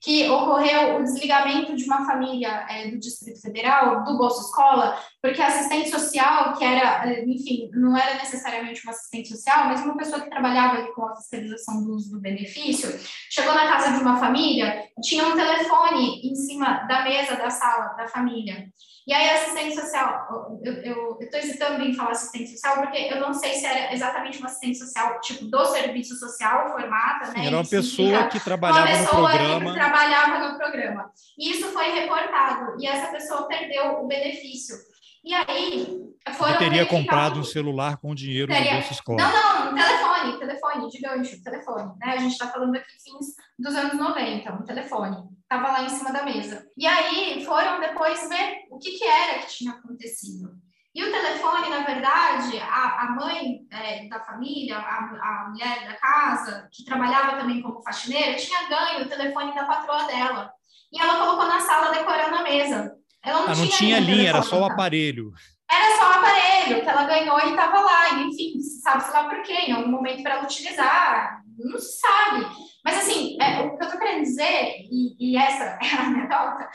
que 0.02 0.28
ocorreu 0.28 0.97
o 0.97 1.04
desligamento 1.04 1.76
de 1.76 1.84
uma 1.84 2.06
família 2.08 2.66
é, 2.68 2.89
do 2.89 2.97
Distrito 2.97 3.39
Federal, 3.39 4.04
do 4.04 4.18
Bolsa 4.18 4.41
Escola, 4.41 4.99
porque 5.22 5.39
a 5.39 5.47
assistente 5.47 5.91
social, 5.91 6.58
que 6.58 6.64
era, 6.64 7.08
é, 7.08 7.24
enfim, 7.24 7.70
não 7.74 7.95
era 7.95 8.16
necessariamente 8.16 8.82
uma 8.84 8.93
assistente 8.93 9.30
social, 9.30 9.66
mas 9.66 9.82
uma 9.82 9.95
pessoa 9.95 10.20
que 10.20 10.30
trabalhava 10.30 10.78
ali 10.78 10.91
com 10.93 11.06
a 11.06 11.16
fiscalização 11.16 11.84
do 11.84 11.93
uso 11.93 12.10
do 12.10 12.20
benefício, 12.20 12.99
chegou 13.30 13.54
na 13.54 13.68
casa 13.68 13.95
de 13.95 14.02
uma 14.02 14.18
família, 14.18 14.86
tinha 15.04 15.28
um 15.28 15.36
telefone 15.36 16.28
em 16.28 16.36
cima 16.36 16.84
da 16.88 17.04
mesa 17.04 17.36
da 17.36 17.52
sala 17.52 17.93
da 17.93 18.08
família. 18.08 18.72
E 19.08 19.14
aí, 19.14 19.30
assistente 19.32 19.76
social, 19.76 20.60
eu 20.64 21.18
estou 21.20 21.39
hesitando 21.39 21.84
em 21.84 21.93
falar 21.93 22.12
assistente 22.12 22.52
social, 22.52 22.84
porque 22.84 22.97
eu 22.97 23.20
não 23.20 23.34
sei 23.34 23.56
se 23.56 23.66
era 23.66 23.93
exatamente 23.93 24.38
uma 24.38 24.47
assistente 24.47 24.78
social, 24.78 25.20
tipo, 25.22 25.45
do 25.45 25.66
serviço 25.66 26.16
social 26.18 26.70
formada, 26.70 27.32
né? 27.32 27.47
Era 27.47 27.58
uma 27.58 27.68
pessoa 27.68 28.28
que 28.28 28.39
trabalhava 28.39 28.88
uma 28.88 28.97
pessoa 28.97 29.22
no 29.22 29.28
programa. 29.28 29.74
Que 29.74 29.80
trabalhava 29.80 30.49
no 30.49 30.58
programa. 30.58 31.12
E 31.38 31.52
isso 31.52 31.68
foi 31.70 31.91
reportado, 31.91 32.76
e 32.80 32.86
essa 32.86 33.12
pessoa 33.12 33.47
perdeu 33.47 34.04
o 34.04 34.08
benefício. 34.08 34.76
E 35.24 35.34
aí, 35.34 35.99
foram. 36.34 36.58
teria 36.58 36.86
comprado 36.86 37.39
um 37.39 37.43
celular 37.43 37.97
com 37.97 38.14
dinheiro 38.14 38.52
teria... 38.52 38.72
do 38.72 38.76
Bolsa 38.78 38.93
Escola. 38.93 39.18
Não, 39.22 39.32
não, 39.32 39.72
um 39.72 39.76
telefone, 39.76 40.39
telefone, 40.39 40.89
de 40.89 40.99
gancho, 40.99 41.43
telefone. 41.43 41.91
Né? 41.99 42.14
A 42.14 42.18
gente 42.18 42.34
está 42.34 42.47
falando 42.47 42.76
aqui 42.76 42.91
fins 43.04 43.36
dos 43.58 43.76
anos 43.76 43.97
90, 43.97 44.54
um 44.54 44.64
telefone. 44.64 45.18
Estava 45.52 45.70
lá 45.70 45.84
em 45.84 45.89
cima 45.89 46.14
da 46.14 46.24
mesa. 46.24 46.66
E 46.78 46.88
aí 46.88 47.43
foram 47.43 47.82
depois 47.82 48.30
ver 48.30 48.62
o 48.70 48.80
que, 48.80 48.91
que 48.91 49.04
era 49.04 49.39
que 49.39 49.47
tinha 49.47 49.72
acontecido. 49.72 50.49
E 50.95 51.04
o 51.04 51.12
telefone, 51.12 51.70
na 51.70 51.84
verdade, 51.84 52.58
a, 52.58 53.02
a 53.02 53.12
mãe 53.12 53.60
é, 53.70 54.08
da 54.08 54.22
família, 54.22 54.78
a, 54.78 54.97
a 54.97 55.49
mulher 55.49 55.89
da 55.89 55.95
casa, 55.95 56.70
que 56.72 56.86
trabalhava 56.86 57.36
também 57.36 57.62
como 57.62 57.84
faxineira, 57.84 58.38
tinha 58.38 58.70
ganho 58.70 59.04
o 59.04 59.10
telefone 59.10 59.54
da 59.54 59.66
patroa 59.66 60.06
dela. 60.06 60.54
E 60.89 61.02
ela 61.02 61.20
colocou 61.20 61.45
na 61.45 61.60
sala 61.60 61.93
decorando 61.93 62.36
a 62.36 62.43
mesa. 62.43 62.95
Ela 63.22 63.39
não, 63.39 63.45
ah, 63.47 63.49
não 63.49 63.56
tinha, 63.56 63.78
tinha 63.78 63.99
linha, 63.99 64.30
era 64.30 64.41
só 64.43 64.58
o 64.58 64.64
aparelho. 64.66 65.34
Era 65.70 65.97
só 65.97 66.12
o 66.12 66.14
aparelho 66.14 66.82
que 66.82 66.89
ela 66.89 67.04
ganhou 67.04 67.39
e 67.41 67.49
estava 67.49 67.82
lá. 67.82 68.10
E, 68.12 68.24
enfim, 68.24 68.58
sabe-se 68.82 69.12
lá 69.12 69.26
por 69.28 69.43
quê, 69.43 69.54
em 69.54 69.74
algum 69.74 69.91
momento 69.91 70.24
para 70.24 70.36
ela 70.36 70.43
utilizar. 70.43 71.41
Não 71.64 71.78
se 71.78 71.99
sabe. 71.99 72.47
Mas, 72.84 72.97
assim, 72.97 73.38
é, 73.41 73.62
o 73.62 73.78
que 73.78 73.84
eu 73.84 73.88
estou 73.88 73.99
querendo 73.99 74.24
dizer, 74.24 74.88
e, 74.89 75.16
e, 75.20 75.38
essa 75.38 75.64
é 75.82 75.95
a 75.95 76.03
minha 76.09 76.28
nota, 76.28 76.70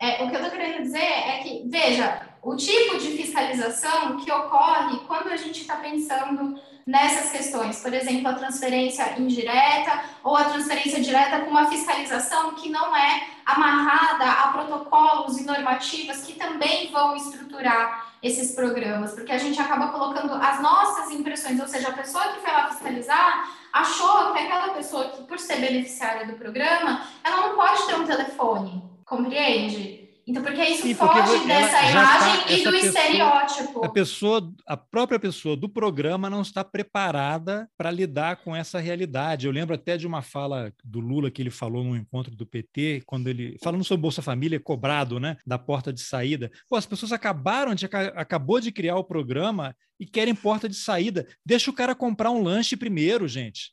é, 0.00 0.24
o 0.24 0.30
que 0.30 0.36
eu 0.36 0.40
estou 0.40 0.50
querendo 0.50 0.82
dizer 0.82 0.98
é 0.98 1.38
que, 1.42 1.68
veja, 1.68 2.28
o 2.42 2.56
tipo 2.56 2.98
de 2.98 3.10
fiscalização 3.16 4.16
que 4.16 4.32
ocorre 4.32 4.98
quando 5.06 5.28
a 5.28 5.36
gente 5.36 5.60
está 5.60 5.76
pensando 5.76 6.58
nessas 6.86 7.30
questões, 7.30 7.80
por 7.80 7.92
exemplo, 7.92 8.28
a 8.28 8.34
transferência 8.34 9.14
indireta 9.18 10.02
ou 10.24 10.36
a 10.36 10.44
transferência 10.44 11.00
direta 11.00 11.40
com 11.40 11.50
uma 11.50 11.68
fiscalização 11.68 12.54
que 12.54 12.70
não 12.70 12.96
é 12.96 13.28
amarrada 13.44 14.24
a 14.24 14.48
protocolos 14.48 15.38
e 15.38 15.44
normativas 15.44 16.22
que 16.22 16.32
também 16.34 16.90
vão 16.90 17.14
estruturar 17.14 18.10
esses 18.22 18.54
programas, 18.54 19.12
porque 19.12 19.32
a 19.32 19.38
gente 19.38 19.60
acaba 19.60 19.88
colocando 19.88 20.34
as 20.34 20.60
nossas 20.60 21.10
impressões, 21.10 21.60
ou 21.60 21.68
seja, 21.68 21.88
a 21.88 21.92
pessoa 21.92 22.28
que 22.28 22.40
foi 22.40 22.52
lá 22.52 22.68
fiscalizar 22.68 23.59
achou 23.72 24.32
que 24.32 24.38
aquela 24.38 24.74
pessoa 24.74 25.08
que, 25.10 25.22
por 25.24 25.38
ser 25.38 25.56
beneficiária 25.60 26.26
do 26.26 26.34
programa, 26.34 27.06
ela 27.22 27.48
não 27.48 27.54
pode 27.54 27.86
ter 27.86 27.94
um 27.94 28.06
telefone, 28.06 28.82
compreende? 29.04 29.99
Então, 30.30 30.44
porque 30.44 30.62
isso 30.62 30.82
Sim, 30.82 30.94
porque 30.94 31.22
foge 31.22 31.46
dessa 31.48 31.90
imagem 31.90 32.44
tá, 32.44 32.52
e 32.52 32.62
do 32.62 32.70
pessoa, 32.70 32.86
estereótipo. 32.86 33.84
A 33.84 33.88
pessoa, 33.88 34.54
a 34.64 34.76
própria 34.76 35.18
pessoa 35.18 35.56
do 35.56 35.68
programa 35.68 36.30
não 36.30 36.40
está 36.40 36.62
preparada 36.62 37.68
para 37.76 37.90
lidar 37.90 38.36
com 38.36 38.54
essa 38.54 38.78
realidade. 38.78 39.46
Eu 39.46 39.52
lembro 39.52 39.74
até 39.74 39.96
de 39.96 40.06
uma 40.06 40.22
fala 40.22 40.72
do 40.84 41.00
Lula 41.00 41.32
que 41.32 41.42
ele 41.42 41.50
falou 41.50 41.82
num 41.82 41.96
encontro 41.96 42.34
do 42.36 42.46
PT, 42.46 43.02
quando 43.06 43.26
ele 43.26 43.56
falando 43.60 43.82
sobre 43.82 44.02
Bolsa 44.02 44.22
Família 44.22 44.60
cobrado, 44.60 45.18
né, 45.18 45.36
da 45.44 45.58
porta 45.58 45.92
de 45.92 46.00
saída. 46.00 46.48
Pô, 46.68 46.76
as 46.76 46.86
pessoas 46.86 47.10
acabaram 47.10 47.74
de 47.74 47.86
acabou 48.14 48.60
de 48.60 48.70
criar 48.70 48.96
o 48.96 49.04
programa 49.04 49.74
e 49.98 50.06
querem 50.06 50.34
porta 50.34 50.68
de 50.68 50.76
saída. 50.76 51.26
Deixa 51.44 51.72
o 51.72 51.74
cara 51.74 51.92
comprar 51.92 52.30
um 52.30 52.42
lanche 52.42 52.76
primeiro, 52.76 53.26
gente. 53.26 53.72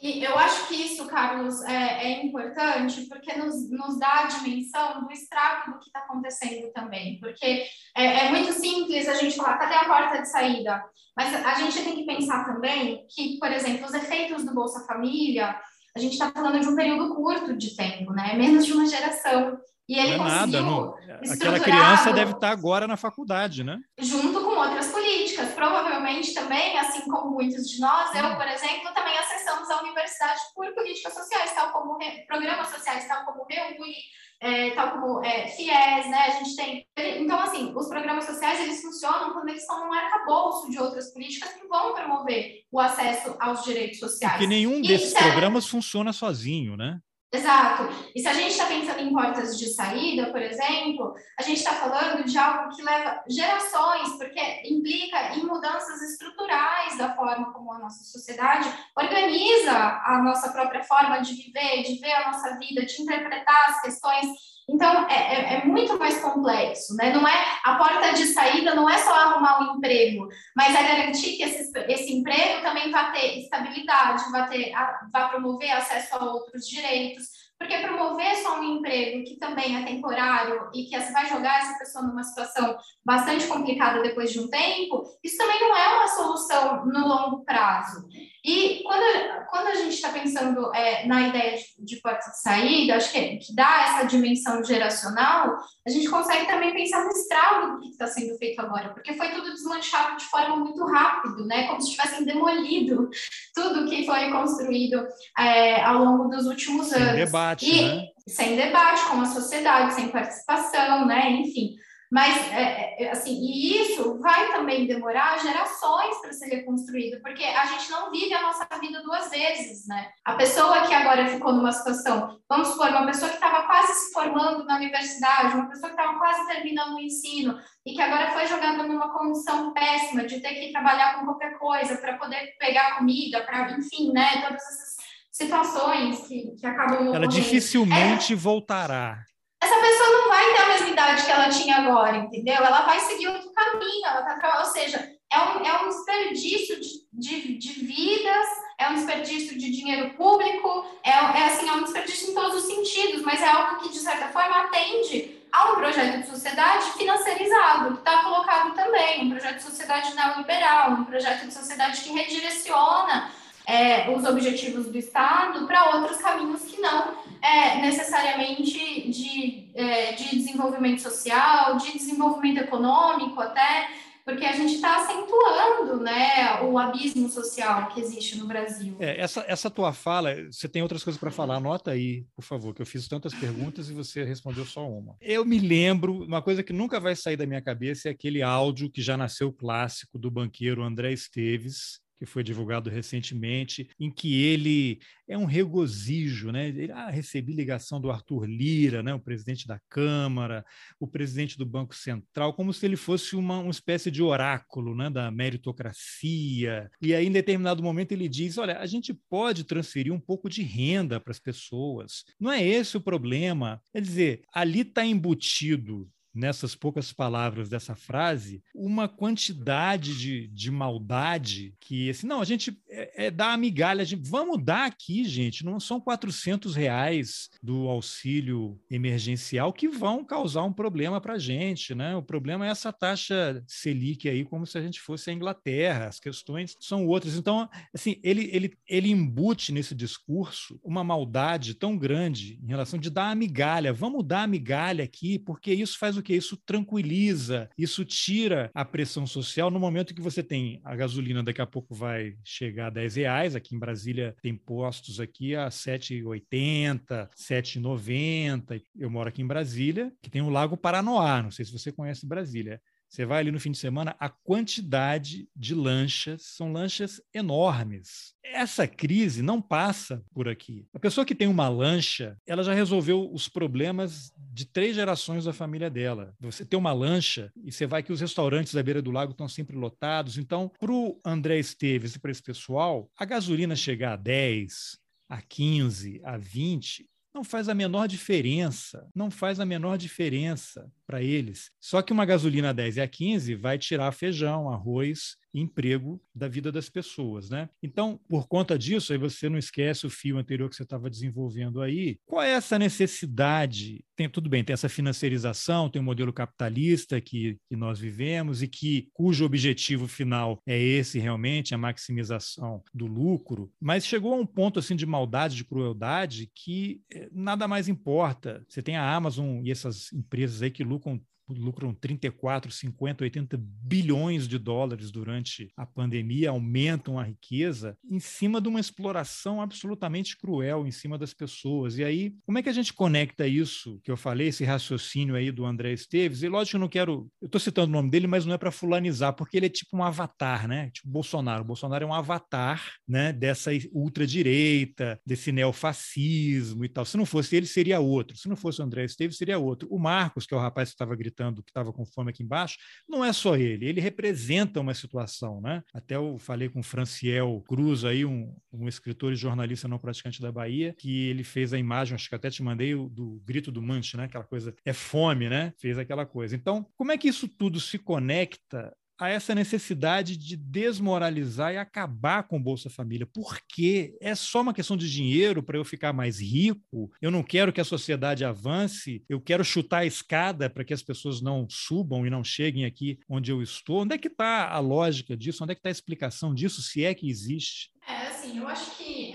E 0.00 0.22
eu 0.22 0.38
acho 0.38 0.68
que 0.68 0.74
isso, 0.74 1.06
Carlos, 1.06 1.62
é, 1.62 2.04
é 2.04 2.24
importante 2.24 3.02
porque 3.08 3.36
nos, 3.36 3.70
nos, 3.70 3.98
dá 3.98 4.24
a 4.24 4.26
dimensão 4.26 5.04
do 5.04 5.12
estrago 5.12 5.72
do 5.72 5.78
que 5.78 5.86
está 5.86 6.00
acontecendo 6.00 6.70
também. 6.72 7.18
Porque 7.20 7.64
é, 7.96 8.26
é, 8.26 8.30
muito 8.30 8.52
simples 8.52 9.08
a 9.08 9.14
gente 9.14 9.36
falar, 9.36 9.58
cadê 9.58 9.74
a 9.74 9.84
porta 9.84 10.22
de 10.22 10.28
saída? 10.28 10.82
Mas 11.16 11.34
a 11.34 11.54
gente 11.54 11.82
tem 11.82 11.96
que 11.96 12.06
pensar 12.06 12.44
também 12.44 13.06
que, 13.08 13.38
por 13.38 13.50
exemplo, 13.50 13.86
os 13.86 13.94
efeitos 13.94 14.44
do 14.44 14.54
Bolsa 14.54 14.86
Família, 14.86 15.58
a 15.96 15.98
gente 15.98 16.12
está 16.12 16.30
falando 16.30 16.60
de 16.60 16.68
um 16.68 16.76
período 16.76 17.14
curto 17.14 17.56
de 17.56 17.74
tempo, 17.74 18.12
né? 18.12 18.34
Menos 18.34 18.64
de 18.64 18.72
uma 18.72 18.86
geração. 18.86 19.58
E 19.88 19.98
ele 19.98 20.18
não 20.18 20.26
é 20.26 20.30
nada, 20.30 20.60
não. 20.60 20.94
Aquela 21.32 21.58
criança 21.58 22.12
deve 22.12 22.32
estar 22.32 22.50
agora 22.50 22.86
na 22.86 22.96
faculdade, 22.96 23.64
né? 23.64 23.80
Junto 23.98 24.37
outras 24.58 24.88
políticas. 24.88 25.52
Provavelmente 25.54 26.34
também, 26.34 26.78
assim 26.78 27.02
como 27.08 27.30
muitos 27.30 27.68
de 27.68 27.80
nós, 27.80 28.14
eu, 28.14 28.36
por 28.36 28.46
exemplo, 28.46 28.92
também 28.94 29.16
acessamos 29.18 29.70
a 29.70 29.82
universidade 29.82 30.40
por 30.54 30.72
políticas 30.74 31.14
sociais, 31.14 31.52
tal 31.54 31.72
como 31.72 31.98
programas 32.26 32.68
sociais, 32.68 33.06
tal 33.06 33.24
como 33.24 33.46
Reúne, 33.48 33.94
é, 34.40 34.70
tal 34.70 34.92
como 34.92 35.24
é, 35.24 35.48
FIES, 35.48 36.10
né? 36.10 36.18
A 36.26 36.30
gente 36.30 36.56
tem. 36.56 36.86
Então, 36.96 37.40
assim, 37.40 37.72
os 37.74 37.88
programas 37.88 38.24
sociais 38.24 38.60
eles 38.60 38.80
funcionam 38.80 39.32
quando 39.32 39.48
eles 39.48 39.62
estão 39.62 39.86
no 39.86 39.92
arcabouço 39.92 40.70
de 40.70 40.78
outras 40.78 41.12
políticas 41.12 41.52
que 41.54 41.66
vão 41.66 41.94
promover 41.94 42.62
o 42.70 42.78
acesso 42.78 43.36
aos 43.40 43.64
direitos 43.64 43.98
sociais. 43.98 44.34
Porque 44.34 44.46
nenhum 44.46 44.80
desses 44.80 45.14
programas 45.14 45.66
funciona 45.66 46.12
sozinho, 46.12 46.76
né? 46.76 47.00
Exato. 47.30 47.88
E 48.14 48.22
se 48.22 48.26
a 48.26 48.32
gente 48.32 48.52
está 48.52 48.64
pensando 48.64 49.00
em 49.00 49.12
portas 49.12 49.58
de 49.58 49.68
saída, 49.68 50.30
por 50.30 50.40
exemplo, 50.40 51.14
a 51.38 51.42
gente 51.42 51.58
está 51.58 51.72
falando 51.72 52.24
de 52.24 52.38
algo 52.38 52.74
que 52.74 52.82
leva 52.82 53.22
gerações, 53.28 54.16
porque 54.16 54.40
implica 54.64 55.34
em 55.34 55.44
mudanças 55.44 56.00
estruturais 56.00 56.96
da 56.96 57.14
forma 57.14 57.52
como 57.52 57.70
a 57.70 57.78
nossa 57.78 58.02
sociedade 58.02 58.72
organiza 58.96 60.00
a 60.06 60.22
nossa 60.22 60.50
própria 60.50 60.82
forma 60.82 61.18
de 61.18 61.34
viver, 61.34 61.82
de 61.82 62.00
ver 62.00 62.12
a 62.12 62.32
nossa 62.32 62.58
vida, 62.58 62.86
de 62.86 63.02
interpretar 63.02 63.68
as 63.68 63.82
questões 63.82 64.26
então, 64.68 65.08
é, 65.08 65.14
é, 65.14 65.54
é, 65.54 65.64
muito 65.64 65.98
mais 65.98 66.20
complexo, 66.20 66.94
né? 66.94 67.10
Não 67.12 67.26
é 67.26 67.58
a 67.64 67.76
porta 67.76 68.12
de 68.12 68.26
saída 68.26 68.74
não 68.74 68.88
é 68.88 68.98
só 68.98 69.14
arrumar 69.14 69.62
um 69.62 69.76
emprego, 69.76 70.28
mas 70.54 70.74
é 70.74 70.82
garantir 70.82 71.36
que 71.36 71.42
esse, 71.42 71.72
esse 71.88 72.12
emprego 72.12 72.62
também 72.62 72.90
vai 72.90 73.10
ter 73.12 73.38
estabilidade, 73.38 74.30
vai, 74.30 74.46
ter, 74.48 74.72
vai 75.10 75.30
promover 75.30 75.70
acesso 75.70 76.16
a 76.16 76.24
outros 76.24 76.68
direitos, 76.68 77.24
porque 77.58 77.78
promover 77.78 78.36
só 78.36 78.60
um 78.60 78.76
emprego 78.76 79.24
que 79.24 79.36
também 79.38 79.74
é 79.74 79.86
temporário 79.86 80.70
e 80.74 80.84
que 80.84 80.98
vai 81.12 81.26
jogar 81.26 81.60
essa 81.60 81.78
pessoa 81.78 82.04
numa 82.04 82.22
situação 82.22 82.76
bastante 83.04 83.46
complicada 83.46 84.02
depois 84.02 84.30
de 84.30 84.38
um 84.38 84.48
tempo, 84.48 85.02
isso 85.24 85.38
também 85.38 85.60
não 85.60 85.74
é 85.74 85.96
uma 85.96 86.08
solução 86.08 86.84
no 86.84 87.08
longo 87.08 87.44
prazo. 87.44 88.06
E 88.44 88.82
quando, 88.84 89.02
quando 89.50 89.66
a 89.66 89.74
gente 89.74 89.94
está 89.94 90.10
pensando 90.10 90.72
é, 90.74 91.06
na 91.06 91.28
ideia 91.28 91.56
de, 91.56 91.84
de, 91.84 92.00
porta 92.00 92.30
de 92.30 92.40
saída, 92.40 92.96
acho 92.96 93.12
que, 93.12 93.36
que 93.38 93.54
dá 93.54 93.82
essa 93.82 94.06
dimensão 94.06 94.62
geracional, 94.62 95.56
a 95.86 95.90
gente 95.90 96.08
consegue 96.08 96.46
também 96.46 96.72
pensar 96.72 97.04
no 97.04 97.10
estrago 97.10 97.72
do 97.72 97.80
que 97.80 97.88
está 97.88 98.06
sendo 98.06 98.36
feito 98.38 98.60
agora, 98.60 98.90
porque 98.90 99.14
foi 99.14 99.30
tudo 99.30 99.52
desmanchado 99.52 100.16
de 100.16 100.24
forma 100.24 100.56
muito 100.56 100.84
rápida, 100.84 101.44
né? 101.44 101.66
como 101.66 101.80
se 101.80 101.90
tivessem 101.90 102.24
demolido 102.24 103.10
tudo 103.54 103.88
que 103.88 104.06
foi 104.06 104.30
construído 104.30 105.04
é, 105.36 105.82
ao 105.82 106.04
longo 106.04 106.28
dos 106.28 106.46
últimos 106.46 106.92
anos. 106.92 107.08
Sem 107.08 107.24
debate, 107.24 107.66
e, 107.66 107.82
né? 107.82 108.06
Sem 108.26 108.56
debate 108.56 109.04
com 109.06 109.20
a 109.20 109.26
sociedade, 109.26 109.94
sem 109.94 110.08
participação, 110.08 111.06
né? 111.06 111.30
Enfim. 111.32 111.76
Mas, 112.10 112.50
é, 112.52 112.62
é, 112.62 113.02
é, 113.04 113.10
assim, 113.10 113.38
e 113.38 113.82
isso 113.82 114.18
vai 114.18 114.50
também 114.50 114.86
demorar 114.86 115.38
gerações 115.40 116.16
para 116.22 116.32
ser 116.32 116.46
reconstruído, 116.46 117.20
porque 117.20 117.44
a 117.44 117.66
gente 117.66 117.90
não 117.90 118.10
vive 118.10 118.32
a 118.32 118.42
nossa 118.42 118.66
vida 118.80 119.02
duas 119.02 119.30
vezes, 119.30 119.86
né? 119.86 120.08
A 120.24 120.34
pessoa 120.34 120.86
que 120.86 120.94
agora 120.94 121.28
ficou 121.28 121.52
numa 121.52 121.70
situação, 121.70 122.40
vamos 122.48 122.68
supor, 122.68 122.88
uma 122.88 123.04
pessoa 123.04 123.28
que 123.28 123.36
estava 123.36 123.66
quase 123.66 123.92
se 123.92 124.12
formando 124.12 124.64
na 124.64 124.76
universidade, 124.76 125.54
uma 125.54 125.68
pessoa 125.68 125.92
que 125.92 126.00
estava 126.00 126.18
quase 126.18 126.46
terminando 126.46 126.94
o 126.94 127.00
ensino 127.00 127.58
e 127.84 127.94
que 127.94 128.00
agora 128.00 128.30
foi 128.30 128.46
jogada 128.46 128.82
numa 128.84 129.12
condição 129.12 129.74
péssima 129.74 130.24
de 130.24 130.40
ter 130.40 130.54
que 130.54 130.72
trabalhar 130.72 131.18
com 131.18 131.26
qualquer 131.26 131.58
coisa 131.58 131.98
para 131.98 132.16
poder 132.16 132.56
pegar 132.58 132.96
comida, 132.96 133.42
para, 133.42 133.72
enfim, 133.72 134.12
né? 134.12 134.40
Todas 134.40 134.62
essas 134.62 134.96
situações 135.30 136.26
que, 136.26 136.56
que 136.58 136.66
acabam. 136.66 137.14
Ela 137.14 137.28
dificilmente 137.28 138.32
é, 138.32 138.36
voltará 138.36 139.27
essa 139.60 139.80
pessoa 139.80 140.08
não 140.10 140.28
vai 140.28 140.54
ter 140.54 140.62
a 140.62 140.66
mesma 140.66 140.88
idade 140.88 141.24
que 141.24 141.30
ela 141.30 141.48
tinha 141.48 141.76
agora, 141.76 142.16
entendeu? 142.16 142.56
Ela 142.56 142.82
vai 142.82 143.00
seguir 143.00 143.28
outro 143.28 143.50
caminho, 143.52 144.06
ela 144.06 144.22
tá, 144.22 144.58
ou 144.60 144.64
seja, 144.66 145.12
é 145.32 145.38
um, 145.38 145.64
é 145.64 145.82
um 145.82 145.88
desperdício 145.88 146.80
de, 146.80 147.06
de, 147.12 147.58
de 147.58 147.72
vidas, 147.84 148.46
é 148.78 148.88
um 148.88 148.94
desperdício 148.94 149.58
de 149.58 149.70
dinheiro 149.70 150.10
público, 150.10 150.86
é, 151.02 151.10
é, 151.10 151.44
assim, 151.46 151.68
é 151.68 151.72
um 151.72 151.82
desperdício 151.82 152.30
em 152.30 152.34
todos 152.34 152.62
os 152.62 152.72
sentidos, 152.72 153.22
mas 153.22 153.42
é 153.42 153.48
algo 153.48 153.80
que, 153.80 153.90
de 153.90 153.98
certa 153.98 154.28
forma, 154.28 154.62
atende 154.62 155.36
a 155.50 155.72
um 155.72 155.76
projeto 155.76 156.20
de 156.20 156.28
sociedade 156.28 156.84
financiarizado, 156.92 157.94
que 157.94 157.98
está 157.98 158.22
colocado 158.22 158.74
também, 158.74 159.24
um 159.24 159.30
projeto 159.30 159.56
de 159.56 159.62
sociedade 159.62 160.14
neoliberal, 160.14 160.92
um 160.92 161.04
projeto 161.04 161.46
de 161.46 161.54
sociedade 161.54 162.00
que 162.00 162.12
redireciona 162.12 163.32
é, 163.68 164.10
os 164.10 164.24
objetivos 164.24 164.86
do 164.86 164.96
Estado 164.96 165.66
para 165.66 165.96
outros 165.96 166.16
caminhos 166.16 166.62
que 166.62 166.80
não 166.80 167.18
é, 167.42 167.82
necessariamente 167.82 169.10
de, 169.10 169.68
é, 169.74 170.12
de 170.12 170.36
desenvolvimento 170.36 171.02
social, 171.02 171.76
de 171.76 171.92
desenvolvimento 171.92 172.60
econômico 172.60 173.38
até, 173.38 173.90
porque 174.24 174.46
a 174.46 174.52
gente 174.52 174.74
está 174.74 174.96
acentuando 174.96 176.02
né, 176.02 176.62
o 176.62 176.78
abismo 176.78 177.28
social 177.28 177.88
que 177.88 178.00
existe 178.00 178.38
no 178.38 178.46
Brasil. 178.46 178.96
É, 179.00 179.20
essa, 179.20 179.44
essa 179.46 179.70
tua 179.70 179.92
fala, 179.92 180.34
você 180.50 180.66
tem 180.66 180.80
outras 180.80 181.04
coisas 181.04 181.20
para 181.20 181.30
falar, 181.30 181.56
anota 181.56 181.90
aí, 181.90 182.24
por 182.34 182.42
favor, 182.42 182.74
que 182.74 182.80
eu 182.80 182.86
fiz 182.86 183.06
tantas 183.06 183.34
perguntas 183.34 183.90
e 183.90 183.92
você 183.92 184.24
respondeu 184.24 184.64
só 184.64 184.88
uma. 184.88 185.14
Eu 185.20 185.44
me 185.44 185.58
lembro, 185.58 186.24
uma 186.24 186.40
coisa 186.40 186.62
que 186.62 186.72
nunca 186.72 186.98
vai 186.98 187.14
sair 187.14 187.36
da 187.36 187.46
minha 187.46 187.60
cabeça 187.60 188.08
é 188.08 188.12
aquele 188.12 188.40
áudio 188.40 188.90
que 188.90 189.02
já 189.02 189.14
nasceu 189.14 189.52
clássico 189.52 190.18
do 190.18 190.30
banqueiro 190.30 190.82
André 190.82 191.12
Esteves, 191.12 192.00
que 192.18 192.26
foi 192.26 192.42
divulgado 192.42 192.90
recentemente, 192.90 193.88
em 193.98 194.10
que 194.10 194.42
ele 194.42 195.00
é 195.28 195.36
um 195.36 195.44
regozijo, 195.44 196.50
né? 196.50 196.68
Ele, 196.68 196.90
ah, 196.90 197.10
recebi 197.10 197.52
ligação 197.52 198.00
do 198.00 198.10
Arthur 198.10 198.46
Lira, 198.46 199.02
né? 199.02 199.14
o 199.14 199.20
presidente 199.20 199.66
da 199.66 199.78
Câmara, 199.88 200.64
o 200.98 201.06
presidente 201.06 201.56
do 201.56 201.66
Banco 201.66 201.94
Central, 201.94 202.54
como 202.54 202.72
se 202.72 202.84
ele 202.86 202.96
fosse 202.96 203.36
uma, 203.36 203.58
uma 203.60 203.70
espécie 203.70 204.10
de 204.10 204.22
oráculo 204.22 204.96
né? 204.96 205.10
da 205.10 205.30
meritocracia. 205.30 206.90
E 207.00 207.14
aí, 207.14 207.26
em 207.26 207.32
determinado 207.32 207.82
momento, 207.82 208.12
ele 208.12 208.28
diz: 208.28 208.58
olha, 208.58 208.78
a 208.78 208.86
gente 208.86 209.14
pode 209.28 209.64
transferir 209.64 210.12
um 210.12 210.20
pouco 210.20 210.48
de 210.48 210.62
renda 210.62 211.20
para 211.20 211.30
as 211.30 211.38
pessoas. 211.38 212.24
Não 212.40 212.50
é 212.50 212.66
esse 212.66 212.96
o 212.96 213.00
problema. 213.00 213.80
Quer 213.92 214.00
dizer, 214.00 214.42
ali 214.52 214.80
está 214.80 215.04
embutido 215.04 216.08
nessas 216.34 216.74
poucas 216.74 217.12
palavras 217.12 217.68
dessa 217.68 217.94
frase, 217.94 218.62
uma 218.74 219.08
quantidade 219.08 220.16
de, 220.18 220.46
de 220.48 220.70
maldade 220.70 221.74
que, 221.80 222.10
assim, 222.10 222.26
não, 222.26 222.40
a 222.40 222.44
gente 222.44 222.78
é, 222.88 223.26
é 223.26 223.30
dar 223.30 223.52
a 223.52 223.56
migalha, 223.56 224.02
a 224.02 224.04
gente, 224.04 224.28
vamos 224.28 224.62
dar 224.62 224.86
aqui, 224.86 225.24
gente, 225.24 225.64
não 225.64 225.80
são 225.80 226.00
400 226.00 226.74
reais 226.74 227.48
do 227.62 227.88
auxílio 227.88 228.78
emergencial 228.90 229.72
que 229.72 229.88
vão 229.88 230.24
causar 230.24 230.64
um 230.64 230.72
problema 230.72 231.20
para 231.20 231.34
a 231.34 231.38
gente, 231.38 231.94
né? 231.94 232.14
O 232.14 232.22
problema 232.22 232.66
é 232.66 232.70
essa 232.70 232.92
taxa 232.92 233.62
Selic 233.66 234.28
aí, 234.28 234.44
como 234.44 234.66
se 234.66 234.76
a 234.78 234.82
gente 234.82 235.00
fosse 235.00 235.30
a 235.30 235.32
Inglaterra, 235.32 236.06
as 236.06 236.20
questões 236.20 236.76
são 236.80 237.06
outras. 237.06 237.36
Então, 237.36 237.68
assim, 237.94 238.20
ele, 238.22 238.50
ele, 238.52 238.76
ele 238.86 239.10
embute 239.10 239.72
nesse 239.72 239.94
discurso 239.94 240.78
uma 240.82 241.02
maldade 241.02 241.74
tão 241.74 241.96
grande 241.96 242.58
em 242.62 242.68
relação 242.68 242.98
de 242.98 243.10
dar 243.10 243.30
a 243.30 243.34
migalha, 243.34 243.92
vamos 243.92 244.24
dar 244.26 244.42
a 244.42 244.46
migalha 244.46 245.04
aqui, 245.04 245.38
porque 245.38 245.72
isso 245.72 245.98
faz 245.98 246.16
o 246.18 246.22
que 246.22 246.34
isso 246.34 246.56
tranquiliza, 246.56 247.68
isso 247.76 248.04
tira 248.04 248.70
a 248.74 248.84
pressão 248.84 249.26
social 249.26 249.70
no 249.70 249.80
momento 249.80 250.14
que 250.14 250.20
você 250.20 250.42
tem 250.42 250.80
a 250.84 250.94
gasolina 250.96 251.42
daqui 251.42 251.60
a 251.60 251.66
pouco 251.66 251.94
vai 251.94 252.36
chegar 252.44 252.88
a 252.88 252.90
10 252.90 253.16
reais, 253.16 253.56
aqui 253.56 253.74
em 253.74 253.78
Brasília 253.78 254.36
tem 254.42 254.54
postos 254.54 255.20
aqui 255.20 255.54
a 255.54 255.68
7,80, 255.68 257.28
7,90. 257.36 258.82
Eu 258.96 259.10
moro 259.10 259.28
aqui 259.28 259.42
em 259.42 259.46
Brasília, 259.46 260.12
que 260.22 260.30
tem 260.30 260.42
o 260.42 260.50
Lago 260.50 260.76
Paranoá, 260.76 261.42
não 261.42 261.50
sei 261.50 261.64
se 261.64 261.72
você 261.72 261.92
conhece 261.92 262.26
Brasília. 262.26 262.80
Você 263.08 263.24
vai 263.24 263.38
ali 263.40 263.50
no 263.50 263.58
fim 263.58 263.70
de 263.70 263.78
semana, 263.78 264.14
a 264.20 264.28
quantidade 264.28 265.48
de 265.56 265.74
lanchas 265.74 266.42
são 266.42 266.72
lanchas 266.72 267.20
enormes. 267.32 268.34
Essa 268.44 268.86
crise 268.86 269.42
não 269.42 269.62
passa 269.62 270.22
por 270.32 270.48
aqui. 270.48 270.86
A 270.92 270.98
pessoa 270.98 271.24
que 271.24 271.34
tem 271.34 271.48
uma 271.48 271.68
lancha, 271.68 272.36
ela 272.46 272.62
já 272.62 272.74
resolveu 272.74 273.32
os 273.32 273.48
problemas 273.48 274.32
de 274.36 274.66
três 274.66 274.94
gerações 274.94 275.44
da 275.44 275.52
família 275.52 275.88
dela. 275.88 276.34
Você 276.40 276.64
tem 276.64 276.78
uma 276.78 276.92
lancha 276.92 277.50
e 277.64 277.72
você 277.72 277.86
vai 277.86 278.02
que 278.02 278.12
os 278.12 278.20
restaurantes 278.20 278.74
da 278.74 278.82
beira 278.82 279.00
do 279.00 279.10
lago 279.10 279.32
estão 279.32 279.48
sempre 279.48 279.76
lotados. 279.76 280.36
Então, 280.36 280.70
para 280.78 280.92
o 280.92 281.18
André 281.24 281.58
Esteves 281.58 282.14
e 282.14 282.18
para 282.18 282.30
esse 282.30 282.42
pessoal, 282.42 283.10
a 283.16 283.24
gasolina 283.24 283.74
chegar 283.74 284.12
a 284.12 284.16
10, 284.16 284.98
a 285.28 285.40
15, 285.40 286.20
a 286.24 286.36
20, 286.36 287.08
não 287.34 287.44
faz 287.44 287.68
a 287.68 287.74
menor 287.74 288.06
diferença, 288.06 289.08
não 289.14 289.30
faz 289.30 289.60
a 289.60 289.64
menor 289.64 289.96
diferença 289.96 290.90
para 291.08 291.22
eles. 291.22 291.70
Só 291.80 292.02
que 292.02 292.12
uma 292.12 292.26
gasolina 292.26 292.74
10 292.74 292.98
e 292.98 293.00
a 293.00 293.08
15 293.08 293.54
vai 293.54 293.78
tirar 293.78 294.12
feijão, 294.12 294.68
arroz 294.68 295.38
emprego 295.54 296.20
da 296.34 296.48
vida 296.48 296.70
das 296.70 296.88
pessoas, 296.88 297.48
né? 297.48 297.68
Então, 297.82 298.20
por 298.28 298.46
conta 298.46 298.78
disso, 298.78 299.12
aí 299.12 299.18
você 299.18 299.48
não 299.48 299.58
esquece 299.58 300.06
o 300.06 300.10
fio 300.10 300.38
anterior 300.38 300.68
que 300.68 300.76
você 300.76 300.82
estava 300.82 301.10
desenvolvendo 301.10 301.80
aí. 301.80 302.18
Qual 302.26 302.42
é 302.42 302.50
essa 302.50 302.78
necessidade? 302.78 304.04
Tem 304.14 304.28
tudo 304.28 304.48
bem, 304.48 304.62
tem 304.62 304.74
essa 304.74 304.88
financiarização, 304.88 305.88
tem 305.88 306.00
o 306.00 306.02
um 306.02 306.04
modelo 306.04 306.32
capitalista 306.32 307.20
que, 307.20 307.56
que 307.68 307.76
nós 307.76 307.98
vivemos 307.98 308.62
e 308.62 308.68
que 308.68 309.08
cujo 309.12 309.44
objetivo 309.44 310.06
final 310.06 310.60
é 310.66 310.78
esse 310.78 311.18
realmente, 311.18 311.74
a 311.74 311.78
maximização 311.78 312.82
do 312.92 313.06
lucro, 313.06 313.70
mas 313.80 314.06
chegou 314.06 314.34
a 314.34 314.36
um 314.36 314.46
ponto 314.46 314.78
assim 314.78 314.96
de 314.96 315.06
maldade, 315.06 315.56
de 315.56 315.64
crueldade 315.64 316.50
que 316.54 317.00
eh, 317.12 317.28
nada 317.32 317.66
mais 317.66 317.88
importa. 317.88 318.64
Você 318.68 318.82
tem 318.82 318.96
a 318.96 319.14
Amazon 319.14 319.64
e 319.64 319.70
essas 319.70 320.12
empresas 320.12 320.62
aí 320.62 320.70
que 320.70 320.84
lucram 320.84 320.97
com 321.00 321.20
lucram 321.48 321.94
34, 321.94 322.70
50, 322.70 323.24
80 323.24 323.58
bilhões 323.60 324.46
de 324.46 324.58
dólares 324.58 325.10
durante 325.10 325.70
a 325.76 325.86
pandemia, 325.86 326.50
aumentam 326.50 327.18
a 327.18 327.24
riqueza 327.24 327.96
em 328.08 328.20
cima 328.20 328.60
de 328.60 328.68
uma 328.68 328.80
exploração 328.80 329.60
absolutamente 329.60 330.36
cruel 330.36 330.86
em 330.86 330.90
cima 330.90 331.18
das 331.18 331.32
pessoas. 331.32 331.98
E 331.98 332.04
aí, 332.04 332.34
como 332.44 332.58
é 332.58 332.62
que 332.62 332.68
a 332.68 332.72
gente 332.72 332.92
conecta 332.92 333.46
isso 333.46 334.00
que 334.02 334.10
eu 334.10 334.16
falei, 334.16 334.48
esse 334.48 334.64
raciocínio 334.64 335.34
aí 335.34 335.50
do 335.50 335.64
André 335.64 335.92
Esteves? 335.92 336.42
E 336.42 336.48
lógico 336.48 336.70
que 336.70 336.76
eu 336.76 336.80
não 336.80 336.88
quero, 336.88 337.30
eu 337.40 337.46
estou 337.46 337.60
citando 337.60 337.88
o 337.88 337.92
nome 337.92 338.10
dele, 338.10 338.26
mas 338.26 338.44
não 338.44 338.54
é 338.54 338.58
para 338.58 338.70
fulanizar, 338.70 339.32
porque 339.34 339.56
ele 339.56 339.66
é 339.66 339.70
tipo 339.70 339.96
um 339.96 340.02
avatar, 340.02 340.68
né? 340.68 340.90
Tipo 340.90 341.08
Bolsonaro. 341.08 341.62
O 341.62 341.66
Bolsonaro 341.66 342.04
é 342.04 342.06
um 342.06 342.14
avatar, 342.14 342.82
né, 343.06 343.32
dessa 343.32 343.70
ultradireita, 343.92 345.20
desse 345.24 345.50
neofascismo 345.52 346.84
e 346.84 346.88
tal. 346.88 347.04
Se 347.04 347.16
não 347.16 347.26
fosse 347.26 347.56
ele, 347.56 347.66
seria 347.66 348.00
outro. 348.00 348.36
Se 348.36 348.48
não 348.48 348.56
fosse 348.56 348.80
o 348.80 348.84
André 348.84 349.04
Esteves, 349.04 349.36
seria 349.36 349.58
outro. 349.58 349.88
O 349.90 349.98
Marcos, 349.98 350.46
que 350.46 350.54
é 350.54 350.56
o 350.56 350.60
rapaz 350.60 350.90
que 350.90 350.94
estava 350.94 351.16
gritando, 351.16 351.37
que 351.62 351.70
estava 351.70 351.92
com 351.92 352.04
fome 352.04 352.30
aqui 352.30 352.42
embaixo, 352.42 352.76
não 353.08 353.24
é 353.24 353.32
só 353.32 353.56
ele. 353.56 353.86
Ele 353.86 354.00
representa 354.00 354.80
uma 354.80 354.94
situação, 354.94 355.60
né? 355.60 355.82
Até 355.92 356.16
eu 356.16 356.38
falei 356.38 356.68
com 356.68 356.80
o 356.80 356.82
Franciel 356.82 357.62
Cruz 357.68 358.04
aí, 358.04 358.24
um, 358.24 358.54
um 358.72 358.88
escritor 358.88 359.32
e 359.32 359.36
jornalista 359.36 359.88
não 359.88 359.98
praticante 359.98 360.40
da 360.40 360.52
Bahia, 360.52 360.94
que 360.98 361.28
ele 361.28 361.44
fez 361.44 361.72
a 361.72 361.78
imagem, 361.78 362.14
acho 362.14 362.28
que 362.28 362.34
até 362.34 362.50
te 362.50 362.62
mandei, 362.62 362.94
do 362.94 363.40
grito 363.44 363.70
do 363.70 363.82
Manche, 363.82 364.16
né? 364.16 364.24
Aquela 364.24 364.44
coisa, 364.44 364.74
é 364.84 364.92
fome, 364.92 365.48
né? 365.48 365.72
Fez 365.78 365.98
aquela 365.98 366.26
coisa. 366.26 366.56
Então, 366.56 366.86
como 366.96 367.12
é 367.12 367.18
que 367.18 367.28
isso 367.28 367.48
tudo 367.48 367.80
se 367.80 367.98
conecta 367.98 368.94
a 369.18 369.28
essa 369.28 369.54
necessidade 369.54 370.36
de 370.36 370.56
desmoralizar 370.56 371.72
e 371.74 371.76
acabar 371.76 372.44
com 372.44 372.56
o 372.56 372.62
Bolsa 372.62 372.88
Família. 372.88 373.26
Porque 373.26 374.16
é 374.20 374.34
só 374.34 374.60
uma 374.60 374.72
questão 374.72 374.96
de 374.96 375.10
dinheiro 375.10 375.62
para 375.62 375.76
eu 375.76 375.84
ficar 375.84 376.12
mais 376.12 376.40
rico. 376.40 377.10
Eu 377.20 377.30
não 377.30 377.42
quero 377.42 377.72
que 377.72 377.80
a 377.80 377.84
sociedade 377.84 378.44
avance, 378.44 379.24
eu 379.28 379.40
quero 379.40 379.64
chutar 379.64 379.98
a 379.98 380.06
escada 380.06 380.70
para 380.70 380.84
que 380.84 380.94
as 380.94 381.02
pessoas 381.02 381.42
não 381.42 381.66
subam 381.68 382.26
e 382.26 382.30
não 382.30 382.44
cheguem 382.44 382.84
aqui 382.84 383.18
onde 383.28 383.50
eu 383.50 383.60
estou. 383.60 384.02
Onde 384.02 384.14
é 384.14 384.18
que 384.18 384.28
está 384.28 384.70
a 384.70 384.78
lógica 384.78 385.36
disso? 385.36 385.64
Onde 385.64 385.72
é 385.72 385.74
que 385.74 385.80
está 385.80 385.90
a 385.90 385.92
explicação 385.92 386.54
disso, 386.54 386.80
se 386.80 387.04
é 387.04 387.12
que 387.12 387.28
existe? 387.28 387.90
É, 388.06 388.28
assim, 388.28 388.58
eu 388.58 388.66
acho 388.66 388.96
que 388.96 389.27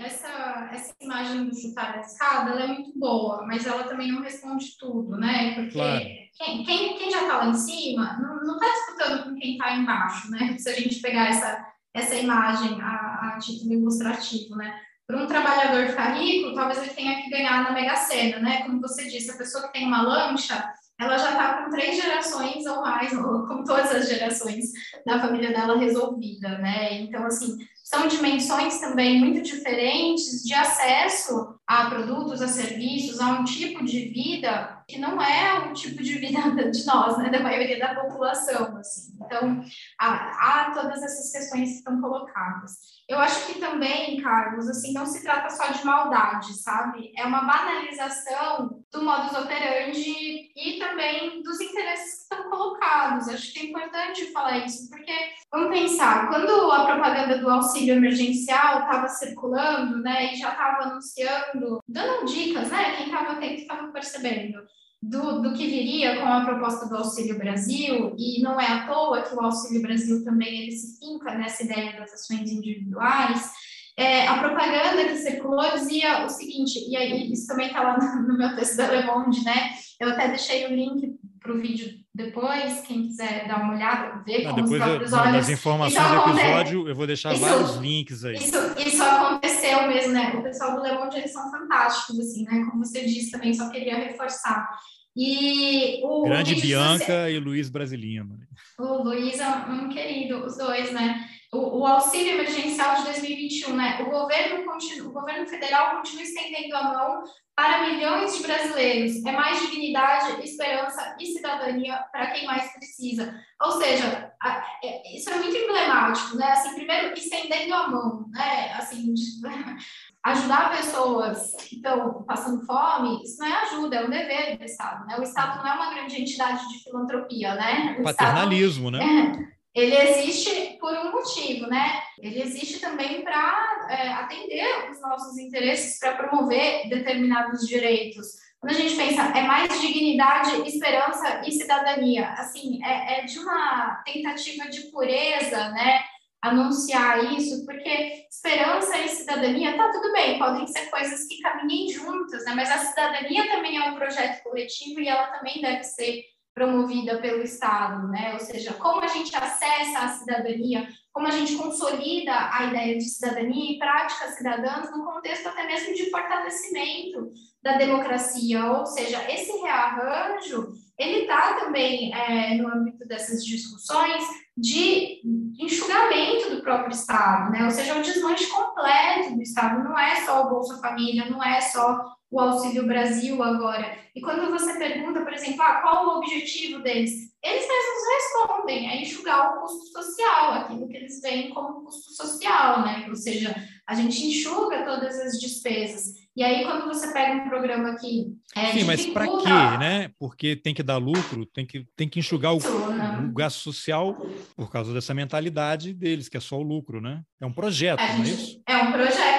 essa, 0.54 0.74
essa 0.74 0.94
imagem 1.00 1.46
do 1.46 1.54
chutar 1.54 1.96
a 1.96 2.00
escada 2.00 2.50
é 2.52 2.66
muito 2.66 2.96
boa, 2.98 3.44
mas 3.46 3.66
ela 3.66 3.84
também 3.84 4.12
não 4.12 4.22
responde 4.22 4.76
tudo, 4.78 5.16
né? 5.16 5.54
Porque 5.54 5.72
claro. 5.72 6.00
quem, 6.38 6.64
quem, 6.64 6.96
quem 6.96 7.10
já 7.10 7.22
está 7.22 7.38
lá 7.38 7.46
em 7.46 7.54
cima 7.54 8.18
não 8.20 8.54
está 8.54 8.66
disputando 8.66 9.24
com 9.24 9.34
quem 9.34 9.52
está 9.52 9.76
embaixo, 9.76 10.30
né? 10.30 10.56
Se 10.58 10.68
a 10.68 10.72
gente 10.72 11.00
pegar 11.00 11.28
essa, 11.28 11.66
essa 11.92 12.14
imagem 12.14 12.80
a, 12.80 13.34
a 13.34 13.38
título 13.38 13.72
ilustrativo, 13.72 14.56
né? 14.56 14.74
Para 15.06 15.22
um 15.22 15.26
trabalhador 15.26 15.88
ficar 15.88 16.14
rico, 16.14 16.54
talvez 16.54 16.78
ele 16.78 16.94
tenha 16.94 17.22
que 17.22 17.28
ganhar 17.28 17.62
na 17.62 17.72
Mega 17.72 17.96
Sena, 17.96 18.38
né? 18.38 18.62
Como 18.62 18.80
você 18.80 19.06
disse, 19.06 19.30
a 19.30 19.36
pessoa 19.36 19.66
que 19.66 19.74
tem 19.74 19.86
uma 19.86 20.02
lancha, 20.02 20.72
ela 20.98 21.18
já 21.18 21.32
está 21.32 21.62
com 21.62 21.70
três 21.70 21.96
gerações 21.96 22.64
ou 22.64 22.80
mais, 22.80 23.12
ou 23.18 23.46
com 23.46 23.64
todas 23.64 23.94
as 23.94 24.08
gerações 24.08 24.64
da 25.04 25.20
família 25.20 25.52
dela 25.52 25.76
resolvida, 25.76 26.58
né? 26.58 27.00
Então, 27.00 27.24
assim, 27.24 27.58
são 27.84 28.08
dimensões 28.08 28.80
também 28.80 29.20
muito 29.20 29.42
diferentes 29.42 30.42
de 30.42 30.54
acesso 30.54 31.54
a 31.66 31.90
produtos, 31.90 32.40
a 32.40 32.48
serviços, 32.48 33.20
a 33.20 33.28
um 33.28 33.44
tipo 33.44 33.84
de 33.84 34.08
vida 34.08 34.82
que 34.88 34.98
não 34.98 35.20
é 35.20 35.66
o 35.66 35.72
tipo 35.72 36.02
de 36.02 36.18
vida 36.18 36.40
de 36.70 36.86
nós, 36.86 37.18
né, 37.18 37.30
da 37.30 37.40
maioria 37.40 37.78
da 37.78 37.94
população, 37.94 38.76
assim. 38.78 39.14
Então, 39.24 39.64
há, 39.98 40.66
há 40.66 40.70
todas 40.72 41.02
essas 41.02 41.30
questões 41.30 41.70
que 41.70 41.76
estão 41.76 42.00
colocadas. 42.00 42.72
Eu 43.08 43.18
acho 43.18 43.46
que 43.46 43.58
também, 43.58 44.20
Carlos, 44.22 44.68
assim, 44.68 44.92
não 44.92 45.04
se 45.04 45.22
trata 45.22 45.50
só 45.50 45.72
de 45.72 45.84
maldade, 45.84 46.54
sabe? 46.54 47.12
É 47.16 47.24
uma 47.24 47.42
banalização 47.42 48.82
do 48.90 49.02
modus 49.02 49.36
operandi 49.36 50.50
e 50.56 50.78
também 50.78 51.42
dos 51.42 51.60
interesses 51.60 52.14
que 52.14 52.34
estão 52.34 52.50
colocados. 52.50 53.28
Acho 53.28 53.52
que 53.52 53.60
é 53.60 53.64
importante 53.64 54.32
falar 54.32 54.58
isso, 54.58 54.88
porque, 54.88 55.12
vamos 55.50 55.68
pensar, 55.68 56.28
quando 56.28 56.70
a 56.70 56.86
propaganda 56.86 57.38
do 57.38 57.50
auxílio 57.50 57.73
emergencial 57.78 58.80
estava 58.80 59.08
circulando, 59.08 59.98
né, 60.02 60.32
e 60.32 60.36
já 60.36 60.50
estava 60.50 60.84
anunciando, 60.84 61.80
dando 61.88 62.26
dicas, 62.26 62.70
né, 62.70 62.96
quem 62.96 63.06
estava 63.06 63.32
atento 63.32 63.60
estava 63.62 63.92
percebendo, 63.92 64.58
do, 65.02 65.42
do 65.42 65.52
que 65.52 65.66
viria 65.66 66.20
com 66.20 66.26
a 66.26 66.44
proposta 66.44 66.88
do 66.88 66.96
Auxílio 66.96 67.38
Brasil, 67.38 68.14
e 68.18 68.40
não 68.42 68.60
é 68.60 68.66
à 68.66 68.86
toa 68.86 69.22
que 69.22 69.34
o 69.34 69.40
Auxílio 69.40 69.82
Brasil 69.82 70.24
também 70.24 70.62
ele 70.62 70.72
se 70.72 70.98
finca 70.98 71.34
nessa 71.34 71.62
ideia 71.62 71.98
das 71.98 72.12
ações 72.12 72.50
individuais, 72.50 73.52
é, 73.96 74.26
a 74.26 74.38
propaganda 74.38 75.04
que 75.04 75.16
circulou 75.16 75.70
dizia 75.72 76.24
o 76.24 76.28
seguinte, 76.28 76.84
e 76.88 76.96
aí 76.96 77.32
isso 77.32 77.46
também 77.46 77.68
está 77.68 77.80
lá 77.80 77.96
no, 77.96 78.26
no, 78.26 78.38
meu 78.38 78.56
texto 78.56 78.76
da 78.76 78.90
Le 78.90 79.06
Monde, 79.06 79.44
né? 79.44 79.70
Eu 80.00 80.10
até 80.10 80.26
deixei 80.28 80.66
o 80.66 80.74
link 80.74 81.16
para 81.40 81.52
o 81.52 81.60
vídeo 81.60 82.03
depois, 82.14 82.80
quem 82.82 83.08
quiser 83.08 83.48
dar 83.48 83.60
uma 83.60 83.74
olhada, 83.74 84.22
ver 84.24 84.44
Não, 84.44 84.54
com 84.54 84.62
depois 84.62 84.80
os 84.80 84.86
próprios 84.88 85.12
eu, 85.12 85.18
olhos. 85.18 85.32
Nas 85.32 85.48
informações 85.48 86.08
do 86.08 86.30
episódio, 86.30 86.88
eu 86.88 86.94
vou 86.94 87.06
deixar 87.08 87.34
isso, 87.34 87.44
vários 87.44 87.76
links 87.76 88.24
aí. 88.24 88.36
Isso, 88.36 88.56
isso 88.78 89.02
aconteceu 89.02 89.88
mesmo, 89.88 90.12
né? 90.12 90.32
O 90.38 90.42
pessoal 90.42 90.76
do 90.76 90.82
Le 90.84 90.92
Monde, 90.92 91.16
eles 91.16 91.32
são 91.32 91.50
fantásticos, 91.50 92.20
assim, 92.20 92.44
né? 92.44 92.64
Como 92.70 92.84
você 92.84 93.04
disse 93.04 93.32
também, 93.32 93.52
só 93.52 93.68
queria 93.68 93.96
reforçar. 93.96 94.68
E 95.16 96.00
o 96.04 96.22
Grande 96.22 96.54
Bianca 96.54 97.04
você... 97.04 97.32
e 97.32 97.38
Luiz 97.40 97.68
Brasilino. 97.68 98.38
O 98.78 99.02
Luiz 99.02 99.40
é 99.40 99.48
um 99.48 99.88
querido, 99.88 100.44
os 100.44 100.56
dois, 100.56 100.92
né? 100.92 101.28
O, 101.54 101.80
o, 101.80 101.86
auxílio 101.86 102.34
emergencial 102.34 102.96
de 102.96 103.04
2021, 103.04 103.76
né? 103.76 104.02
O 104.02 104.10
governo, 104.10 104.64
continua, 104.64 105.08
o 105.08 105.12
governo 105.12 105.46
federal 105.46 105.96
continua 105.96 106.22
estendendo 106.22 106.76
a 106.76 106.82
mão 106.82 107.22
para 107.54 107.86
milhões 107.86 108.36
de 108.36 108.42
brasileiros. 108.42 109.24
É 109.24 109.32
mais 109.32 109.60
dignidade, 109.60 110.44
esperança 110.44 111.16
e 111.20 111.26
cidadania 111.26 111.96
para 112.10 112.32
quem 112.32 112.44
mais 112.44 112.72
precisa. 112.72 113.40
Ou 113.62 113.70
seja, 113.72 114.32
a, 114.42 114.64
é, 114.82 115.16
isso 115.16 115.30
é 115.30 115.36
muito 115.36 115.56
emblemático, 115.56 116.36
né? 116.36 116.50
Assim, 116.50 116.74
primeiro, 116.74 117.14
estendendo 117.14 117.72
a 117.74 117.88
mão, 117.88 118.26
né? 118.30 118.72
Assim, 118.72 119.14
de, 119.14 119.24
ajudar 120.24 120.70
pessoas 120.70 121.54
que 121.68 121.76
estão 121.76 122.24
passando 122.24 122.64
fome, 122.66 123.22
isso 123.22 123.38
não 123.38 123.46
é 123.46 123.62
ajuda, 123.62 123.96
é 123.96 124.04
um 124.04 124.10
dever 124.10 124.58
do 124.58 124.64
Estado, 124.64 125.06
né? 125.06 125.16
O 125.18 125.22
Estado 125.22 125.58
não 125.58 125.68
é 125.68 125.74
uma 125.74 125.94
grande 125.94 126.20
entidade 126.20 126.68
de 126.68 126.82
filantropia, 126.82 127.54
né? 127.54 127.96
O 128.00 128.02
Paternalismo, 128.02 128.90
Estado, 128.90 129.06
né? 129.06 129.50
É, 129.53 129.53
ele 129.74 129.96
existe 129.96 130.78
por 130.78 130.92
um 130.92 131.10
motivo, 131.10 131.66
né? 131.66 132.00
Ele 132.20 132.40
existe 132.40 132.78
também 132.78 133.22
para 133.22 133.86
é, 133.90 134.08
atender 134.12 134.90
os 134.90 135.00
nossos 135.00 135.36
interesses, 135.36 135.98
para 135.98 136.14
promover 136.14 136.88
determinados 136.88 137.66
direitos. 137.66 138.26
Quando 138.60 138.72
a 138.72 138.78
gente 138.78 138.96
pensa, 138.96 139.22
é 139.36 139.42
mais 139.42 139.80
dignidade, 139.80 140.66
esperança 140.66 141.42
e 141.44 141.52
cidadania. 141.52 142.30
Assim, 142.32 142.82
é, 142.84 143.20
é 143.20 143.24
de 143.24 143.38
uma 143.38 144.02
tentativa 144.04 144.68
de 144.70 144.82
pureza, 144.92 145.70
né? 145.70 146.04
anunciar 146.44 147.32
isso, 147.32 147.64
porque 147.64 148.26
esperança 148.30 148.98
e 148.98 149.08
cidadania, 149.08 149.78
tá 149.78 149.90
tudo 149.90 150.12
bem, 150.12 150.38
podem 150.38 150.66
ser 150.66 150.90
coisas 150.90 151.26
que 151.26 151.40
caminhem 151.40 151.88
juntas, 151.88 152.44
né? 152.44 152.52
Mas 152.54 152.70
a 152.70 152.78
cidadania 152.78 153.50
também 153.50 153.78
é 153.78 153.88
um 153.88 153.94
projeto 153.94 154.42
coletivo 154.42 155.00
e 155.00 155.08
ela 155.08 155.28
também 155.28 155.62
deve 155.62 155.82
ser 155.84 156.22
promovida 156.54 157.18
pelo 157.18 157.42
Estado, 157.42 158.06
né? 158.08 158.34
Ou 158.34 158.40
seja, 158.40 158.72
como 158.74 159.00
a 159.00 159.08
gente 159.08 159.34
acessa 159.34 159.98
a 159.98 160.08
cidadania, 160.08 160.86
como 161.12 161.26
a 161.26 161.30
gente 161.32 161.56
consolida 161.56 162.32
a 162.52 162.66
ideia 162.66 162.96
de 162.96 163.04
cidadania 163.04 163.72
e 163.72 163.78
práticas 163.78 164.36
cidadãs 164.36 164.90
no 164.90 165.04
contexto 165.04 165.48
até 165.48 165.66
mesmo 165.66 165.94
de 165.94 166.10
fortalecimento 166.10 167.32
da 167.62 167.76
democracia, 167.76 168.64
ou 168.66 168.86
seja, 168.86 169.28
esse 169.30 169.52
rearranjo 169.58 170.72
ele 170.98 171.22
está 171.22 171.54
também 171.54 172.14
é, 172.14 172.54
no 172.54 172.68
âmbito 172.68 173.06
dessas 173.06 173.44
discussões 173.44 174.22
de 174.56 175.20
enxugamento 175.58 176.54
do 176.54 176.62
próprio 176.62 176.92
Estado, 176.92 177.50
né? 177.50 177.64
ou 177.64 177.70
seja, 177.70 177.98
o 177.98 178.02
desmanche 178.02 178.46
completo 178.46 179.34
do 179.34 179.42
Estado, 179.42 179.82
não 179.82 179.98
é 179.98 180.24
só 180.24 180.44
o 180.44 180.50
Bolsa 180.50 180.78
Família, 180.80 181.28
não 181.28 181.42
é 181.42 181.60
só 181.60 182.14
o 182.34 182.40
Auxílio 182.40 182.84
Brasil 182.84 183.40
agora. 183.40 183.96
E 184.14 184.20
quando 184.20 184.50
você 184.50 184.76
pergunta, 184.76 185.22
por 185.22 185.32
exemplo, 185.32 185.62
ah, 185.62 185.80
qual 185.82 186.06
o 186.06 186.18
objetivo 186.18 186.82
deles? 186.82 187.12
Eles 187.42 187.68
mesmos 187.68 188.42
respondem, 188.42 188.90
é 188.90 189.02
enxugar 189.02 189.52
o 189.56 189.60
custo 189.60 189.86
social, 189.92 190.54
aquilo 190.54 190.88
que 190.88 190.96
eles 190.96 191.20
veem 191.20 191.50
como 191.50 191.84
custo 191.84 192.10
social, 192.12 192.82
né? 192.82 193.06
Ou 193.08 193.14
seja, 193.14 193.54
a 193.86 193.94
gente 193.94 194.26
enxuga 194.26 194.84
todas 194.84 195.18
as 195.20 195.38
despesas. 195.38 196.14
E 196.36 196.42
aí, 196.42 196.64
quando 196.64 196.86
você 196.86 197.12
pega 197.12 197.36
um 197.36 197.48
programa 197.48 197.96
que. 197.96 198.34
É, 198.56 198.72
Sim, 198.72 198.84
mas 198.84 199.06
para 199.06 199.26
quê, 199.26 199.78
né? 199.78 200.10
Porque 200.18 200.56
tem 200.56 200.74
que 200.74 200.82
dar 200.82 200.96
lucro, 200.96 201.46
tem 201.46 201.64
que, 201.64 201.86
tem 201.94 202.08
que 202.08 202.18
enxugar 202.18 202.54
o, 202.54 202.58
o, 202.58 203.32
gasto 203.32 203.58
social 203.58 204.16
por 204.56 204.70
causa 204.70 204.92
dessa 204.92 205.14
mentalidade 205.14 205.92
deles, 205.92 206.28
que 206.28 206.36
é 206.36 206.40
só 206.40 206.58
o 206.58 206.62
lucro, 206.62 207.00
né? 207.00 207.22
É 207.40 207.46
um 207.46 207.52
projeto, 207.52 208.00
é, 208.00 208.16
não 208.16 208.24
é 208.24 208.28
isso? 208.28 208.62
É 208.66 208.76
um 208.78 208.90
projeto 208.90 209.33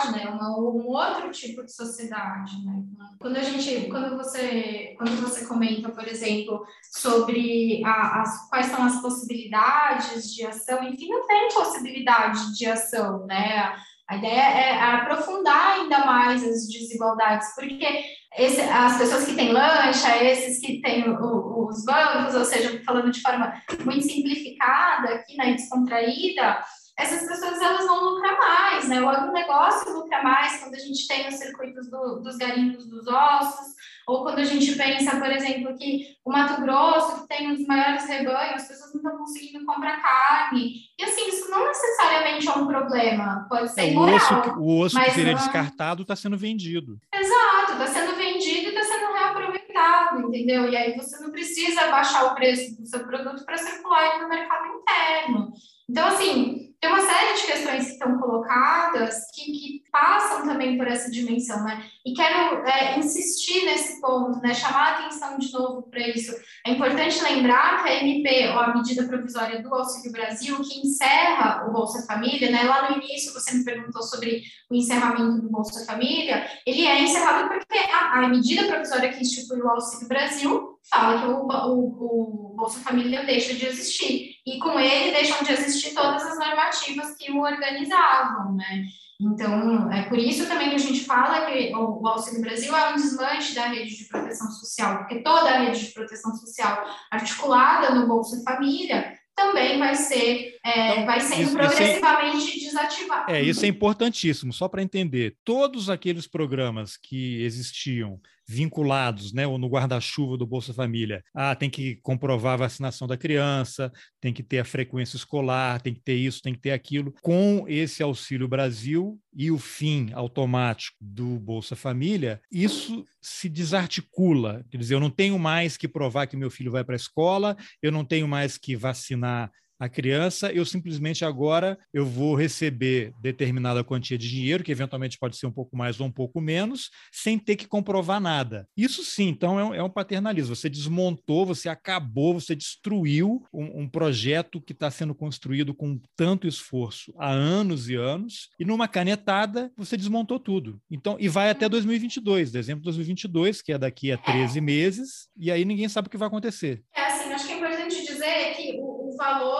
sociedade, 0.00 0.12
né? 0.12 0.30
Uma, 0.30 0.58
um 0.58 0.86
outro 0.86 1.30
tipo 1.30 1.64
de 1.64 1.72
sociedade, 1.72 2.64
né? 2.64 2.82
Quando 3.18 3.36
a 3.36 3.42
gente, 3.42 3.88
quando 3.88 4.16
você, 4.16 4.94
quando 4.96 5.20
você 5.20 5.46
comenta, 5.46 5.90
por 5.90 6.06
exemplo, 6.06 6.64
sobre 6.90 7.82
a, 7.84 8.22
as, 8.22 8.48
quais 8.48 8.66
são 8.66 8.82
as 8.82 9.00
possibilidades 9.00 10.32
de 10.34 10.46
ação, 10.46 10.82
enfim, 10.84 11.08
não 11.08 11.26
tem 11.26 11.48
possibilidade 11.52 12.56
de 12.56 12.66
ação, 12.66 13.26
né? 13.26 13.74
A 14.08 14.16
ideia 14.16 14.40
é 14.40 14.80
aprofundar 14.94 15.78
ainda 15.78 16.04
mais 16.04 16.42
as 16.42 16.66
desigualdades, 16.66 17.54
porque 17.54 18.04
esse, 18.36 18.60
as 18.60 18.98
pessoas 18.98 19.24
que 19.24 19.36
têm 19.36 19.52
lancha, 19.52 20.24
esses 20.24 20.60
que 20.60 20.80
têm 20.80 21.08
o, 21.08 21.68
os 21.68 21.84
bancos, 21.84 22.34
ou 22.34 22.44
seja, 22.44 22.82
falando 22.84 23.12
de 23.12 23.20
forma 23.20 23.52
muito 23.84 24.04
simplificada 24.04 25.14
aqui, 25.14 25.36
né, 25.36 25.52
descontraída, 25.52 26.60
essas 27.00 27.26
pessoas 27.26 27.60
elas 27.60 27.86
vão 27.86 28.04
lucrar 28.04 28.38
mais, 28.38 28.88
né? 28.88 29.00
O 29.00 29.08
agronegócio 29.08 29.92
lucra 29.92 30.22
mais 30.22 30.58
quando 30.58 30.74
a 30.74 30.78
gente 30.78 31.08
tem 31.08 31.28
os 31.28 31.34
circuitos 31.34 31.90
do, 31.90 32.20
dos 32.20 32.36
garimpos 32.36 32.86
dos 32.86 33.06
ossos, 33.06 33.74
ou 34.06 34.22
quando 34.22 34.40
a 34.40 34.44
gente 34.44 34.74
pensa, 34.76 35.16
por 35.18 35.30
exemplo, 35.30 35.76
que 35.76 36.16
o 36.24 36.30
Mato 36.30 36.60
Grosso, 36.60 37.22
que 37.22 37.28
tem 37.28 37.48
um 37.48 37.54
dos 37.54 37.66
maiores 37.66 38.06
rebanhos, 38.06 38.62
as 38.62 38.68
pessoas 38.68 38.92
não 38.92 39.00
estão 39.00 39.18
conseguindo 39.18 39.64
comprar 39.64 40.02
carne. 40.02 40.74
E 40.98 41.04
assim, 41.04 41.28
isso 41.28 41.50
não 41.50 41.66
necessariamente 41.66 42.48
é 42.48 42.52
um 42.52 42.66
problema, 42.66 43.46
pode 43.48 43.72
ser 43.72 43.92
é, 43.92 43.96
o 43.96 44.00
Osso, 44.00 44.34
o 44.58 44.80
osso 44.80 45.00
que 45.00 45.10
seria 45.12 45.32
não... 45.32 45.38
descartado 45.38 46.02
está 46.02 46.16
sendo 46.16 46.36
vendido. 46.36 46.98
Exato, 47.14 47.72
está 47.72 47.86
sendo 47.86 48.16
vendido 48.16 48.68
e 48.68 48.74
está 48.74 48.82
sendo 48.82 49.12
reaproveitado, 49.12 50.20
entendeu? 50.26 50.68
E 50.68 50.76
aí 50.76 50.96
você 50.96 51.18
não 51.22 51.30
precisa 51.30 51.86
baixar 51.86 52.24
o 52.24 52.34
preço 52.34 52.76
do 52.80 52.86
seu 52.86 53.00
produto 53.06 53.44
para 53.44 53.56
circular 53.56 54.20
no 54.20 54.28
mercado 54.28 54.66
interno. 54.66 55.52
Então, 55.88 56.08
assim, 56.08 56.69
tem 56.80 56.90
uma 56.90 57.00
série 57.00 57.34
de 57.34 57.46
questões 57.46 57.84
que 57.84 57.92
estão 57.92 58.18
colocadas 58.18 59.30
que, 59.34 59.52
que 59.52 59.82
passam 59.92 60.46
também 60.46 60.78
por 60.78 60.86
essa 60.86 61.10
dimensão, 61.10 61.62
né? 61.62 61.84
E 62.06 62.14
quero 62.14 62.66
é, 62.66 62.98
insistir 62.98 63.66
nesse 63.66 64.00
ponto, 64.00 64.40
né? 64.40 64.54
Chamar 64.54 64.94
a 64.94 64.98
atenção 64.98 65.38
de 65.38 65.52
novo 65.52 65.82
para 65.90 66.08
isso. 66.08 66.34
É 66.66 66.70
importante 66.70 67.22
lembrar 67.22 67.82
que 67.82 67.90
a 67.90 68.02
MP, 68.02 68.48
ou 68.48 68.58
a 68.60 68.74
medida 68.74 69.06
provisória 69.06 69.62
do 69.62 69.74
Auxílio 69.74 70.10
Brasil, 70.10 70.56
que 70.62 70.80
encerra 70.80 71.66
o 71.68 71.72
Bolsa 71.72 72.06
Família, 72.06 72.50
né? 72.50 72.62
Lá 72.62 72.90
no 72.90 72.96
início 72.96 73.34
você 73.34 73.58
me 73.58 73.64
perguntou 73.64 74.02
sobre 74.02 74.42
o 74.70 74.74
encerramento 74.74 75.42
do 75.42 75.50
Bolsa 75.50 75.84
Família, 75.84 76.48
ele 76.66 76.86
é 76.86 77.02
encerrado 77.02 77.48
porque 77.48 77.78
a, 77.78 78.20
a 78.20 78.28
medida 78.28 78.66
provisória 78.66 79.12
que 79.12 79.20
institui 79.20 79.60
o 79.60 79.68
Auxílio 79.68 80.08
Brasil 80.08 80.78
fala 80.88 81.20
que 81.20 81.26
o, 81.26 81.46
o, 81.46 82.52
o 82.52 82.56
Bolsa 82.56 82.80
Família 82.80 83.26
deixa 83.26 83.52
de 83.52 83.66
existir. 83.66 84.39
E 84.50 84.58
com 84.58 84.78
ele 84.80 85.12
deixam 85.12 85.42
de 85.42 85.52
existir 85.52 85.94
todas 85.94 86.22
as 86.24 86.38
normativas 86.38 87.14
que 87.16 87.30
o 87.30 87.40
organizavam, 87.40 88.54
né? 88.54 88.84
Então, 89.20 89.92
é 89.92 90.02
por 90.08 90.18
isso 90.18 90.48
também 90.48 90.70
que 90.70 90.76
a 90.76 90.78
gente 90.78 91.04
fala 91.04 91.46
que 91.46 91.72
o 91.74 92.06
Auxílio 92.08 92.40
Brasil 92.40 92.74
é 92.74 92.90
um 92.90 92.96
desmanche 92.96 93.54
da 93.54 93.66
rede 93.66 93.96
de 93.96 94.04
proteção 94.06 94.50
social, 94.50 94.98
porque 94.98 95.22
toda 95.22 95.50
a 95.50 95.58
rede 95.58 95.86
de 95.86 95.92
proteção 95.92 96.34
social 96.34 96.84
articulada 97.10 97.94
no 97.94 98.08
Bolsa 98.08 98.42
Família 98.42 99.14
também 99.36 99.78
vai 99.78 99.94
ser 99.94 100.58
é, 100.64 100.92
então, 100.92 101.06
vai 101.06 101.20
sendo 101.20 101.42
isso, 101.42 101.52
progressivamente 101.52 102.58
isso 102.58 102.78
é, 102.78 102.82
desativado. 102.82 103.30
É, 103.30 103.42
isso 103.42 103.64
é 103.64 103.68
importantíssimo, 103.68 104.52
só 104.52 104.68
para 104.68 104.82
entender. 104.82 105.36
Todos 105.44 105.88
aqueles 105.88 106.26
programas 106.26 106.96
que 106.96 107.42
existiam 107.42 108.20
vinculados, 108.50 109.32
né, 109.32 109.46
ou 109.46 109.56
no 109.56 109.68
guarda-chuva 109.68 110.36
do 110.36 110.44
Bolsa 110.44 110.74
Família. 110.74 111.22
Ah, 111.32 111.54
tem 111.54 111.70
que 111.70 111.96
comprovar 112.02 112.54
a 112.54 112.64
vacinação 112.64 113.06
da 113.06 113.16
criança, 113.16 113.92
tem 114.20 114.32
que 114.32 114.42
ter 114.42 114.58
a 114.58 114.64
frequência 114.64 115.16
escolar, 115.16 115.80
tem 115.80 115.94
que 115.94 116.00
ter 116.00 116.16
isso, 116.16 116.42
tem 116.42 116.52
que 116.52 116.60
ter 116.60 116.72
aquilo. 116.72 117.14
Com 117.22 117.64
esse 117.68 118.02
Auxílio 118.02 118.48
Brasil 118.48 119.20
e 119.32 119.52
o 119.52 119.58
fim 119.58 120.10
automático 120.12 120.96
do 121.00 121.38
Bolsa 121.38 121.76
Família, 121.76 122.40
isso 122.50 123.04
se 123.22 123.48
desarticula. 123.48 124.64
Quer 124.68 124.78
dizer, 124.78 124.94
eu 124.94 125.00
não 125.00 125.10
tenho 125.10 125.38
mais 125.38 125.76
que 125.76 125.86
provar 125.86 126.26
que 126.26 126.36
meu 126.36 126.50
filho 126.50 126.72
vai 126.72 126.82
para 126.82 126.96
a 126.96 126.96
escola, 126.96 127.56
eu 127.80 127.92
não 127.92 128.04
tenho 128.04 128.26
mais 128.26 128.58
que 128.58 128.74
vacinar 128.74 129.52
a 129.80 129.88
criança, 129.88 130.52
eu 130.52 130.64
simplesmente 130.66 131.24
agora 131.24 131.78
eu 131.92 132.04
vou 132.04 132.34
receber 132.34 133.14
determinada 133.20 133.82
quantia 133.82 134.18
de 134.18 134.28
dinheiro, 134.28 134.62
que 134.62 134.70
eventualmente 134.70 135.18
pode 135.18 135.38
ser 135.38 135.46
um 135.46 135.52
pouco 135.52 135.76
mais 135.76 135.98
ou 135.98 136.06
um 136.06 136.12
pouco 136.12 136.40
menos, 136.40 136.90
sem 137.10 137.38
ter 137.38 137.56
que 137.56 137.66
comprovar 137.66 138.20
nada. 138.20 138.68
Isso 138.76 139.02
sim, 139.02 139.28
então 139.28 139.58
é 139.58 139.64
um, 139.64 139.74
é 139.74 139.82
um 139.82 139.88
paternalismo. 139.88 140.54
Você 140.54 140.68
desmontou, 140.68 141.46
você 141.46 141.68
acabou, 141.68 142.34
você 142.34 142.54
destruiu 142.54 143.42
um, 143.52 143.82
um 143.82 143.88
projeto 143.88 144.60
que 144.60 144.72
está 144.72 144.90
sendo 144.90 145.14
construído 145.14 145.74
com 145.74 145.98
tanto 146.14 146.46
esforço 146.46 147.14
há 147.18 147.30
anos 147.30 147.88
e 147.88 147.94
anos, 147.94 148.50
e 148.58 148.64
numa 148.66 148.86
canetada 148.86 149.72
você 149.76 149.96
desmontou 149.96 150.38
tudo. 150.38 150.78
Então, 150.90 151.16
e 151.18 151.26
vai 151.26 151.48
até 151.48 151.68
2022, 151.68 152.52
dezembro 152.52 152.82
de 152.82 152.84
2022, 152.84 153.62
que 153.62 153.72
é 153.72 153.78
daqui 153.78 154.12
a 154.12 154.18
13 154.18 154.60
meses, 154.60 155.28
e 155.36 155.50
aí 155.50 155.64
ninguém 155.64 155.88
sabe 155.88 156.08
o 156.08 156.10
que 156.10 156.18
vai 156.18 156.28
acontecer. 156.28 156.82
É 156.94 157.06
assim, 157.06 157.32
acho 157.32 157.46
que 157.46 157.52
é 157.52 157.56
importante 157.56 158.06
dizer 158.06 158.54
que 158.56 158.76
o, 158.78 159.08
o 159.08 159.16
valor 159.16 159.59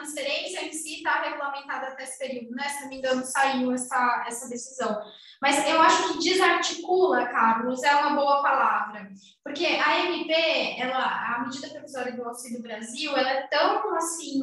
transferência 0.00 0.64
em 0.64 0.72
si 0.72 0.96
está 0.96 1.22
regulamentada 1.22 1.88
até 1.88 2.04
esse 2.04 2.18
período, 2.18 2.54
né? 2.54 2.68
Se 2.68 2.82
não 2.82 2.88
me 2.88 2.96
engano, 2.96 3.24
saiu 3.24 3.72
essa, 3.72 4.24
essa 4.26 4.48
decisão. 4.48 5.00
Mas 5.40 5.66
eu 5.68 5.80
acho 5.80 6.12
que 6.12 6.30
desarticula, 6.30 7.26
Carlos, 7.26 7.82
é 7.82 7.94
uma 7.96 8.14
boa 8.14 8.42
palavra, 8.42 9.10
porque 9.42 9.64
a 9.66 10.06
MP, 10.06 10.32
ela, 10.78 11.36
a 11.36 11.44
medida 11.44 11.68
provisória 11.68 12.12
do 12.12 12.24
Auxílio 12.24 12.62
Brasil, 12.62 13.16
ela 13.16 13.30
é 13.30 13.46
tão 13.46 13.94
assim 13.96 14.42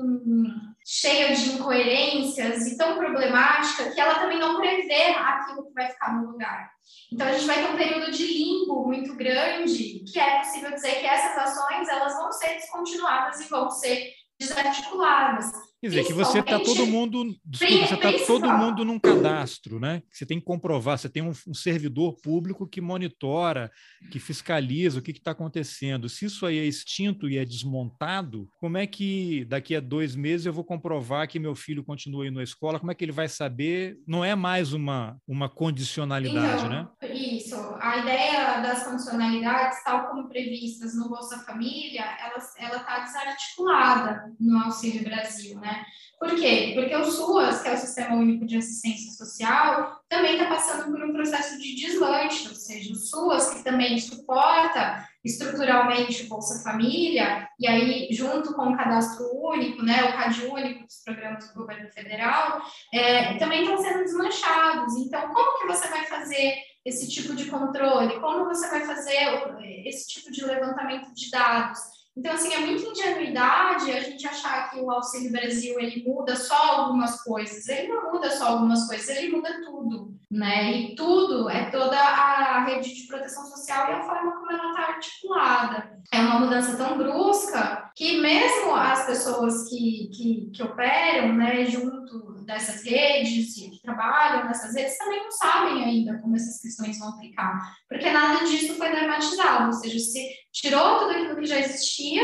cheia 0.85 1.35
de 1.35 1.51
incoerências 1.51 2.65
e 2.65 2.77
tão 2.77 2.97
problemática 2.97 3.91
que 3.91 3.99
ela 3.99 4.19
também 4.19 4.39
não 4.39 4.57
prevê 4.57 5.11
aquilo 5.11 5.67
que 5.67 5.73
vai 5.73 5.89
ficar 5.89 6.13
no 6.15 6.31
lugar. 6.31 6.71
Então 7.11 7.27
a 7.27 7.33
gente 7.33 7.45
vai 7.45 7.57
ter 7.57 7.69
um 7.69 7.77
período 7.77 8.11
de 8.11 8.25
limbo 8.25 8.85
muito 8.85 9.13
grande, 9.15 10.03
que 10.05 10.19
é 10.19 10.39
possível 10.39 10.71
dizer 10.71 10.99
que 10.99 11.05
essas 11.05 11.37
ações 11.37 11.87
elas 11.89 12.13
vão 12.13 12.31
ser 12.31 12.53
descontinuadas 12.53 13.41
e 13.41 13.49
vão 13.49 13.69
ser 13.69 14.16
desarticuladas. 14.39 15.66
Quer 15.79 15.89
dizer, 15.89 16.05
que 16.05 16.13
você 16.13 16.39
está 16.39 16.59
todo 16.59 16.87
mundo, 16.87 17.35
desculpa, 17.45 17.85
você 17.85 17.93
está 17.93 18.25
todo 18.25 18.51
mundo 18.51 18.83
num 18.83 18.99
cadastro, 18.99 19.79
né? 19.79 20.01
Você 20.11 20.25
tem 20.25 20.39
que 20.39 20.45
comprovar, 20.45 20.97
você 20.97 21.07
tem 21.07 21.21
um, 21.21 21.31
um 21.47 21.53
servidor 21.53 22.19
público 22.19 22.67
que 22.67 22.81
monitora, 22.81 23.71
que 24.11 24.19
fiscaliza 24.19 24.97
o 24.97 25.01
que 25.03 25.11
está 25.11 25.31
acontecendo. 25.31 26.09
Se 26.09 26.25
isso 26.25 26.47
aí 26.47 26.57
é 26.57 26.65
extinto 26.65 27.29
e 27.29 27.37
é 27.37 27.45
desmontado, 27.45 28.49
como 28.59 28.75
é 28.75 28.87
que 28.87 29.45
daqui 29.45 29.75
a 29.75 29.79
dois 29.79 30.15
meses 30.15 30.47
eu 30.47 30.53
vou 30.53 30.63
comprovar 30.63 31.27
que 31.27 31.37
meu 31.37 31.55
filho 31.55 31.83
continua 31.83 32.27
indo 32.27 32.39
à 32.39 32.43
escola? 32.43 32.79
Como 32.79 32.91
é 32.91 32.95
que 32.95 33.05
ele 33.05 33.11
vai 33.11 33.27
saber? 33.27 33.99
Não 34.07 34.25
é 34.25 34.33
mais 34.33 34.73
uma, 34.73 35.15
uma 35.27 35.47
condicionalidade, 35.47 36.65
então, 36.65 36.69
né? 36.69 36.87
Isso. 37.13 37.55
A 37.79 37.97
ideia 37.97 38.61
das 38.61 38.83
condicionalidades, 38.83 39.83
tal 39.83 40.07
como 40.07 40.27
previstas 40.27 40.95
no 40.95 41.07
Bolsa 41.07 41.37
Família, 41.45 42.03
ela 42.19 42.37
está 42.37 42.99
desarticulada 42.99 44.33
no 44.39 44.57
Auxílio 44.63 45.03
Brasil, 45.03 45.59
né? 45.59 45.66
Né? 45.67 45.85
Por 46.19 46.35
quê? 46.35 46.71
Porque 46.73 46.95
o 46.95 47.05
SUAS, 47.05 47.61
que 47.61 47.67
é 47.67 47.73
o 47.73 47.77
Sistema 47.77 48.15
Único 48.15 48.45
de 48.45 48.57
Assistência 48.57 49.11
Social, 49.11 50.01
também 50.09 50.33
está 50.33 50.47
passando 50.47 50.91
por 50.91 51.03
um 51.03 51.13
processo 51.13 51.59
de 51.59 51.75
deslanche, 51.75 52.47
ou 52.47 52.55
seja, 52.55 52.91
o 52.91 52.95
SUAS, 52.95 53.53
que 53.53 53.63
também 53.63 53.99
suporta 53.99 55.07
estruturalmente 55.23 56.23
o 56.23 56.27
Bolsa 56.27 56.63
Família, 56.63 57.47
e 57.59 57.67
aí, 57.67 58.07
junto 58.11 58.55
com 58.55 58.69
o 58.69 58.77
Cadastro 58.77 59.29
Único, 59.35 59.83
né, 59.83 60.05
o 60.05 60.13
CAD 60.13 60.45
Único 60.47 60.85
dos 60.85 61.03
programas 61.03 61.47
do 61.49 61.53
governo 61.53 61.91
federal, 61.91 62.61
é, 62.93 63.37
também 63.37 63.61
estão 63.61 63.77
sendo 63.77 64.03
desmanchados. 64.03 64.95
Então, 64.95 65.21
como 65.33 65.59
que 65.59 65.67
você 65.67 65.87
vai 65.89 66.05
fazer 66.05 66.55
esse 66.83 67.07
tipo 67.09 67.35
de 67.35 67.45
controle? 67.45 68.19
Como 68.19 68.45
você 68.45 68.69
vai 68.69 68.85
fazer 68.85 69.43
esse 69.85 70.07
tipo 70.07 70.31
de 70.31 70.45
levantamento 70.45 71.13
de 71.13 71.29
dados? 71.29 71.96
Então, 72.17 72.33
assim, 72.33 72.51
é 72.51 72.59
muita 72.61 72.81
ingenuidade 72.81 73.91
a 73.91 73.99
gente 73.99 74.27
achar 74.27 74.71
que 74.71 74.79
o 74.79 74.89
Auxílio 74.89 75.31
Brasil 75.31 75.79
ele 75.79 76.03
muda 76.03 76.35
só 76.35 76.55
algumas 76.55 77.21
coisas. 77.21 77.67
Ele 77.69 77.89
não 77.89 78.11
muda 78.11 78.31
só 78.31 78.47
algumas 78.47 78.87
coisas, 78.87 79.07
ele 79.07 79.35
muda 79.35 79.61
tudo, 79.63 80.17
né? 80.29 80.71
E 80.71 80.95
tudo 80.95 81.47
é 81.47 81.69
toda 81.69 81.95
a 81.95 82.65
rede 82.65 82.95
de 82.95 83.05
proteção 83.05 83.45
social 83.45 83.89
e 83.89 83.93
a 83.93 84.01
forma 84.01 84.31
como 84.31 84.51
ela 84.51 84.69
está 84.71 84.81
articulada. 84.93 86.01
É 86.11 86.19
uma 86.19 86.39
mudança 86.39 86.75
tão 86.75 86.97
brusca 86.97 87.86
que 87.97 88.21
mesmo 88.21 88.75
as 88.75 89.07
pessoas 89.07 89.67
que, 89.67 90.11
que, 90.13 90.51
que 90.53 90.61
operam, 90.61 91.33
né, 91.33 91.65
junto 91.65 92.43
dessas 92.45 92.83
redes, 92.83 93.55
que 93.55 93.81
trabalham 93.81 94.45
nessas 94.45 94.75
redes, 94.75 94.99
também 94.99 95.23
não 95.23 95.31
sabem 95.31 95.83
ainda 95.83 96.19
como 96.19 96.35
essas 96.35 96.61
questões 96.61 96.99
vão 96.99 97.17
ficar, 97.19 97.59
porque 97.89 98.11
nada 98.11 98.45
disso 98.45 98.75
foi 98.75 98.91
dramatizado, 98.91 99.65
ou 99.65 99.73
seja, 99.73 99.97
se 99.97 100.29
tirou 100.53 100.99
tudo 100.99 101.09
aquilo 101.09 101.37
que 101.37 101.47
já 101.47 101.59
existia, 101.59 102.21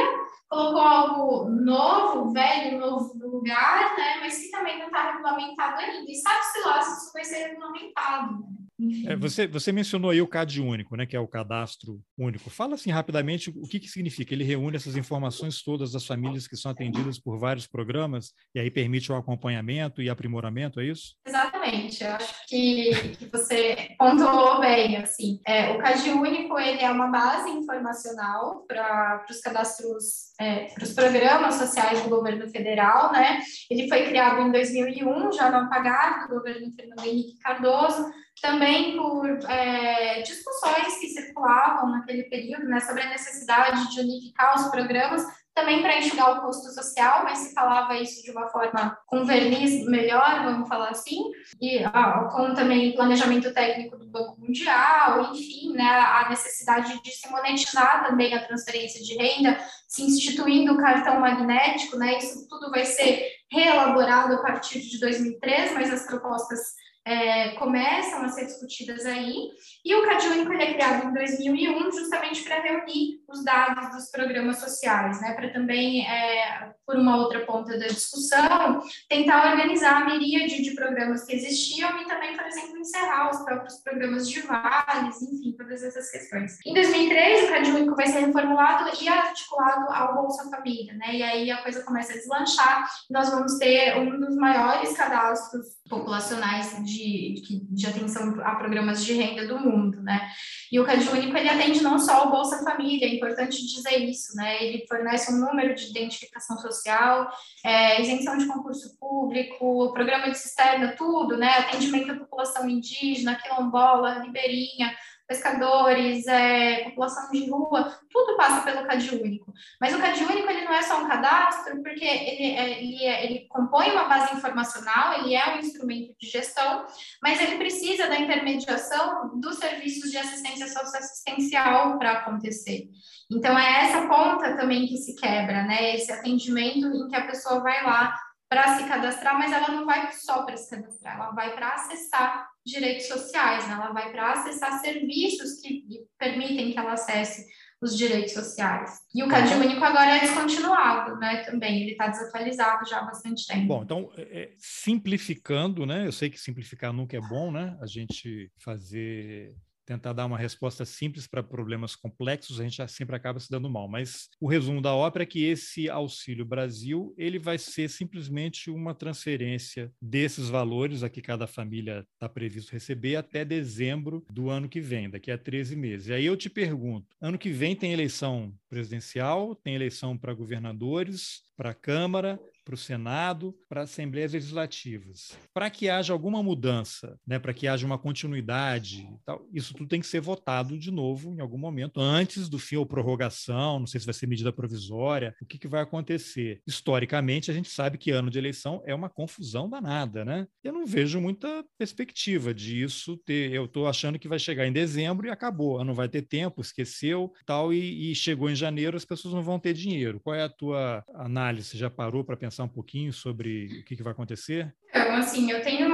colocou 0.48 0.82
algo 0.82 1.50
novo, 1.50 2.32
velho, 2.32 2.80
novo 2.80 3.16
no 3.16 3.30
lugar, 3.30 3.98
né, 3.98 4.20
mas 4.20 4.38
que 4.38 4.52
também 4.52 4.78
não 4.78 4.86
está 4.86 5.12
regulamentado 5.12 5.80
ainda, 5.80 6.12
e 6.12 6.16
sabe-se 6.16 6.60
lá 6.68 6.82
se 6.84 7.04
isso 7.04 7.14
vai 7.14 7.24
ser 7.26 7.48
regulamentado, 7.48 8.42
né? 8.42 8.64
É, 9.06 9.16
você, 9.16 9.48
você 9.48 9.72
mencionou 9.72 10.12
aí 10.12 10.22
o 10.22 10.28
CAD 10.28 10.62
único, 10.62 10.96
né, 10.96 11.06
que 11.06 11.16
é 11.16 11.20
o 11.20 11.28
cadastro 11.28 12.02
único. 12.18 12.50
Fala 12.50 12.76
assim 12.76 12.90
rapidamente 12.90 13.50
o 13.50 13.68
que, 13.68 13.80
que 13.80 13.88
significa. 13.88 14.34
Ele 14.34 14.44
reúne 14.44 14.76
essas 14.76 14.98
informações 14.98 15.62
todas 15.64 15.92
das 15.92 16.06
famílias 16.06 16.48
que 16.48 16.56
são 16.56 16.72
atendidas 16.72 17.20
por 17.20 17.38
vários 17.38 17.68
programas 17.68 18.34
e 18.54 18.60
aí 18.60 18.70
permite 18.70 19.12
o 19.12 19.16
acompanhamento 19.16 20.02
e 20.02 20.10
aprimoramento, 20.10 20.80
é 20.80 20.86
isso? 20.86 21.16
Exatamente. 21.26 22.04
Eu 22.04 22.12
acho 22.12 22.48
que, 22.48 22.92
que 23.18 23.26
você 23.26 23.96
pontuou 23.98 24.60
bem. 24.60 24.98
Assim, 24.98 25.40
é, 25.48 25.72
o 25.72 25.78
CAD 25.80 26.10
único 26.12 26.60
ele 26.60 26.82
é 26.82 26.92
uma 26.92 27.08
base 27.08 27.50
informacional 27.50 28.66
para 28.68 29.26
os 29.30 29.40
cadastros, 29.40 30.34
é, 30.40 30.66
para 30.66 30.84
os 30.84 30.94
programas 30.94 31.56
sociais 31.56 32.02
do 32.02 32.10
governo 32.10 32.48
federal, 32.50 33.12
né? 33.12 33.40
Ele 33.70 33.88
foi 33.88 34.06
criado 34.08 34.42
em 34.42 34.52
2001, 34.52 35.32
já 35.34 35.50
no 35.50 35.66
apagado 35.66 36.28
do 36.28 36.36
governo 36.36 36.74
Fernando 36.76 37.06
Henrique 37.06 37.40
Cardoso 37.40 38.12
também 38.42 38.98
por 38.98 39.28
é, 39.50 40.22
discussões 40.22 40.98
que 41.00 41.08
circulavam 41.08 41.92
naquele 41.92 42.24
período 42.24 42.66
né, 42.66 42.80
sobre 42.80 43.04
a 43.04 43.10
necessidade 43.10 43.90
de 43.92 44.02
unificar 44.02 44.56
os 44.56 44.68
programas, 44.70 45.26
também 45.54 45.84
para 45.84 46.00
enxugar 46.00 46.32
o 46.32 46.42
custo 46.42 46.74
social, 46.74 47.24
mas 47.24 47.38
se 47.38 47.54
falava 47.54 47.96
isso 47.96 48.24
de 48.24 48.32
uma 48.32 48.48
forma 48.48 48.98
com 49.06 49.24
verniz 49.24 49.86
melhor, 49.86 50.44
vamos 50.44 50.68
falar 50.68 50.90
assim, 50.90 51.18
e 51.62 51.84
ah, 51.84 52.28
com 52.32 52.56
também 52.56 52.96
planejamento 52.96 53.54
técnico 53.54 53.98
do 53.98 54.10
Banco 54.10 54.40
Mundial, 54.42 55.32
enfim, 55.32 55.74
né, 55.74 55.84
a 55.84 56.28
necessidade 56.30 57.00
de 57.04 57.12
se 57.12 57.30
monetizar 57.30 58.04
também 58.04 58.34
a 58.34 58.46
transferência 58.46 59.04
de 59.04 59.16
renda, 59.16 59.60
se 59.88 60.02
instituindo 60.02 60.74
o 60.74 60.78
cartão 60.78 61.20
magnético, 61.20 61.98
né, 61.98 62.18
isso 62.18 62.48
tudo 62.50 62.72
vai 62.72 62.86
ser 62.86 63.28
reelaborado 63.52 64.34
a 64.34 64.42
partir 64.42 64.82
de 64.82 65.00
2003, 65.00 65.74
mas 65.74 65.94
as 65.94 66.08
propostas 66.08 66.60
é, 67.06 67.50
começam 67.52 68.24
a 68.24 68.30
ser 68.30 68.46
discutidas 68.46 69.06
aí, 69.06 69.50
e 69.84 69.94
o 69.96 70.04
CAD 70.04 70.28
Único 70.28 70.54
ele 70.54 70.64
é 70.64 70.74
criado 70.74 71.08
em 71.08 71.14
2001 71.14 71.92
justamente 71.92 72.44
para 72.44 72.62
reunir 72.62 73.22
os 73.28 73.44
dados 73.44 73.90
dos 73.94 74.10
programas 74.10 74.60
sociais, 74.60 75.20
né, 75.22 75.34
para 75.34 75.52
também, 75.52 76.08
é, 76.08 76.72
por 76.86 76.96
uma 76.96 77.18
outra 77.18 77.46
ponta 77.46 77.78
da 77.78 77.88
discussão, 77.88 78.82
tentar 79.10 79.52
organizar 79.52 80.02
a 80.02 80.06
miríade 80.06 80.62
de 80.62 80.72
programas 80.72 81.26
que 81.26 81.36
existiam 81.36 82.02
e 82.02 82.06
também, 82.06 82.36
por 82.38 82.46
exemplo, 82.46 82.78
encerrar 82.78 83.32
os 83.32 83.44
próprios 83.44 83.76
programas 83.82 84.30
de 84.30 84.42
vales, 84.42 85.22
enfim, 85.22 85.56
todas 85.58 85.84
essas 85.84 86.10
questões. 86.10 86.58
Em 86.66 86.74
2003, 86.74 87.44
o 87.44 87.48
CAD 87.50 87.72
Único 87.72 87.96
vai 87.96 88.08
ser 88.08 88.20
reformulado 88.20 88.90
e 89.02 89.08
articulado 89.10 89.92
ao 89.92 90.16
Bolsa 90.16 90.50
Família, 90.50 90.94
né, 90.94 91.16
e 91.16 91.24
aí 91.24 91.52
a 91.52 91.62
coisa 91.62 91.84
começa 91.84 92.14
a 92.14 92.16
deslanchar, 92.16 92.90
nós 93.10 93.30
vamos 93.30 93.58
ter 93.58 93.98
um 93.98 94.20
dos 94.20 94.36
maiores 94.36 94.96
cadastros 94.96 95.66
populacionais 95.94 96.84
de, 96.84 97.42
de 97.70 97.88
atenção 97.88 98.42
a 98.44 98.56
programas 98.56 99.04
de 99.06 99.14
renda 99.14 99.48
do 99.48 99.60
mundo, 99.60 100.02
né? 100.02 100.30
E 100.72 100.80
o 100.80 100.86
Cade 100.86 101.08
Único, 101.08 101.38
ele 101.38 101.50
atende 101.50 101.82
não 101.84 102.00
só 102.00 102.28
o 102.28 102.32
Bolsa 102.32 102.64
Família, 102.64 103.08
é 103.08 103.16
importante 103.16 103.66
dizer 103.66 103.98
isso, 104.00 104.36
né? 104.36 104.64
Ele 104.64 104.86
fornece 104.88 105.32
um 105.32 105.40
número 105.40 105.76
de 105.76 105.90
identificação 105.90 106.58
social, 106.58 107.30
é, 107.64 108.02
isenção 108.02 108.38
de 108.38 108.48
concurso 108.48 108.98
público, 109.00 109.94
programa 109.94 110.30
de 110.30 110.38
cisterna, 110.38 110.96
tudo, 110.98 111.38
né? 111.38 111.60
Atendimento 111.60 112.12
à 112.12 112.16
população 112.16 112.70
indígena, 112.70 113.36
quilombola, 113.36 114.24
ribeirinha, 114.24 114.94
pescadores, 115.28 116.28
é, 116.28 116.84
população 116.86 117.32
de 117.32 117.50
rua, 117.50 117.98
tudo 118.12 118.36
passa 118.36 118.62
pelo 118.62 118.86
CAD 118.86 119.16
único. 119.16 119.54
Mas 119.80 119.94
o 119.94 120.00
CAD 120.00 120.24
único 120.26 120.50
ele 120.50 120.66
não 120.66 120.74
é 120.74 120.82
só 120.82 121.02
um 121.02 121.08
cadastro, 121.08 121.82
porque 121.82 122.04
ele, 122.04 122.56
é, 122.56 122.84
ele, 122.84 123.04
é, 123.04 123.26
ele 123.26 123.48
compõe 123.48 123.92
uma 123.92 124.06
base 124.06 124.36
informacional, 124.36 125.20
ele 125.20 125.34
é 125.34 125.56
um 125.56 125.60
instrumento 125.60 126.14
de 126.20 126.28
gestão, 126.28 126.86
mas 127.22 127.42
ele 127.42 127.58
precisa 127.58 128.08
da 128.08 128.20
intermediação 128.20 129.40
dos 129.40 129.58
serviços 129.58 130.12
de 130.12 130.18
assistência 130.18 130.68
socioassistencial 130.68 131.98
para 131.98 132.12
acontecer. 132.12 132.90
Então, 133.32 133.58
é 133.58 133.86
essa 133.86 134.08
ponta 134.08 134.56
também 134.58 134.86
que 134.86 134.98
se 134.98 135.16
quebra, 135.16 135.64
né? 135.64 135.96
Esse 135.96 136.12
atendimento 136.12 136.88
em 136.88 137.08
que 137.08 137.16
a 137.16 137.26
pessoa 137.26 137.62
vai 137.62 137.84
lá 137.84 138.14
para 138.54 138.78
se 138.78 138.88
cadastrar, 138.88 139.38
mas 139.38 139.52
ela 139.52 139.70
não 139.70 139.84
vai 139.84 140.12
só 140.12 140.44
para 140.44 140.56
se 140.56 140.70
cadastrar, 140.70 141.16
ela 141.16 141.32
vai 141.32 141.56
para 141.56 141.74
acessar 141.74 142.48
direitos 142.64 143.08
sociais, 143.08 143.68
né? 143.68 143.74
ela 143.74 143.92
vai 143.92 144.12
para 144.12 144.32
acessar 144.32 144.80
serviços 144.80 145.60
que 145.60 145.84
permitem 146.20 146.72
que 146.72 146.78
ela 146.78 146.94
acesse 146.94 147.48
os 147.82 147.98
direitos 147.98 148.32
sociais. 148.32 148.92
E 149.14 149.24
o 149.24 149.28
CAD 149.28 149.56
único 149.56 149.84
agora 149.84 150.16
é 150.16 150.20
descontinuado, 150.22 151.18
né? 151.18 151.44
Também 151.44 151.82
ele 151.82 151.92
está 151.92 152.08
desatualizado 152.08 152.88
já 152.88 153.00
há 153.00 153.04
bastante 153.04 153.46
tempo. 153.46 153.68
Bom, 153.68 153.84
então 153.84 154.10
é, 154.16 154.22
é, 154.22 154.54
simplificando, 154.58 155.86
né? 155.86 156.08
Eu 156.08 156.14
sei 156.14 156.30
que 156.30 156.40
simplificar 156.40 156.94
nunca 156.94 157.18
é 157.18 157.20
bom, 157.20 157.52
né? 157.52 157.78
A 157.82 157.86
gente 157.86 158.50
fazer 158.58 159.54
tentar 159.94 160.14
dar 160.14 160.26
uma 160.26 160.38
resposta 160.38 160.86
simples 160.86 161.28
para 161.28 161.44
problemas 161.44 161.96
complexos, 161.96 162.60
a 162.60 162.64
gente 162.64 162.86
sempre 162.92 163.16
acaba 163.16 163.40
se 163.40 163.50
dando 163.50 163.70
mal. 163.70 163.88
Mas 163.88 164.30
o 164.40 164.48
resumo 164.48 164.82
da 164.82 164.94
ópera 164.94 165.24
é 165.24 165.26
que 165.26 165.44
esse 165.44 165.90
Auxílio 165.90 166.46
Brasil 166.46 167.14
ele 167.18 167.40
vai 167.40 167.58
ser 167.58 167.90
simplesmente 167.90 168.70
uma 168.70 168.94
transferência 168.94 169.92
desses 170.02 170.50
valores 170.50 171.04
a 171.04 171.10
que 171.10 171.22
cada 171.22 171.48
família 171.48 172.06
está 172.14 172.28
previsto 172.28 172.72
receber 172.72 173.16
até 173.16 173.46
dezembro 173.46 174.26
do 174.30 174.50
ano 174.50 174.68
que 174.70 174.82
vem, 174.82 175.10
daqui 175.10 175.32
a 175.32 175.38
13 175.38 175.76
meses. 175.76 176.08
E 176.08 176.14
aí 176.14 176.26
eu 176.26 176.36
te 176.36 176.50
pergunto, 176.50 177.08
ano 177.22 177.38
que 177.38 177.50
vem 177.50 177.76
tem 177.76 177.94
eleição 177.94 178.54
presidencial, 178.70 179.56
tem 179.56 179.76
eleição 179.76 180.18
para 180.18 180.34
governadores, 180.34 181.44
para 181.56 181.74
Câmara, 181.74 182.40
para 182.64 182.76
o 182.76 182.78
Senado, 182.78 183.56
para 183.68 183.84
assembleias 183.84 184.34
legislativas. 184.34 185.38
Para 185.54 185.70
que 185.70 185.90
haja 185.90 186.14
alguma 186.14 186.42
mudança, 186.42 187.20
né, 187.26 187.40
para 187.40 187.54
que 187.54 187.68
haja 187.68 187.86
uma 187.86 187.98
continuidade, 187.98 189.08
tal, 189.26 189.48
isso 189.54 189.74
tudo 189.74 189.90
tem 189.90 190.00
que 190.00 190.08
ser 190.08 190.22
votado 190.22 190.78
de 190.78 190.92
novo 190.92 191.34
em 191.34 191.40
algum 191.40 191.58
momento, 191.58 192.00
antes 192.00 192.50
do 192.50 192.60
fim 192.60 192.76
ou 192.76 192.86
prorrogação, 192.86 193.80
não 193.80 193.88
sei 193.88 194.00
se 194.00 194.06
vai 194.06 194.14
ser 194.14 194.28
medida 194.28 194.52
provisória, 194.52 195.36
o 195.42 195.46
que, 195.46 195.58
que 195.58 195.68
vai 195.68 195.82
acontecer. 195.82 196.62
Historicamente, 196.66 197.52
a 197.52 197.54
gente 197.54 197.70
sabe 197.70 197.98
que 197.98 198.12
ano 198.12 198.30
de 198.30 198.38
eleição 198.38 198.82
é 198.86 198.94
uma 198.94 199.10
confusão 199.10 199.70
danada, 199.70 200.24
né? 200.24 200.48
Eu 200.64 200.74
não 200.74 200.86
vejo 200.86 201.20
muita 201.20 201.66
perspectiva 201.78 202.54
disso 202.54 203.18
ter. 203.18 203.52
Eu 203.52 203.66
estou 203.66 203.88
achando 203.88 204.20
que 204.20 204.28
vai 204.28 204.40
chegar 204.40 204.66
em 204.68 204.74
dezembro 204.74 205.28
e 205.28 205.30
acabou, 205.30 205.84
não 205.84 205.94
vai 205.94 206.08
ter 206.08 206.22
tempo, 206.22 206.62
esqueceu, 206.62 207.32
tal, 207.46 207.74
e, 207.74 208.12
e 208.12 208.16
chegou 208.16 208.50
em 208.50 208.56
janeiro, 208.56 208.96
as 208.96 209.06
pessoas 209.06 209.34
não 209.34 209.44
vão 209.44 209.60
ter 209.60 209.74
dinheiro. 209.74 210.20
Qual 210.20 210.36
é 210.36 210.44
a 210.44 210.50
tua 210.50 211.04
análise? 211.14 211.78
Já 211.78 211.90
parou 211.90 212.24
para 212.24 212.38
pensar? 212.38 212.53
Pensar 212.54 212.64
um 212.64 212.68
pouquinho 212.68 213.12
sobre 213.12 213.80
o 213.80 213.84
que, 213.84 213.96
que 213.96 214.04
vai 214.04 214.14
acontecer? 214.14 214.72
Então, 214.90 215.16
assim, 215.16 215.50
eu 215.50 215.62
tenho. 215.64 215.88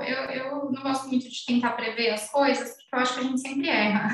Eu, 0.00 0.24
eu 0.30 0.70
não 0.70 0.82
gosto 0.82 1.08
muito 1.08 1.28
de 1.28 1.44
tentar 1.44 1.72
prever 1.72 2.10
as 2.10 2.30
coisas, 2.30 2.76
porque 2.76 2.88
eu 2.94 2.98
acho 3.00 3.14
que 3.14 3.20
a 3.20 3.22
gente 3.24 3.40
sempre 3.40 3.68
erra. 3.68 4.08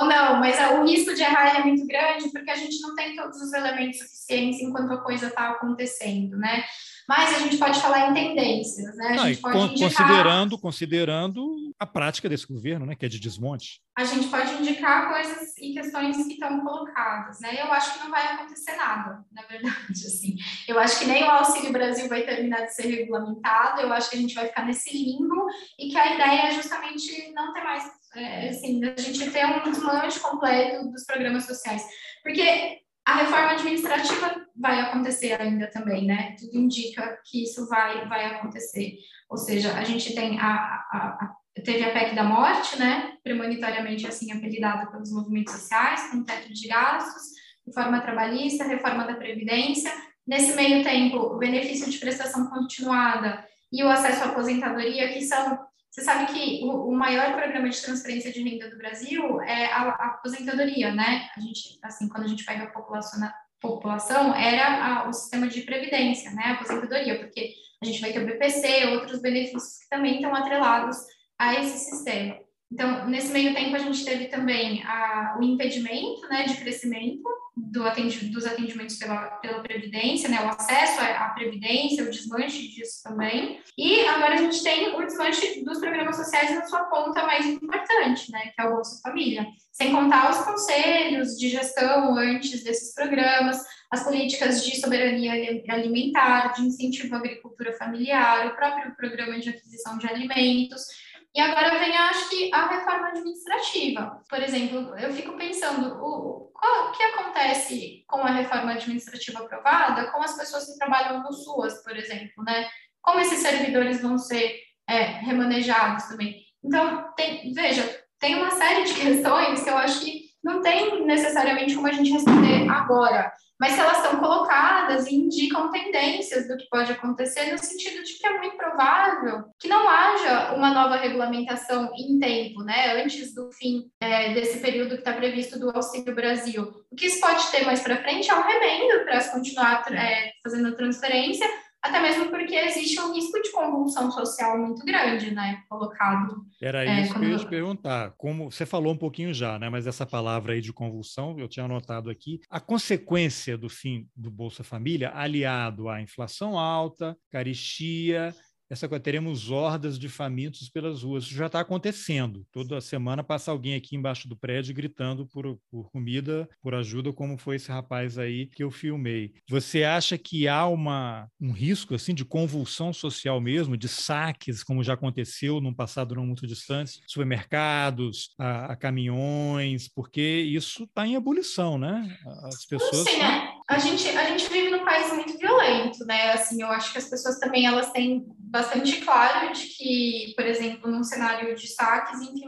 Ou 0.00 0.06
não, 0.06 0.40
mas 0.40 0.58
o 0.72 0.84
risco 0.84 1.14
de 1.14 1.22
errar 1.22 1.60
é 1.60 1.62
muito 1.62 1.86
grande, 1.86 2.32
porque 2.32 2.50
a 2.50 2.56
gente 2.56 2.80
não 2.80 2.96
tem 2.96 3.14
todos 3.14 3.40
os 3.40 3.52
elementos 3.52 4.00
suficientes 4.00 4.60
enquanto 4.60 4.92
a 4.92 5.02
coisa 5.02 5.28
está 5.28 5.50
acontecendo, 5.50 6.36
né? 6.36 6.64
Mas 7.08 7.34
a 7.34 7.38
gente 7.40 7.56
pode 7.56 7.80
falar 7.80 8.10
em 8.10 8.14
tendências, 8.14 8.96
né? 8.96 9.08
A 9.08 9.14
Não, 9.16 9.28
gente 9.28 9.40
pode 9.40 9.58
indicar... 9.58 9.90
Considerando, 9.90 10.58
considerando 10.58 11.72
a 11.78 11.86
prática 11.86 12.28
desse 12.28 12.46
governo, 12.46 12.86
né, 12.86 12.94
que 12.94 13.04
é 13.04 13.08
de 13.08 13.18
desmonte. 13.18 13.80
A 13.96 14.04
gente 14.04 14.28
pode 14.28 14.52
indicar 14.54 15.10
coisas 15.12 15.56
e 15.58 15.74
questões 15.74 16.16
que 16.16 16.34
estão 16.34 16.60
colocadas, 16.60 17.40
né? 17.40 17.60
Eu 17.60 17.72
acho 17.72 17.94
que 17.94 18.04
não 18.04 18.10
vai 18.10 18.34
acontecer 18.34 18.76
nada, 18.76 19.24
na 19.32 19.42
verdade, 19.42 19.76
assim. 20.06 20.36
Eu 20.66 20.78
acho 20.78 20.98
que 21.00 21.06
nem 21.06 21.24
o 21.24 21.30
Auxílio 21.30 21.72
Brasil 21.72 22.08
vai 22.08 22.22
terminar 22.22 22.62
de 22.62 22.74
ser 22.74 22.86
regulamentado, 22.86 23.80
eu 23.80 23.92
acho 23.92 24.10
que 24.10 24.16
a 24.16 24.20
gente 24.20 24.34
vai 24.34 24.46
ficar 24.46 24.64
nesse 24.64 24.96
limbo 24.96 25.46
e 25.78 25.90
que 25.90 25.98
a 25.98 26.14
ideia 26.14 26.48
é 26.48 26.50
justamente 26.52 27.32
não 27.32 27.52
ter 27.52 27.62
mais, 27.62 27.84
é, 28.14 28.48
assim, 28.48 28.80
a 28.84 29.00
gente 29.00 29.30
ter 29.30 29.44
um 29.44 29.62
desmanche 29.62 30.20
completo 30.20 30.90
dos 30.90 31.04
programas 31.04 31.44
sociais. 31.44 31.82
Porque 32.22 32.81
a 33.04 33.16
reforma 33.16 33.52
administrativa 33.52 34.46
vai 34.56 34.80
acontecer 34.80 35.40
ainda 35.40 35.68
também, 35.70 36.06
né? 36.06 36.36
Tudo 36.38 36.56
indica 36.56 37.18
que 37.24 37.42
isso 37.42 37.68
vai, 37.68 38.08
vai 38.08 38.26
acontecer. 38.26 38.94
Ou 39.28 39.36
seja, 39.36 39.74
a 39.74 39.84
gente 39.84 40.14
tem 40.14 40.38
a, 40.38 40.46
a, 40.46 40.98
a 41.20 41.34
teve 41.60 41.84
a 41.84 41.92
PEC 41.92 42.14
da 42.14 42.24
morte, 42.24 42.78
né? 42.78 43.14
Premonitoriamente 43.22 44.06
assim 44.06 44.32
apelidada 44.32 44.90
pelos 44.90 45.12
movimentos 45.12 45.52
sociais, 45.52 46.10
com 46.10 46.24
teto 46.24 46.52
de 46.52 46.68
gastos, 46.68 47.22
reforma 47.66 48.00
trabalhista, 48.00 48.64
reforma 48.64 49.04
da 49.04 49.14
previdência. 49.14 49.92
Nesse 50.26 50.54
meio 50.54 50.84
tempo, 50.84 51.16
o 51.16 51.38
benefício 51.38 51.90
de 51.90 51.98
prestação 51.98 52.48
continuada 52.48 53.44
e 53.72 53.82
o 53.82 53.88
acesso 53.88 54.22
à 54.22 54.26
aposentadoria, 54.26 55.12
que 55.12 55.22
são 55.22 55.58
você 55.92 56.00
sabe 56.00 56.32
que 56.32 56.64
o, 56.64 56.88
o, 56.88 56.92
maior 56.96 57.34
programa 57.36 57.68
de 57.68 57.82
transferência 57.82 58.32
de 58.32 58.42
renda 58.42 58.70
do 58.70 58.78
Brasil 58.78 59.42
é 59.42 59.66
a, 59.66 59.82
a, 59.82 60.06
aposentadoria, 60.06 60.90
né? 60.90 61.28
A 61.36 61.40
gente, 61.40 61.78
assim, 61.82 62.08
quando 62.08 62.24
a 62.24 62.28
gente 62.28 62.46
pega 62.46 62.64
a 62.64 62.70
população, 62.70 63.20
na, 63.20 63.34
população 63.60 64.34
era 64.34 64.86
a, 64.86 65.08
o 65.10 65.12
sistema 65.12 65.46
de 65.48 65.60
previdência, 65.60 66.30
né? 66.30 66.44
A 66.44 66.52
aposentadoria, 66.52 67.18
porque 67.18 67.52
a 67.82 67.84
gente 67.84 68.00
vai 68.00 68.10
ter 68.10 68.22
o 68.22 68.26
BPC, 68.26 68.86
outros 68.86 69.20
benefícios 69.20 69.80
que 69.80 69.88
também 69.90 70.14
estão 70.14 70.34
atrelados 70.34 70.96
a 71.38 71.56
esse 71.56 71.90
sistema. 71.90 72.38
Então, 72.72 73.06
nesse 73.06 73.30
meio 73.30 73.54
tempo, 73.54 73.76
a 73.76 73.78
gente 73.78 74.02
teve 74.02 74.26
também 74.26 74.82
a, 74.84 75.36
o 75.38 75.42
impedimento 75.42 76.26
né, 76.28 76.44
de 76.44 76.56
crescimento 76.56 77.28
do 77.54 77.86
atendi 77.86 78.30
dos 78.30 78.46
atendimentos 78.46 78.96
pela, 78.96 79.26
pela 79.26 79.60
Previdência, 79.60 80.26
né, 80.26 80.42
o 80.42 80.48
acesso 80.48 80.98
à, 81.02 81.26
à 81.26 81.30
Previdência, 81.30 82.02
o 82.02 82.10
desmanche 82.10 82.68
disso 82.68 83.02
também. 83.04 83.60
E 83.76 84.00
agora 84.06 84.34
a 84.34 84.38
gente 84.38 84.62
tem 84.62 84.88
o 84.96 85.04
desmanche 85.04 85.62
dos 85.62 85.80
programas 85.80 86.16
sociais 86.16 86.54
na 86.54 86.64
sua 86.64 86.84
ponta 86.84 87.26
mais 87.26 87.44
importante, 87.44 88.32
né, 88.32 88.50
que 88.54 88.62
é 88.62 88.64
o 88.64 88.76
Bolsa 88.76 89.02
Família. 89.02 89.46
Sem 89.70 89.92
contar 89.92 90.30
os 90.30 90.38
conselhos 90.38 91.38
de 91.38 91.50
gestão 91.50 92.16
antes 92.16 92.64
desses 92.64 92.94
programas, 92.94 93.62
as 93.90 94.02
políticas 94.02 94.64
de 94.64 94.80
soberania 94.80 95.32
alimentar, 95.68 96.54
de 96.54 96.62
incentivo 96.62 97.14
à 97.14 97.18
agricultura 97.18 97.74
familiar, 97.74 98.46
o 98.46 98.56
próprio 98.56 98.96
programa 98.96 99.38
de 99.38 99.50
aquisição 99.50 99.98
de 99.98 100.06
alimentos. 100.06 100.86
E 101.34 101.40
agora 101.40 101.78
vem, 101.78 101.96
acho 101.96 102.28
que, 102.28 102.50
a 102.52 102.66
reforma 102.66 103.08
administrativa. 103.08 104.20
Por 104.28 104.42
exemplo, 104.42 104.96
eu 104.98 105.12
fico 105.12 105.36
pensando, 105.36 105.96
o, 106.02 106.52
o 106.54 106.92
que 106.92 107.02
acontece 107.02 108.04
com 108.06 108.18
a 108.18 108.30
reforma 108.30 108.72
administrativa 108.72 109.40
aprovada 109.40 110.10
com 110.10 110.22
as 110.22 110.36
pessoas 110.36 110.66
que 110.66 110.78
trabalham 110.78 111.22
no 111.22 111.32
SUAS, 111.32 111.82
por 111.82 111.96
exemplo, 111.96 112.44
né? 112.44 112.68
Como 113.00 113.18
esses 113.20 113.38
servidores 113.40 114.02
vão 114.02 114.18
ser 114.18 114.60
é, 114.88 115.02
remanejados 115.02 116.04
também? 116.04 116.36
Então, 116.62 117.12
tem, 117.16 117.52
veja, 117.52 118.04
tem 118.18 118.36
uma 118.36 118.50
série 118.50 118.84
de 118.84 118.94
questões 118.94 119.64
que 119.64 119.70
eu 119.70 119.76
acho 119.76 120.00
que 120.00 120.21
não 120.42 120.60
tem 120.60 121.04
necessariamente 121.04 121.74
como 121.74 121.86
a 121.86 121.92
gente 121.92 122.10
responder 122.10 122.68
agora, 122.68 123.32
mas 123.62 123.74
se 123.74 123.80
elas 123.80 123.98
estão 123.98 124.18
colocadas 124.18 125.06
e 125.06 125.14
indicam 125.14 125.70
tendências 125.70 126.48
do 126.48 126.56
que 126.56 126.68
pode 126.68 126.90
acontecer, 126.90 127.52
no 127.52 127.58
sentido 127.58 128.02
de 128.02 128.14
que 128.14 128.26
é 128.26 128.38
muito 128.38 128.56
provável 128.56 129.44
que 129.56 129.68
não 129.68 129.88
haja 129.88 130.52
uma 130.54 130.74
nova 130.74 130.96
regulamentação 130.96 131.92
em 131.96 132.18
tempo, 132.18 132.64
né, 132.64 133.00
antes 133.00 133.32
do 133.32 133.52
fim 133.52 133.84
é, 134.00 134.34
desse 134.34 134.58
período 134.58 134.94
que 134.94 135.02
está 135.02 135.12
previsto 135.12 135.60
do 135.60 135.70
Auxílio 135.70 136.12
Brasil. 136.12 136.72
O 136.90 136.96
que 136.96 137.06
isso 137.06 137.20
pode 137.20 137.50
ter 137.52 137.64
mais 137.64 137.80
para 137.80 138.02
frente 138.02 138.28
é 138.28 138.34
um 138.34 138.42
remendo 138.42 139.04
para 139.04 139.28
continuar 139.28 139.84
é, 139.92 140.32
fazendo 140.42 140.76
transferência, 140.76 141.48
até 141.82 142.00
mesmo 142.00 142.30
porque 142.30 142.54
existe 142.54 142.98
um 143.00 143.12
risco 143.12 143.42
de 143.42 143.50
convulsão 143.50 144.10
social 144.12 144.56
muito 144.56 144.84
grande, 144.84 145.32
né, 145.32 145.62
colocado. 145.68 146.46
Era 146.62 146.84
é, 146.84 147.02
isso 147.02 147.12
quando... 147.12 147.20
que 147.20 147.26
eu 147.26 147.32
ia 147.32 147.38
te 147.38 147.48
perguntar. 147.48 148.14
Como 148.16 148.50
você 148.50 148.64
falou 148.64 148.92
um 148.92 148.96
pouquinho 148.96 149.34
já, 149.34 149.58
né, 149.58 149.68
mas 149.68 149.86
essa 149.86 150.06
palavra 150.06 150.52
aí 150.52 150.60
de 150.60 150.72
convulsão, 150.72 151.36
eu 151.38 151.48
tinha 151.48 151.64
anotado 151.64 152.08
aqui, 152.08 152.40
a 152.48 152.60
consequência 152.60 153.58
do 153.58 153.68
fim 153.68 154.06
do 154.14 154.30
Bolsa 154.30 154.62
Família, 154.62 155.10
aliado 155.12 155.88
à 155.88 156.00
inflação 156.00 156.56
alta, 156.56 157.16
caristia 157.30 158.32
essa 158.72 158.88
coisa, 158.88 159.04
teremos 159.04 159.50
hordas 159.50 159.98
de 159.98 160.08
famintos 160.08 160.70
pelas 160.70 161.02
ruas. 161.02 161.24
Isso 161.24 161.34
já 161.34 161.44
está 161.44 161.60
acontecendo. 161.60 162.46
Toda 162.50 162.80
semana 162.80 163.22
passa 163.22 163.50
alguém 163.50 163.74
aqui 163.74 163.94
embaixo 163.94 164.26
do 164.26 164.34
prédio 164.34 164.74
gritando 164.74 165.26
por, 165.26 165.58
por, 165.70 165.90
comida, 165.90 166.48
por 166.62 166.74
ajuda, 166.74 167.12
como 167.12 167.36
foi 167.36 167.56
esse 167.56 167.70
rapaz 167.70 168.16
aí 168.16 168.46
que 168.46 168.64
eu 168.64 168.70
filmei. 168.70 169.34
Você 169.46 169.84
acha 169.84 170.16
que 170.16 170.48
há 170.48 170.66
uma, 170.66 171.28
um 171.38 171.52
risco 171.52 171.94
assim 171.94 172.14
de 172.14 172.24
convulsão 172.24 172.94
social 172.94 173.38
mesmo, 173.42 173.76
de 173.76 173.88
saques, 173.88 174.64
como 174.64 174.82
já 174.82 174.94
aconteceu 174.94 175.60
num 175.60 175.74
passado 175.74 176.14
não 176.14 176.24
muito 176.24 176.46
distante, 176.46 177.02
supermercados, 177.06 178.30
a, 178.38 178.72
a 178.72 178.76
caminhões, 178.76 179.86
porque 179.86 180.22
isso 180.22 180.84
está 180.84 181.06
em 181.06 181.14
ebulição, 181.14 181.76
né? 181.76 182.16
As 182.44 182.64
pessoas. 182.64 183.06
Sim, 183.06 183.18
né? 183.18 183.52
A 183.68 183.78
gente, 183.78 184.08
a 184.08 184.24
gente 184.30 184.48
vive 184.48 184.70
num 184.70 184.84
país 184.84 185.12
muito 185.12 185.36
violento, 185.36 186.06
né? 186.06 186.32
Assim, 186.32 186.62
eu 186.62 186.68
acho 186.68 186.90
que 186.90 186.98
as 186.98 187.08
pessoas 187.10 187.38
também 187.38 187.66
elas 187.66 187.92
têm 187.92 188.26
bastante 188.52 189.00
claro 189.00 189.50
de 189.54 189.64
que, 189.64 190.34
por 190.36 190.44
exemplo, 190.44 190.90
num 190.90 191.02
cenário 191.02 191.56
de 191.56 191.66
saques, 191.66 192.20
enfim, 192.20 192.44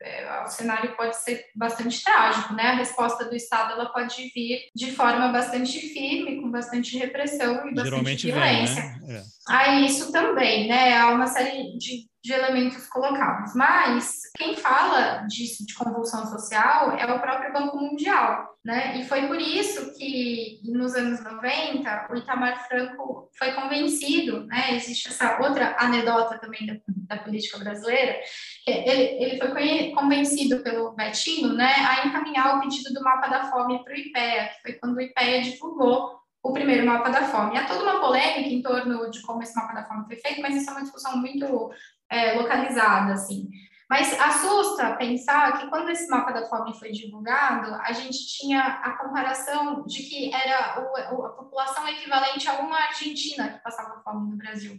é, 0.00 0.44
o 0.44 0.46
cenário 0.46 0.96
pode 0.96 1.16
ser 1.16 1.44
bastante 1.56 2.00
trágico, 2.04 2.54
né? 2.54 2.68
A 2.68 2.76
resposta 2.76 3.24
do 3.24 3.34
Estado 3.34 3.72
ela 3.72 3.86
pode 3.86 4.30
vir 4.32 4.60
de 4.72 4.92
forma 4.92 5.32
bastante 5.32 5.80
firme, 5.80 6.40
com 6.40 6.48
bastante 6.48 6.96
repressão 6.96 7.54
e 7.66 7.74
bastante 7.74 7.90
Geralmente 7.90 8.26
violência. 8.28 8.82
Vem, 8.82 9.08
né? 9.08 9.16
é. 9.18 9.22
Aí 9.48 9.86
isso 9.86 10.12
também, 10.12 10.68
né? 10.68 10.96
Há 10.96 11.10
uma 11.10 11.26
série 11.26 11.76
de 11.76 12.06
de 12.28 12.34
elementos 12.34 12.86
colocados. 12.86 13.54
Mas 13.54 14.20
quem 14.36 14.54
fala 14.54 15.24
disso, 15.26 15.64
de 15.64 15.74
convulsão 15.74 16.26
social, 16.26 16.92
é 16.92 17.10
o 17.10 17.20
próprio 17.20 17.54
Banco 17.54 17.78
Mundial, 17.78 18.54
né? 18.62 18.98
E 18.98 19.04
foi 19.08 19.26
por 19.26 19.40
isso 19.40 19.96
que, 19.96 20.60
nos 20.64 20.94
anos 20.94 21.24
90, 21.24 22.08
o 22.10 22.16
Itamar 22.16 22.68
Franco 22.68 23.30
foi 23.38 23.52
convencido, 23.52 24.44
né? 24.44 24.74
Existe 24.74 25.08
essa 25.08 25.40
outra 25.40 25.74
anedota 25.78 26.38
também 26.38 26.66
da, 26.66 26.74
da 27.16 27.22
política 27.22 27.58
brasileira, 27.58 28.20
ele, 28.66 29.24
ele 29.24 29.38
foi 29.38 29.92
convencido 29.92 30.62
pelo 30.62 30.92
Betinho, 30.92 31.54
né, 31.54 31.72
a 31.78 32.06
encaminhar 32.06 32.58
o 32.58 32.60
pedido 32.60 32.92
do 32.92 33.02
mapa 33.02 33.28
da 33.28 33.50
fome 33.50 33.82
para 33.82 33.94
o 33.94 33.96
IPEA, 33.96 34.48
que 34.48 34.60
foi 34.60 34.72
quando 34.74 34.96
o 34.96 35.00
IPEA 35.00 35.40
divulgou 35.40 36.18
o 36.42 36.52
primeiro 36.52 36.86
mapa 36.86 37.08
da 37.08 37.22
fome. 37.22 37.56
Há 37.56 37.66
toda 37.66 37.82
uma 37.82 38.00
polêmica 38.00 38.48
em 38.48 38.62
torno 38.62 39.10
de 39.10 39.22
como 39.22 39.42
esse 39.42 39.54
mapa 39.56 39.74
da 39.74 39.84
fome 39.84 40.06
foi 40.06 40.16
feito, 40.16 40.40
mas 40.40 40.54
isso 40.54 40.68
é 40.68 40.72
uma 40.72 40.82
discussão 40.82 41.16
muito 41.16 41.70
é, 42.10 42.34
localizada, 42.34 43.12
assim. 43.12 43.48
Mas 43.88 44.12
assusta 44.20 44.96
pensar 44.96 45.58
que 45.58 45.68
quando 45.68 45.88
esse 45.88 46.06
mapa 46.08 46.30
da 46.30 46.44
fome 46.46 46.78
foi 46.78 46.90
divulgado, 46.90 47.74
a 47.74 47.90
gente 47.92 48.18
tinha 48.26 48.60
a 48.60 48.98
comparação 48.98 49.82
de 49.86 50.02
que 50.02 50.34
era 50.34 50.78
o, 50.82 51.24
a 51.24 51.30
população 51.30 51.88
equivalente 51.88 52.46
a 52.48 52.58
uma 52.58 52.76
Argentina 52.76 53.48
que 53.48 53.62
passava 53.62 54.02
fome 54.02 54.30
no 54.30 54.36
Brasil. 54.36 54.78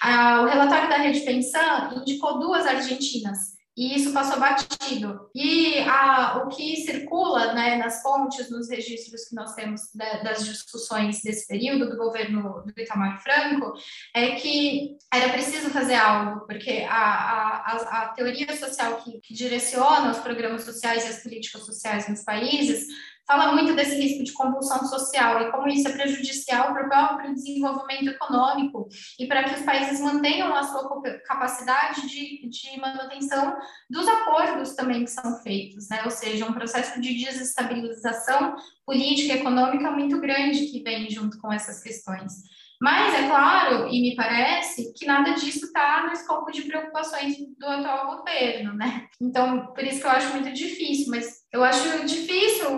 Ah, 0.00 0.40
o 0.40 0.46
relatório 0.46 0.88
da 0.88 0.96
Rede 0.96 1.20
Pensão 1.20 1.92
indicou 2.00 2.38
duas 2.38 2.66
Argentinas 2.66 3.55
e 3.76 3.94
isso 3.94 4.12
passou 4.12 4.40
batido. 4.40 5.28
E 5.34 5.78
a, 5.80 6.42
o 6.44 6.48
que 6.48 6.76
circula 6.76 7.52
né, 7.52 7.76
nas 7.76 8.00
fontes, 8.00 8.50
nos 8.50 8.70
registros 8.70 9.28
que 9.28 9.34
nós 9.34 9.54
temos 9.54 9.82
de, 9.94 10.22
das 10.24 10.44
discussões 10.44 11.20
desse 11.22 11.46
período 11.46 11.90
do 11.90 11.96
governo 11.96 12.62
do 12.64 12.80
Itamar 12.80 13.22
Franco, 13.22 13.74
é 14.14 14.36
que 14.36 14.96
era 15.12 15.32
preciso 15.32 15.68
fazer 15.70 15.94
algo, 15.94 16.46
porque 16.46 16.86
a, 16.88 16.96
a, 16.96 18.02
a 18.02 18.08
teoria 18.08 18.56
social 18.56 18.96
que, 18.98 19.20
que 19.20 19.34
direciona 19.34 20.10
os 20.10 20.18
programas 20.18 20.64
sociais 20.64 21.04
e 21.04 21.08
as 21.08 21.22
políticas 21.22 21.66
sociais 21.66 22.08
nos 22.08 22.24
países 22.24 22.86
fala 23.26 23.52
muito 23.52 23.74
desse 23.74 23.96
risco 23.96 24.22
de 24.22 24.32
convulsão 24.32 24.84
social 24.86 25.42
e 25.42 25.50
como 25.50 25.68
isso 25.68 25.88
é 25.88 25.92
prejudicial 25.92 26.72
para 26.72 26.86
o 26.86 26.88
próprio 26.88 27.34
desenvolvimento 27.34 28.08
econômico 28.08 28.88
e 29.18 29.26
para 29.26 29.44
que 29.44 29.54
os 29.54 29.62
países 29.62 30.00
mantenham 30.00 30.54
a 30.54 30.62
sua 30.62 31.02
capacidade 31.26 32.08
de, 32.08 32.48
de 32.48 32.80
manutenção 32.80 33.56
dos 33.90 34.06
acordos 34.06 34.74
também 34.74 35.04
que 35.04 35.10
são 35.10 35.42
feitos, 35.42 35.88
né? 35.88 36.02
Ou 36.04 36.10
seja, 36.10 36.46
um 36.46 36.52
processo 36.52 37.00
de 37.00 37.14
desestabilização 37.14 38.54
política 38.84 39.34
e 39.34 39.38
econômica 39.38 39.90
muito 39.90 40.20
grande 40.20 40.66
que 40.66 40.82
vem 40.82 41.10
junto 41.10 41.38
com 41.38 41.52
essas 41.52 41.82
questões. 41.82 42.32
Mas 42.80 43.14
é 43.14 43.26
claro, 43.26 43.88
e 43.88 44.02
me 44.02 44.14
parece, 44.14 44.92
que 44.92 45.06
nada 45.06 45.32
disso 45.32 45.64
está 45.64 46.04
no 46.06 46.12
escopo 46.12 46.50
de 46.52 46.62
preocupações 46.62 47.36
do 47.58 47.66
atual 47.66 48.18
governo, 48.18 48.74
né? 48.74 49.08
Então, 49.20 49.68
por 49.68 49.82
isso 49.82 50.00
que 50.00 50.06
eu 50.06 50.10
acho 50.10 50.32
muito 50.32 50.52
difícil, 50.52 51.06
mas 51.10 51.35
eu 51.56 51.64
acho 51.64 52.04
difícil 52.04 52.68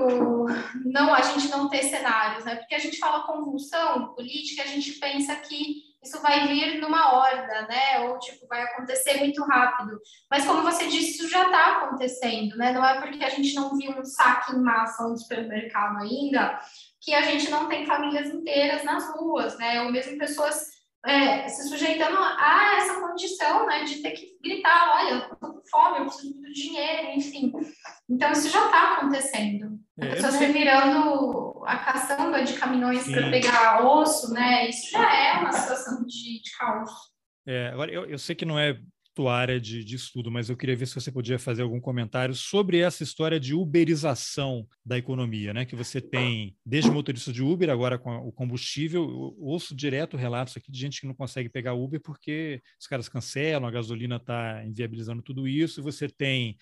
não 0.85 1.13
a 1.13 1.21
gente 1.21 1.49
não 1.49 1.69
ter 1.69 1.83
cenários, 1.83 2.45
né? 2.45 2.57
Porque 2.57 2.75
a 2.75 2.79
gente 2.79 2.99
fala 2.99 3.27
convulsão 3.27 4.15
política, 4.15 4.63
a 4.63 4.67
gente 4.67 4.93
pensa 4.93 5.35
que 5.37 5.89
isso 6.01 6.23
vai 6.23 6.47
vir 6.47 6.81
numa 6.81 7.13
horda, 7.13 7.67
né? 7.69 7.99
Ou 8.09 8.19
tipo, 8.21 8.47
vai 8.47 8.63
acontecer 8.63 9.19
muito 9.19 9.43
rápido. 9.45 9.99
Mas 10.31 10.47
como 10.47 10.63
você 10.63 10.87
disse, 10.87 11.11
isso 11.11 11.29
já 11.29 11.47
está 11.47 11.79
acontecendo, 11.79 12.57
né? 12.57 12.73
Não 12.73 12.85
é 12.85 13.01
porque 13.01 13.25
a 13.25 13.31
gente 13.31 13.53
não 13.55 13.77
viu 13.77 13.91
um 13.91 14.05
saque 14.05 14.55
em 14.55 14.63
massa 14.63 15.09
no 15.09 15.19
supermercado 15.19 15.99
ainda 16.01 16.61
que 17.01 17.13
a 17.15 17.23
gente 17.23 17.51
não 17.51 17.69
tem 17.69 17.85
famílias 17.85 18.29
inteiras 18.29 18.85
nas 18.85 19.13
ruas, 19.13 19.59
né? 19.59 19.83
Ou 19.83 19.91
mesmo 19.91 20.17
pessoas 20.19 20.78
é, 21.09 21.49
se 21.49 21.69
sujeitando 21.69 22.19
a 22.19 22.77
essa 22.77 23.01
condição, 23.01 23.67
né, 23.67 23.85
de 23.85 24.03
ter 24.03 24.11
que 24.13 24.37
gritar, 24.43 24.97
olha, 24.97 25.15
eu 25.15 25.37
tô 25.37 25.55
com 25.55 25.63
fome, 25.71 25.99
eu 25.99 26.05
preciso 26.05 26.35
do 26.35 26.53
dinheiro, 26.53 27.09
enfim. 27.17 27.53
Então, 28.09 28.31
isso 28.33 28.51
já 28.51 28.67
está 28.67 28.95
acontecendo. 28.95 29.79
É, 29.99 30.11
pessoas 30.11 30.37
revirando 30.37 31.63
a 31.65 31.77
caçamba 31.79 32.43
de 32.43 32.53
caminhões 32.53 33.11
para 33.11 33.31
pegar 33.31 33.85
osso, 33.85 34.33
né, 34.33 34.69
isso 34.69 34.91
já 34.91 35.15
é 35.15 35.39
uma 35.39 35.53
situação 35.53 36.05
de, 36.05 36.43
de 36.43 36.51
caos. 36.59 36.91
É, 37.47 37.69
agora, 37.69 37.91
eu, 37.91 38.05
eu 38.05 38.19
sei 38.19 38.37
que 38.37 38.45
não 38.45 38.59
é 38.59 38.79
tua 39.19 39.37
área 39.37 39.61
de, 39.61 39.83
de, 39.83 39.97
estudo, 39.97 40.31
mas 40.31 40.49
eu 40.49 40.57
queria 40.57 40.77
ver 40.77 40.87
se 40.87 40.95
você 40.95 41.11
podia 41.11 41.41
fazer 41.41 41.63
algum 41.63 41.81
comentário 41.81 42.37
sobre 42.37 42.79
essa 42.79 43.03
história 43.03 43.41
de 43.41 43.53
uberização 43.53 44.65
da 44.87 44.97
economia, 44.97 45.53
né? 45.53 45.65
Que 45.65 45.75
você 45.75 46.01
tem 46.01 46.55
desde 46.65 46.89
motorista 46.89 47.33
de 47.33 47.43
Uber, 47.43 47.69
agora 47.69 47.99
com 47.99 48.15
o 48.19 48.31
combustível, 48.31 49.03
eu 49.03 49.37
ouço 49.41 49.75
direto 49.75 50.17
relatos 50.17 50.57
aqui 50.57 50.71
de 50.71 50.79
gente 50.79 51.01
que 51.01 51.07
não 51.09 51.15
consegue 51.15 51.49
pegar 51.49 51.75
Uber 51.75 52.01
porque 52.01 52.63
os 52.81 52.87
caras 52.87 53.09
cancelam, 53.09 53.67
a 53.67 53.73
gasolina 53.73 54.17
está 54.17 54.65
inviabilizando 54.65 55.21
tudo 55.21 55.49
isso, 55.49 55.83
você 55.83 56.09
tem 56.09 56.57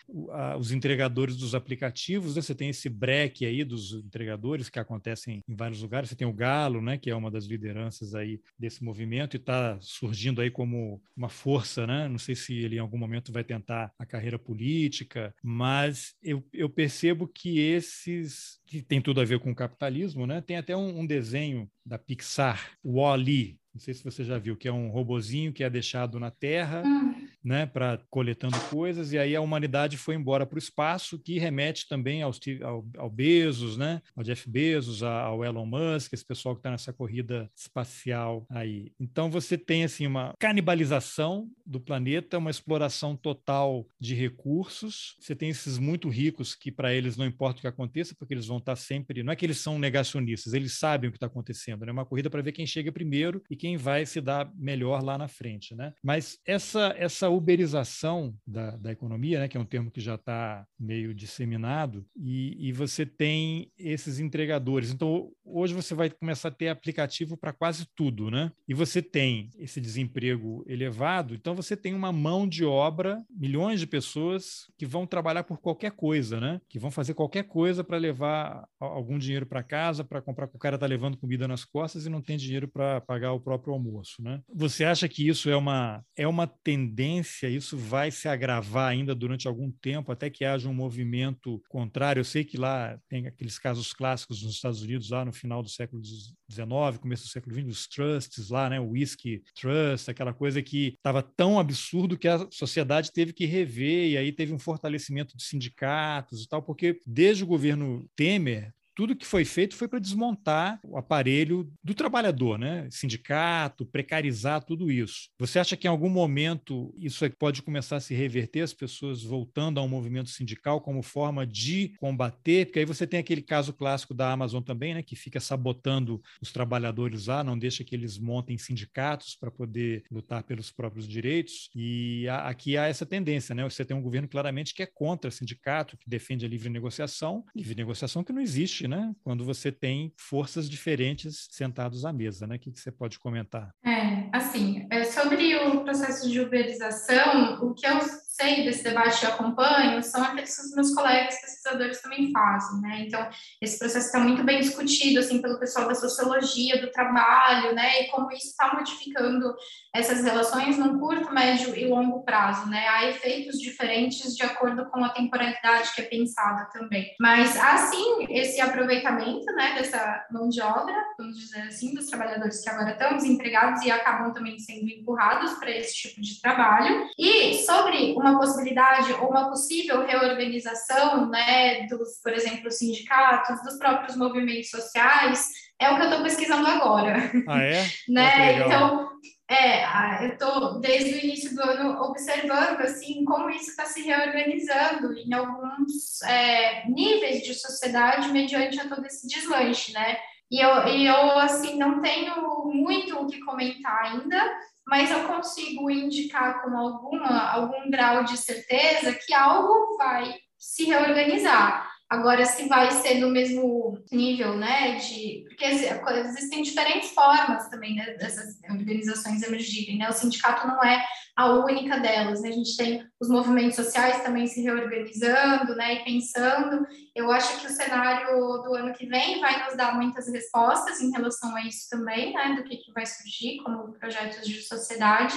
os 0.59 0.73
entregadores 0.73 1.37
dos 1.37 1.55
aplicativos, 1.55 2.37
né? 2.37 2.41
você 2.41 2.55
tem 2.55 2.71
esse 2.71 2.89
break 2.89 3.45
aí 3.45 3.65
dos 3.65 3.93
entregadores 3.93 4.71
que 4.71 4.79
acontecem 4.79 5.45
em 5.47 5.55
vários 5.55 5.83
lugares, 5.83 6.09
você 6.09 6.17
tem 6.17 6.27
o 6.27 6.33
Galo, 6.33 6.81
né? 6.81 6.97
Que 6.97 7.11
é 7.11 7.15
uma 7.15 7.31
das 7.31 7.45
lideranças 7.45 8.15
aí 8.15 8.41
desse 8.59 8.83
movimento 8.83 9.37
e 9.37 9.37
está 9.37 9.77
surgindo 9.79 10.41
aí 10.41 10.51
como 10.51 11.03
uma 11.15 11.29
força, 11.29 11.87
né? 11.87 12.09
Não 12.09 12.19
sei 12.19 12.35
se 12.35 12.46
se 12.47 12.55
ele 12.55 12.77
em 12.77 12.81
algum 12.81 12.99
momento 12.99 13.33
vai 13.33 13.43
tentar 13.43 13.93
a 13.99 14.07
carreira 14.07 14.39
política, 14.39 15.35
mas 15.43 16.15
eu, 16.23 16.45
eu 16.53 16.69
percebo 16.71 17.27
que 17.27 17.59
esses, 17.59 18.61
que 18.67 18.83
tem 18.83 19.01
tudo 19.01 19.21
a 19.21 19.25
ver 19.25 19.41
com 19.41 19.51
o 19.51 19.55
capitalismo, 19.55 20.27
né? 20.27 20.41
tem 20.41 20.57
até 20.57 20.77
um, 20.77 21.01
um 21.01 21.07
desenho 21.07 21.69
da 21.85 21.99
Pixar, 21.99 22.73
Wall-E, 22.85 23.59
não 23.75 23.81
sei 23.81 23.93
se 23.93 24.03
você 24.03 24.25
já 24.25 24.39
viu, 24.39 24.57
que 24.57 24.69
é 24.69 24.73
um 24.73 24.89
robozinho 24.89 25.53
que 25.53 25.63
é 25.63 25.69
deixado 25.69 26.19
na 26.19 26.31
Terra, 26.31 26.83
hum. 26.87 27.29
Né, 27.47 27.65
para 27.65 28.01
coletando 28.11 28.59
coisas, 28.69 29.13
e 29.13 29.19
aí 29.19 29.37
a 29.37 29.41
humanidade 29.41 29.97
foi 29.97 30.17
embora 30.17 30.45
para 30.45 30.57
o 30.57 30.59
espaço, 30.59 31.17
que 31.17 31.39
remete 31.39 31.87
também 31.89 32.21
ao, 32.21 32.33
ao, 32.63 32.85
ao 32.99 33.09
Bezos, 33.09 33.77
né, 33.77 34.03
ao 34.17 34.25
Jeff 34.25 34.51
Bezos, 34.51 35.05
ao 35.05 35.45
Elon 35.45 35.65
Musk, 35.65 36.13
esse 36.13 36.25
pessoal 36.25 36.57
que 36.57 36.59
está 36.59 36.73
nessa 36.73 36.93
corrida 36.93 37.49
espacial 37.55 38.45
aí. 38.51 38.93
Então 38.99 39.31
você 39.31 39.57
tem 39.57 39.85
assim 39.85 40.09
uma 40.09 40.35
canibalização 40.41 41.49
do 41.65 41.79
planeta, 41.79 42.39
uma 42.39 42.51
exploração 42.51 43.17
total 43.17 43.87
de 44.01 44.15
recursos. 44.15 45.17
Você 45.21 45.37
tem 45.37 45.51
esses 45.51 45.79
muito 45.79 46.09
ricos 46.09 46.55
que 46.55 46.73
para 46.73 46.93
eles 46.93 47.17
não 47.17 47.27
importa 47.27 47.59
o 47.59 47.61
que 47.61 47.69
aconteça, 47.69 48.15
porque 48.19 48.35
eles 48.35 48.47
vão 48.47 48.59
estar 48.59 48.73
tá 48.73 48.77
sempre. 48.77 49.23
Não 49.23 49.33
é 49.33 49.37
que 49.37 49.47
eles 49.47 49.59
são 49.59 49.79
negacionistas, 49.79 50.53
eles 50.53 50.79
sabem 50.79 51.09
o 51.09 51.13
que 51.13 51.17
está 51.17 51.27
acontecendo. 51.27 51.85
É 51.85 51.87
né? 51.87 51.93
uma 51.93 52.05
corrida 52.05 52.29
para 52.29 52.43
ver 52.43 52.53
quem 52.53 52.67
chega 52.67 52.91
primeiro 52.91 53.41
e 53.49 53.55
quem 53.55 53.77
vai 53.77 54.05
se 54.05 54.21
dar 54.21 54.51
melhor 54.57 55.03
lá 55.03 55.17
na 55.17 55.29
frente, 55.29 55.75
né? 55.77 55.93
Mas 56.03 56.39
essa 56.45 56.95
essa 56.99 57.29
uberização 57.37 58.35
da, 58.47 58.77
da 58.77 58.93
economia, 58.93 59.41
né, 59.41 59.49
que 59.49 59.57
é 59.57 59.61
um 59.61 59.65
termo 59.65 59.91
que 59.91 60.01
já 60.01 60.15
está 60.15 60.67
meio 60.79 61.15
disseminado, 61.15 62.05
e, 62.17 62.69
e 62.69 62.73
você 62.73 63.05
tem 63.05 63.71
esses 63.79 64.19
entregadores. 64.19 64.93
Então, 64.93 65.31
hoje 65.45 65.75
você 65.75 65.95
vai 65.95 66.11
começar 66.11 66.49
a 66.49 66.53
ter 66.53 66.69
aplicativo 66.69 67.37
para 67.37 67.53
quase 67.53 67.87
tudo, 67.95 68.31
né? 68.31 68.53
E 68.69 68.75
você 68.75 69.01
tem 69.01 69.51
esse 69.59 69.81
desemprego 69.81 70.65
elevado, 70.67 71.35
então 71.35 71.55
você 71.55 71.77
tem 71.77 71.95
uma 71.95 72.13
mão 72.13 72.49
de 72.49 72.65
obra, 72.65 73.23
milhões 73.31 73.81
de 73.81 73.87
pessoas 73.87 74.71
que 74.77 74.87
vão 74.87 75.07
trabalhar 75.07 75.45
por 75.45 75.59
qualquer 75.59 75.93
coisa, 75.93 76.41
né? 76.41 76.61
Que 76.69 76.79
vão 76.79 76.91
fazer 76.91 77.15
qualquer 77.15 77.45
coisa 77.45 77.85
para 77.85 77.97
levar 77.97 78.67
algum 78.81 79.19
dinheiro 79.19 79.47
para 79.47 79.63
casa, 79.63 80.05
para 80.05 80.23
comprar. 80.23 80.49
O 80.53 80.59
cara 80.59 80.77
está 80.77 80.87
levando 80.87 81.17
comida 81.17 81.47
nas 81.49 81.65
costas 81.65 82.07
e 82.07 82.11
não 82.11 82.21
tem 82.21 82.37
dinheiro 82.37 82.69
para 82.69 83.01
pagar 83.01 83.33
o 83.33 83.41
próprio 83.41 83.73
almoço, 83.73 84.23
né? 84.23 84.41
Você 84.55 84.85
acha 84.85 85.09
que 85.09 85.27
isso 85.27 85.51
é 85.51 85.57
uma, 85.57 86.05
é 86.17 86.27
uma 86.27 86.47
tendência? 86.47 87.26
Isso 87.49 87.77
vai 87.77 88.11
se 88.11 88.29
agravar 88.29 88.89
ainda 88.89 89.15
durante 89.15 89.47
algum 89.47 89.71
tempo, 89.71 90.13
até 90.13 90.31
que 90.31 90.45
haja 90.45 90.69
um 90.69 90.75
movimento 90.75 91.63
contrário? 91.69 92.21
Eu 92.21 92.25
sei 92.25 92.45
que 92.45 92.57
lá 92.57 92.99
tem 93.09 93.27
aqueles 93.27 93.59
casos 93.59 93.93
clássicos 93.93 94.43
nos 94.43 94.55
Estados 94.55 94.83
Unidos, 94.83 95.11
lá 95.11 95.25
no 95.25 95.33
final 95.33 95.63
do 95.63 95.69
século 95.69 96.03
XIX, 96.05 96.99
começo 97.01 97.25
do 97.25 97.31
século 97.31 97.55
XX, 97.55 97.69
os 97.69 97.87
trusts 97.87 98.51
lá, 98.51 98.71
né? 98.71 98.81
O 98.81 98.91
Whisky 98.91 99.43
Trust, 99.55 100.11
aquela 100.11 100.33
coisa 100.33 100.63
que 100.63 100.95
estava 100.97 101.23
tão 101.23 101.59
absurdo 101.59 102.19
que 102.19 102.29
a 102.29 102.47
sociedade 102.51 103.13
teve 103.13 103.33
que 103.33 103.47
rever, 103.47 104.11
e 104.11 104.17
aí 104.17 104.33
teve 104.33 104.53
um 104.53 104.59
fortalecimento 104.59 105.37
de 105.37 105.43
sindicatos 105.43 106.43
e 106.43 106.49
tal, 106.49 106.63
porque 106.63 107.01
desde 107.07 107.45
o 107.45 107.47
governo 107.47 108.09
Temer, 108.17 108.73
tudo 108.97 109.15
que 109.15 109.27
foi 109.27 109.45
feito 109.45 109.77
foi 109.77 109.87
para 109.87 109.99
desmontar 109.99 110.81
o 110.83 110.97
aparelho 110.97 111.71
do 111.85 111.95
trabalhador, 111.95 112.59
né? 112.59 112.89
Sindicato, 112.91 113.85
precarizar 113.85 114.65
tudo 114.65 114.91
isso. 114.91 115.29
Você 115.39 115.59
acha 115.59 115.77
que 115.77 115.87
em 115.87 115.91
algum 115.91 116.09
momento 116.09 116.93
isso 116.99 117.25
é 117.25 117.29
pode 117.29 117.61
começar 117.63 117.97
a 117.97 118.01
se 118.01 118.15
reverter, 118.15 118.63
as 118.63 118.73
pessoas 118.73 119.23
voltando 119.23 119.79
ao 119.79 119.87
movimento 119.87 120.31
sindical 120.31 120.81
como 120.81 121.03
forma 121.03 121.47
de 121.47 121.95
combater? 122.01 122.65
Porque 122.65 122.79
aí 122.79 122.85
você 122.87 123.07
tem 123.07 123.21
aquele 123.21 123.43
caso 123.43 123.75
clássico 123.75 124.15
da 124.15 124.33
Amazon 124.33 124.63
também, 124.63 124.95
né? 124.95 125.03
Que 125.03 125.15
fica 125.15 125.39
sabotando 125.39 126.23
os 126.41 126.51
trabalhadores 126.51 127.27
lá, 127.27 127.45
não 127.45 127.59
deixa 127.59 127.85
que 127.85 127.95
eles 127.95 128.19
montem 128.19 128.57
sindicatos 128.57 129.37
para 129.39 129.51
poder 129.51 130.05
lutar 130.11 130.43
pelos 130.43 130.71
próprios 130.71 131.07
direitos. 131.07 131.69
E 131.75 132.27
aqui 132.31 132.79
há 132.79 132.87
essa 132.87 133.05
tendência, 133.05 133.55
né? 133.55 133.63
Você 133.65 133.85
tem 133.85 133.95
um 133.95 134.03
governo 134.03 134.27
claramente 134.27 134.73
que 134.73 134.83
é 134.83 134.87
contra 134.87 135.31
sindicato, 135.31 135.99
que 135.99 136.09
defende 136.09 136.47
a 136.47 136.49
livre 136.49 136.71
negociação, 136.71 137.45
livre 137.55 137.75
negociação 137.75 138.25
que 138.25 138.33
não 138.33 138.41
existe 138.41 138.86
né? 138.87 139.15
Quando 139.23 139.45
você 139.45 139.71
tem 139.71 140.13
forças 140.17 140.69
diferentes 140.69 141.49
sentados 141.51 142.05
à 142.05 142.13
mesa, 142.13 142.47
né? 142.47 142.57
O 142.57 142.59
que, 142.59 142.73
que 142.73 142.81
você 142.81 142.91
pode 142.91 143.19
comentar? 143.19 143.71
É, 143.85 144.29
assim, 144.33 144.87
é, 144.91 145.05
sobre 145.05 145.57
o 145.57 145.85
processo 145.85 146.31
de 146.31 146.41
uberização, 146.41 147.59
o 147.63 147.75
que 147.75 147.87
eu 147.87 147.99
sei 148.37 148.65
desse 148.65 148.85
debate 148.85 149.25
e 149.25 149.27
acompanho 149.27 150.03
são 150.03 150.23
aqueles 150.23 150.55
que 150.55 150.63
os 150.63 150.75
meus 150.75 150.95
colegas 150.95 151.41
pesquisadores 151.41 152.01
também 152.03 152.31
fazem, 152.31 152.81
né? 152.81 153.05
Então, 153.07 153.29
esse 153.61 153.79
processo 153.79 154.07
está 154.07 154.19
muito 154.19 154.45
bem 154.45 154.61
discutido, 154.61 155.21
assim, 155.21 155.41
pelo 155.41 155.59
pessoal 155.59 155.89
da 155.89 155.95
sociologia, 155.95 156.81
do 156.81 156.91
trabalho, 156.91 157.75
né? 157.75 158.03
E 158.03 158.11
como 158.11 158.31
isso 158.31 158.49
está 158.49 158.75
modificando 158.75 159.55
essas 159.95 160.23
relações 160.23 160.77
num 160.77 160.99
curto, 160.99 161.33
médio 161.33 161.75
e 161.75 161.87
longo 161.87 162.23
prazo, 162.23 162.69
né? 162.69 162.87
Há 162.89 163.07
efeitos 163.07 163.59
diferentes 163.59 164.37
de 164.37 164.43
acordo 164.43 164.87
com 164.91 165.03
a 165.03 165.09
temporalidade 165.09 165.95
que 165.95 166.03
é 166.03 166.05
pensada 166.05 166.67
também. 166.67 167.15
Mas, 167.19 167.57
assim, 167.57 168.27
esse 168.29 168.61
aproveitamento, 168.61 169.47
né, 169.55 169.75
dessa 169.75 170.27
mão 170.31 170.49
de 170.49 170.61
obra, 170.61 170.95
vamos 171.19 171.39
dizer 171.39 171.63
assim, 171.63 171.95
dos 171.95 172.07
trabalhadores 172.07 172.61
que 172.61 172.69
agora 172.69 172.91
estão 172.93 173.17
desempregados 173.17 173.83
e 173.83 173.91
acabam 173.91 174.33
também 174.33 174.59
sendo 174.59 174.89
empurrados 174.89 175.55
para 175.55 175.71
esse 175.71 175.95
tipo 175.95 176.21
de 176.21 176.41
trabalho. 176.41 177.09
E 177.19 177.55
sobre 177.65 178.13
uma 178.13 178.26
uma 178.27 178.39
possibilidade 178.39 179.13
ou 179.15 179.31
uma 179.31 179.49
possível 179.49 180.05
reorganização, 180.05 181.29
né, 181.29 181.87
dos, 181.87 182.21
por 182.23 182.33
exemplo, 182.33 182.71
sindicatos, 182.71 183.63
dos 183.63 183.79
próprios 183.79 184.17
movimentos 184.17 184.71
sociais, 184.71 185.51
é 185.79 185.91
o 185.91 185.97
que 185.97 186.03
eu 186.03 186.09
estou 186.09 186.23
pesquisando 186.23 186.67
agora. 186.67 187.31
Ah, 187.49 187.63
é? 187.63 187.85
né? 188.09 188.59
Então, 188.61 189.11
é, 189.49 190.25
eu 190.25 190.33
estou 190.33 190.81
desde 190.81 191.15
o 191.15 191.25
início 191.25 191.55
do 191.55 191.63
ano 191.63 192.01
observando 192.03 192.81
assim 192.81 193.25
como 193.25 193.49
isso 193.49 193.71
está 193.71 193.85
se 193.85 194.03
reorganizando 194.03 195.13
em 195.13 195.33
alguns 195.33 196.21
é, 196.23 196.89
níveis 196.89 197.43
de 197.43 197.55
sociedade 197.55 198.33
mediante 198.33 198.81
a 198.81 198.89
todo 198.89 199.07
esse 199.07 199.27
deslanche, 199.29 199.93
né? 199.93 200.17
E 200.51 200.61
eu, 200.61 200.89
e 200.89 201.07
eu 201.07 201.39
assim 201.39 201.77
não 201.79 202.01
tenho 202.01 202.67
muito 202.67 203.17
o 203.19 203.27
que 203.27 203.41
comentar 203.41 204.05
ainda, 204.05 204.53
mas 204.87 205.11
eu 205.11 205.25
consigo 205.25 205.91
indicar 205.91 206.63
com 206.63 206.77
alguma, 206.77 207.51
algum 207.51 207.91
grau 207.91 208.25
de 208.25 208.37
certeza 208.37 209.13
que 209.13 209.35
algo 209.35 209.97
vai 209.99 210.35
se 210.57 210.85
reorganizar. 210.85 211.86
Agora, 212.09 212.45
se 212.45 212.69
vai 212.69 212.89
ser 212.93 213.15
no 213.17 213.31
mesmo 213.31 213.99
nível, 214.13 214.57
né, 214.57 214.95
de... 214.95 215.45
Porque 215.49 215.65
existem 215.65 216.63
diferentes 216.63 217.11
formas 217.11 217.69
também 217.69 217.97
né, 217.97 218.15
dessas 218.15 218.61
organizações 218.71 219.43
emergirem, 219.43 219.99
né? 219.99 220.09
O 220.09 220.13
sindicato 220.13 220.69
não 220.69 220.85
é 220.85 221.05
a 221.35 221.53
única 221.55 221.99
delas, 221.99 222.43
né? 222.43 222.51
A 222.51 222.53
gente 222.53 222.77
tem 222.77 223.05
os 223.21 223.29
movimentos 223.29 223.75
sociais 223.75 224.23
também 224.23 224.47
se 224.47 224.63
reorganizando, 224.63 225.75
né, 225.75 225.95
e 225.95 226.05
pensando. 226.05 226.87
Eu 227.13 227.29
acho 227.33 227.61
que 227.61 227.67
o 227.67 227.71
cenário 227.71 228.37
do 228.63 228.75
ano 228.75 228.95
que 228.95 229.07
vem 229.07 229.41
vai 229.41 229.65
nos 229.65 229.77
dar 229.77 229.97
muitas 229.97 230.29
respostas 230.33 231.01
em 231.01 231.11
relação 231.11 231.57
a 231.57 231.63
isso 231.63 231.89
também, 231.91 232.33
né, 232.33 232.55
do 232.55 232.63
que, 232.63 232.77
que 232.77 232.93
vai 232.93 233.05
surgir 233.05 233.57
como 233.65 233.93
projetos 233.95 234.47
de 234.47 234.63
sociedade. 234.63 235.35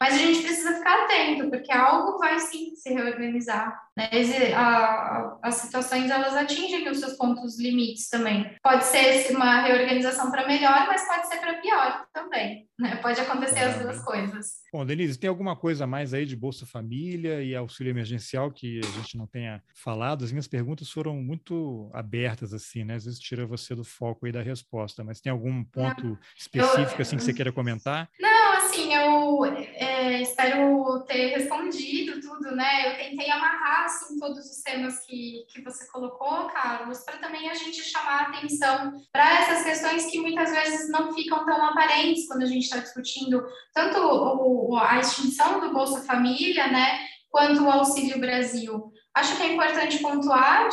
Mas 0.00 0.14
a 0.14 0.18
gente 0.18 0.42
precisa 0.42 0.76
ficar 0.76 1.04
atento, 1.04 1.50
porque 1.50 1.72
algo 1.72 2.18
vai 2.18 2.38
sim 2.38 2.74
se 2.76 2.90
reorganizar. 2.90 3.76
Né? 3.96 4.08
As 5.42 5.56
situações 5.56 6.08
elas 6.08 6.36
atingem 6.36 6.88
os 6.88 7.00
seus 7.00 7.14
pontos 7.14 7.58
limites 7.58 8.08
também. 8.08 8.48
Pode 8.62 8.84
ser 8.84 9.34
uma 9.34 9.62
reorganização 9.62 10.30
para 10.30 10.46
melhor, 10.46 10.86
mas 10.86 11.06
pode 11.06 11.26
ser 11.26 11.38
para 11.38 11.54
pior 11.54 12.06
também. 12.12 12.68
Né? 12.78 12.94
Pode 12.96 13.20
acontecer 13.20 13.58
as 13.58 13.82
duas 13.82 14.04
coisas. 14.04 14.58
Bom, 14.72 14.86
Denise, 14.86 15.18
tem 15.18 15.28
alguma 15.28 15.56
coisa 15.56 15.84
mais 15.84 16.14
aí 16.14 16.24
de 16.24 16.36
Bolsa 16.36 16.64
Família 16.64 17.42
e 17.42 17.56
auxílio 17.56 17.90
emergencial 17.90 18.52
que 18.52 18.78
a 18.78 18.98
gente 18.98 19.16
não 19.16 19.26
tenha 19.26 19.60
falado? 19.74 20.24
As 20.24 20.30
minhas 20.30 20.46
perguntas 20.46 20.88
foram 20.88 21.16
muito 21.16 21.90
abertas, 21.92 22.54
assim, 22.54 22.84
né? 22.84 22.94
Às 22.94 23.04
vezes 23.04 23.18
tira 23.18 23.44
você 23.46 23.74
do 23.74 23.82
foco 23.82 24.26
aí 24.26 24.32
da 24.32 24.42
resposta, 24.42 25.02
mas 25.02 25.20
tem 25.20 25.32
algum 25.32 25.64
ponto 25.64 26.06
não, 26.06 26.18
específico, 26.36 27.00
eu, 27.00 27.02
assim, 27.02 27.16
que 27.16 27.24
você 27.24 27.34
queira 27.34 27.50
comentar? 27.50 28.08
Não, 28.20 28.37
assim, 28.88 28.94
eu 28.94 29.44
é, 29.44 30.22
espero 30.22 31.04
ter 31.06 31.36
respondido 31.36 32.20
tudo, 32.20 32.54
né? 32.54 32.88
Eu 32.88 32.96
tentei 32.96 33.30
amarrar, 33.30 33.84
assim, 33.84 34.18
todos 34.18 34.38
os 34.50 34.62
temas 34.62 35.00
que, 35.04 35.44
que 35.52 35.62
você 35.62 35.86
colocou, 35.88 36.46
Carlos, 36.46 37.00
para 37.00 37.18
também 37.18 37.48
a 37.50 37.54
gente 37.54 37.82
chamar 37.82 38.20
a 38.20 38.22
atenção 38.28 38.92
para 39.12 39.40
essas 39.40 39.64
questões 39.64 40.06
que 40.06 40.20
muitas 40.20 40.50
vezes 40.50 40.90
não 40.90 41.12
ficam 41.14 41.44
tão 41.44 41.64
aparentes 41.66 42.26
quando 42.26 42.42
a 42.42 42.46
gente 42.46 42.64
está 42.64 42.78
discutindo 42.78 43.44
tanto 43.74 43.98
o, 44.00 44.76
a 44.76 44.98
extinção 44.98 45.60
do 45.60 45.72
Bolsa 45.72 46.04
Família, 46.04 46.68
né, 46.68 46.98
quanto 47.30 47.62
o 47.62 47.70
Auxílio 47.70 48.18
Brasil. 48.18 48.92
Acho 49.14 49.36
que 49.36 49.42
é 49.42 49.52
importante 49.54 49.98
pontuar 49.98 50.68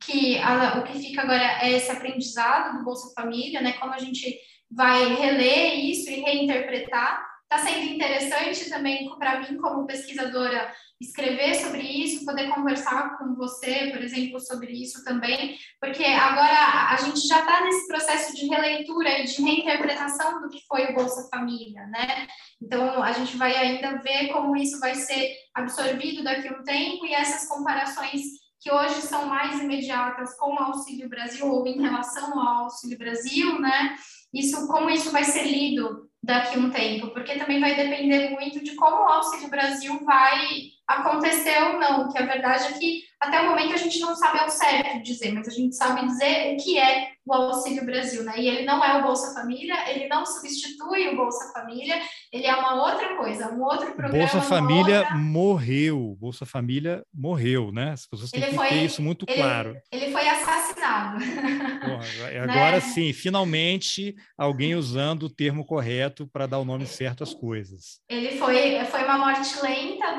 que 0.00 0.38
a, 0.38 0.78
o 0.78 0.82
que 0.82 0.98
fica 0.98 1.22
agora 1.22 1.64
é 1.64 1.72
esse 1.72 1.90
aprendizado 1.90 2.78
do 2.78 2.84
Bolsa 2.84 3.12
Família, 3.14 3.60
né, 3.60 3.72
como 3.74 3.92
a 3.92 3.98
gente 3.98 4.36
vai 4.70 5.14
reler 5.14 5.78
isso 5.84 6.10
e 6.10 6.20
reinterpretar 6.20 7.31
Está 7.52 7.66
sendo 7.66 7.84
interessante 7.84 8.70
também 8.70 9.10
para 9.18 9.40
mim, 9.40 9.58
como 9.58 9.86
pesquisadora, 9.86 10.72
escrever 10.98 11.54
sobre 11.54 11.82
isso, 11.82 12.24
poder 12.24 12.48
conversar 12.48 13.18
com 13.18 13.34
você, 13.34 13.90
por 13.90 14.00
exemplo, 14.00 14.40
sobre 14.40 14.72
isso 14.72 15.04
também, 15.04 15.58
porque 15.78 16.02
agora 16.02 16.88
a 16.88 16.96
gente 16.96 17.20
já 17.28 17.40
está 17.40 17.62
nesse 17.62 17.86
processo 17.86 18.34
de 18.34 18.46
releitura 18.46 19.18
e 19.18 19.24
de 19.24 19.42
reinterpretação 19.42 20.40
do 20.40 20.48
que 20.48 20.64
foi 20.66 20.86
o 20.86 20.94
Bolsa 20.94 21.28
Família, 21.28 21.86
né? 21.88 22.26
Então, 22.58 23.02
a 23.02 23.12
gente 23.12 23.36
vai 23.36 23.54
ainda 23.54 23.98
ver 23.98 24.28
como 24.28 24.56
isso 24.56 24.80
vai 24.80 24.94
ser 24.94 25.34
absorvido 25.54 26.24
daqui 26.24 26.48
a 26.48 26.52
um 26.52 26.64
tempo 26.64 27.04
e 27.04 27.12
essas 27.12 27.46
comparações 27.50 28.22
que 28.62 28.72
hoje 28.72 29.02
são 29.02 29.26
mais 29.26 29.60
imediatas 29.60 30.38
com 30.38 30.54
o 30.54 30.58
Auxílio 30.58 31.06
Brasil 31.06 31.46
ou 31.52 31.66
em 31.66 31.82
relação 31.82 32.32
ao 32.40 32.64
Auxílio 32.64 32.96
Brasil, 32.96 33.60
né? 33.60 33.94
Isso, 34.32 34.66
como 34.66 34.88
isso 34.88 35.10
vai 35.10 35.24
ser 35.24 35.42
lido 35.42 36.10
daqui 36.22 36.58
um 36.58 36.70
tempo, 36.70 37.08
porque 37.08 37.36
também 37.36 37.60
vai 37.60 37.74
depender 37.74 38.30
muito 38.30 38.62
de 38.62 38.74
como 38.76 38.96
o 38.96 39.08
Auxílio 39.08 39.50
Brasil 39.50 40.04
vai 40.04 40.72
acontecer 40.86 41.62
ou 41.62 41.78
não, 41.78 42.10
que 42.10 42.18
a 42.18 42.26
verdade 42.26 42.64
é 42.64 42.72
que 42.78 43.02
até 43.20 43.40
o 43.40 43.50
momento 43.50 43.72
a 43.74 43.76
gente 43.76 44.00
não 44.00 44.16
sabe 44.16 44.40
ao 44.40 44.48
certo 44.48 45.02
dizer, 45.02 45.32
mas 45.32 45.46
a 45.46 45.52
gente 45.52 45.76
sabe 45.76 46.04
dizer 46.06 46.54
o 46.54 46.56
que 46.56 46.76
é 46.76 47.12
o 47.24 47.32
Auxílio 47.32 47.86
Brasil, 47.86 48.24
né? 48.24 48.34
E 48.36 48.48
ele 48.48 48.64
não 48.64 48.84
é 48.84 48.98
o 48.98 49.02
Bolsa 49.04 49.32
Família, 49.32 49.88
ele 49.88 50.08
não 50.08 50.26
substitui 50.26 51.08
o 51.08 51.16
Bolsa 51.16 51.52
Família, 51.52 52.00
ele 52.32 52.46
é 52.46 52.54
uma 52.56 52.84
outra 52.84 53.16
coisa, 53.16 53.52
um 53.52 53.62
outro 53.62 53.92
programa. 53.92 54.18
Bolsa 54.18 54.40
Família 54.40 54.98
outra... 55.02 55.14
morreu, 55.14 56.16
Bolsa 56.18 56.44
Família 56.44 57.04
morreu, 57.14 57.70
né? 57.70 57.92
As 57.92 58.06
pessoas 58.06 58.32
têm 58.32 58.42
ele 58.42 58.50
que 58.50 58.56
foi, 58.56 58.68
ter 58.68 58.84
isso 58.84 59.00
muito 59.00 59.24
ele, 59.28 59.38
claro. 59.40 59.76
Ele 59.92 60.10
foi 60.10 60.28
assassinado. 60.28 61.24
Porra, 61.24 62.04
agora 62.42 62.72
né? 62.72 62.80
sim, 62.80 63.12
finalmente 63.12 64.16
alguém 64.36 64.74
usando 64.74 65.24
o 65.24 65.30
termo 65.30 65.64
correto 65.64 66.26
para 66.26 66.48
dar 66.48 66.58
o 66.58 66.64
nome 66.64 66.86
certo 66.86 67.22
às 67.22 67.32
coisas. 67.32 68.00
Ele 68.08 68.36
foi, 68.36 68.84
foi 68.86 69.04
uma 69.04 69.18
morte 69.18 69.62
lenta, 69.62 70.02
violenta, 70.02 70.18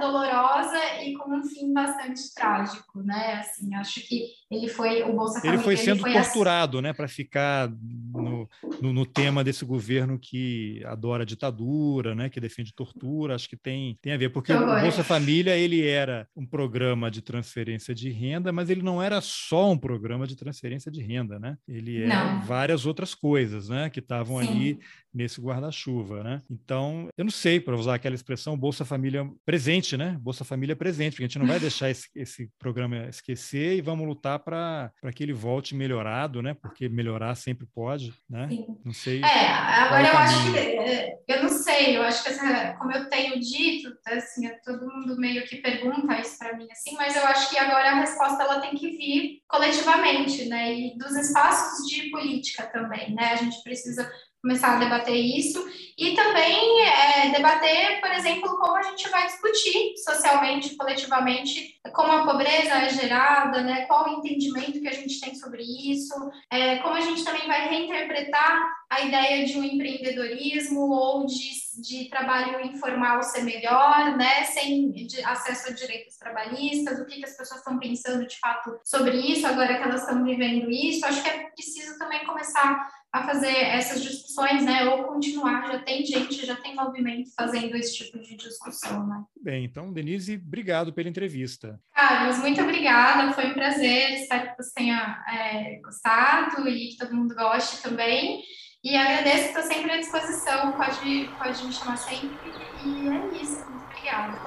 e 1.03 1.13
com 1.15 1.37
um 1.37 1.43
fim 1.43 1.73
bastante 1.73 2.33
trágico, 2.33 3.01
né? 3.01 3.39
Assim, 3.39 3.73
acho 3.75 4.07
que 4.07 4.27
ele 4.51 4.67
foi 4.67 5.03
o 5.03 5.13
Bolsa 5.13 5.39
Família. 5.39 5.55
Ele 5.55 5.63
foi 5.63 5.77
sendo 5.77 6.05
ele 6.05 6.13
foi 6.13 6.13
torturado, 6.13 6.77
assim... 6.77 6.83
né, 6.83 6.93
para 6.93 7.07
ficar 7.07 7.69
no, 7.69 8.49
no, 8.81 8.93
no, 8.93 9.05
tema 9.05 9.43
desse 9.43 9.65
governo 9.65 10.19
que 10.19 10.83
adora 10.85 11.23
a 11.23 11.25
ditadura, 11.25 12.13
né, 12.13 12.29
que 12.29 12.39
defende 12.39 12.73
tortura. 12.73 13.35
Acho 13.35 13.49
que 13.49 13.57
tem, 13.57 13.97
tem 14.01 14.13
a 14.13 14.17
ver, 14.17 14.29
porque 14.29 14.53
o 14.53 14.81
Bolsa 14.81 15.03
Família 15.03 15.57
ele 15.57 15.85
era 15.85 16.27
um 16.35 16.45
programa 16.45 17.09
de 17.09 17.21
transferência 17.21 17.93
de 17.93 18.09
renda, 18.09 18.51
mas 18.51 18.69
ele 18.69 18.81
não 18.81 19.01
era 19.01 19.21
só 19.21 19.71
um 19.71 19.77
programa 19.77 20.27
de 20.27 20.35
transferência 20.35 20.91
de 20.91 21.01
renda, 21.01 21.39
né? 21.39 21.57
Ele 21.67 22.03
era 22.03 22.33
não. 22.35 22.41
várias 22.41 22.85
outras 22.85 23.15
coisas, 23.15 23.69
né, 23.69 23.89
que 23.89 23.99
estavam 23.99 24.37
ali 24.37 24.79
nesse 25.13 25.39
guarda-chuva, 25.39 26.23
né? 26.23 26.41
Então, 26.49 27.07
eu 27.17 27.23
não 27.23 27.31
sei, 27.31 27.59
para 27.59 27.75
usar 27.75 27.95
aquela 27.95 28.15
expressão, 28.15 28.57
Bolsa 28.57 28.83
Família 28.83 29.29
presente, 29.45 29.95
né? 29.95 30.17
Bolsa 30.19 30.43
Família 30.43 30.75
presente, 30.75 31.11
porque 31.11 31.23
a 31.23 31.27
gente 31.27 31.39
não 31.39 31.47
vai 31.47 31.59
deixar 31.61 31.89
esse, 31.89 32.07
esse 32.15 32.49
programa 32.57 33.07
esquecer 33.07 33.77
e 33.77 33.81
vamos 33.81 34.07
lutar 34.07 34.39
para 34.39 34.91
que 35.13 35.23
ele 35.23 35.33
volte 35.33 35.75
melhorado, 35.75 36.41
né? 36.41 36.53
Porque 36.53 36.89
melhorar 36.89 37.35
sempre 37.35 37.67
pode, 37.73 38.13
né? 38.29 38.47
Sim. 38.49 38.65
Não 38.83 38.93
sei. 38.93 39.21
É, 39.21 39.47
agora 39.47 40.07
eu 40.07 40.17
acho 40.17 40.51
que 40.51 40.57
é, 40.57 41.13
eu 41.27 41.43
não 41.43 41.49
sei, 41.49 41.97
eu 41.97 42.03
acho 42.03 42.23
que 42.23 42.29
essa, 42.29 42.73
como 42.73 42.91
eu 42.91 43.09
tenho 43.09 43.39
dito, 43.39 43.89
assim, 44.07 44.49
todo 44.63 44.87
mundo 44.87 45.17
meio 45.17 45.45
que 45.45 45.57
pergunta 45.57 46.19
isso 46.19 46.37
para 46.37 46.55
mim 46.57 46.67
assim, 46.71 46.95
mas 46.95 47.15
eu 47.15 47.25
acho 47.25 47.49
que 47.49 47.57
agora 47.57 47.91
a 47.91 47.99
resposta 47.99 48.43
ela 48.43 48.59
tem 48.59 48.75
que 48.75 48.89
vir 48.97 49.41
coletivamente, 49.47 50.45
né? 50.45 50.73
E 50.73 50.97
dos 50.97 51.15
espaços 51.15 51.87
de 51.87 52.09
política 52.09 52.67
também, 52.67 53.13
né? 53.13 53.33
A 53.33 53.35
gente 53.35 53.61
precisa 53.63 54.09
começar 54.43 54.75
a 54.75 54.79
debater 54.79 55.15
isso 55.15 55.65
e 55.97 56.13
também 56.15 56.81
é, 56.81 57.29
debater, 57.29 58.01
por 58.01 58.11
exemplo, 58.11 58.57
como 58.57 58.75
a 58.75 58.81
gente 58.81 59.07
vai 59.09 59.25
discutir 59.25 59.93
socialmente, 60.03 60.75
coletivamente, 60.75 61.79
como 61.93 62.11
a 62.11 62.25
pobreza 62.25 62.73
é 62.73 62.89
gerada, 62.89 63.61
né? 63.61 63.85
Qual 63.85 64.05
o 64.05 64.19
entendimento 64.19 64.81
que 64.81 64.87
a 64.87 64.93
gente 64.93 65.21
tem 65.21 65.33
sobre 65.33 65.63
isso, 65.63 66.13
é, 66.51 66.77
como 66.79 66.95
a 66.95 66.99
gente 66.99 67.23
também 67.23 67.47
vai 67.47 67.69
reinterpretar 67.69 68.63
a 68.89 69.01
ideia 69.01 69.45
de 69.45 69.57
um 69.57 69.63
empreendedorismo 69.63 70.91
ou 70.91 71.25
de, 71.25 71.51
de 71.81 72.09
trabalho 72.09 72.59
informal 72.65 73.23
ser 73.23 73.43
melhor, 73.43 74.17
né? 74.17 74.43
Sem 74.43 75.07
acesso 75.23 75.69
a 75.69 75.73
direitos 75.73 76.17
trabalhistas, 76.17 76.99
o 76.99 77.05
que, 77.05 77.19
que 77.19 77.25
as 77.25 77.37
pessoas 77.37 77.59
estão 77.59 77.79
pensando 77.79 78.27
de 78.27 78.37
fato 78.39 78.77
sobre 78.83 79.15
isso 79.15 79.47
agora 79.47 79.77
que 79.77 79.83
elas 79.83 80.01
estão 80.01 80.21
vivendo 80.25 80.69
isso. 80.69 81.05
Acho 81.05 81.23
que 81.23 81.29
é 81.29 81.49
preciso 81.51 81.97
também 81.97 82.25
começar 82.25 83.02
a 83.13 83.23
fazer 83.27 83.55
essas 83.55 84.01
discussões, 84.01 84.65
né? 84.65 84.85
Ou 84.89 85.03
continuar, 85.03 85.71
já 85.71 85.77
tem 85.79 86.03
gente, 86.03 86.43
já 86.43 86.55
tem 86.55 86.75
movimento 86.75 87.29
fazendo 87.35 87.75
esse 87.75 87.95
tipo 87.95 88.17
de 88.17 88.35
discussão, 88.35 89.05
né? 89.05 89.23
Bem, 89.39 89.65
então, 89.65 89.93
Denise, 89.93 90.41
obrigado 90.43 90.91
pela 90.91 91.07
entrevista. 91.07 91.79
Carlos, 91.93 92.39
muito 92.39 92.59
obrigada, 92.59 93.31
foi 93.33 93.51
um 93.51 93.53
prazer, 93.53 94.13
espero 94.15 94.49
que 94.49 94.63
você 94.63 94.73
tenha 94.73 95.23
é, 95.29 95.79
gostado 95.83 96.67
e 96.67 96.89
que 96.89 96.97
todo 96.97 97.15
mundo 97.15 97.35
goste 97.35 97.83
também. 97.83 98.41
E 98.83 98.97
agradeço, 98.97 99.49
estou 99.49 99.61
sempre 99.61 99.91
à 99.91 99.97
disposição, 99.97 100.71
pode, 100.71 101.29
pode 101.37 101.65
me 101.67 101.71
chamar 101.71 101.97
sempre. 101.97 102.35
E 102.83 103.09
é 103.09 103.41
isso, 103.41 103.63
muito 103.69 103.85
obrigada. 103.85 104.39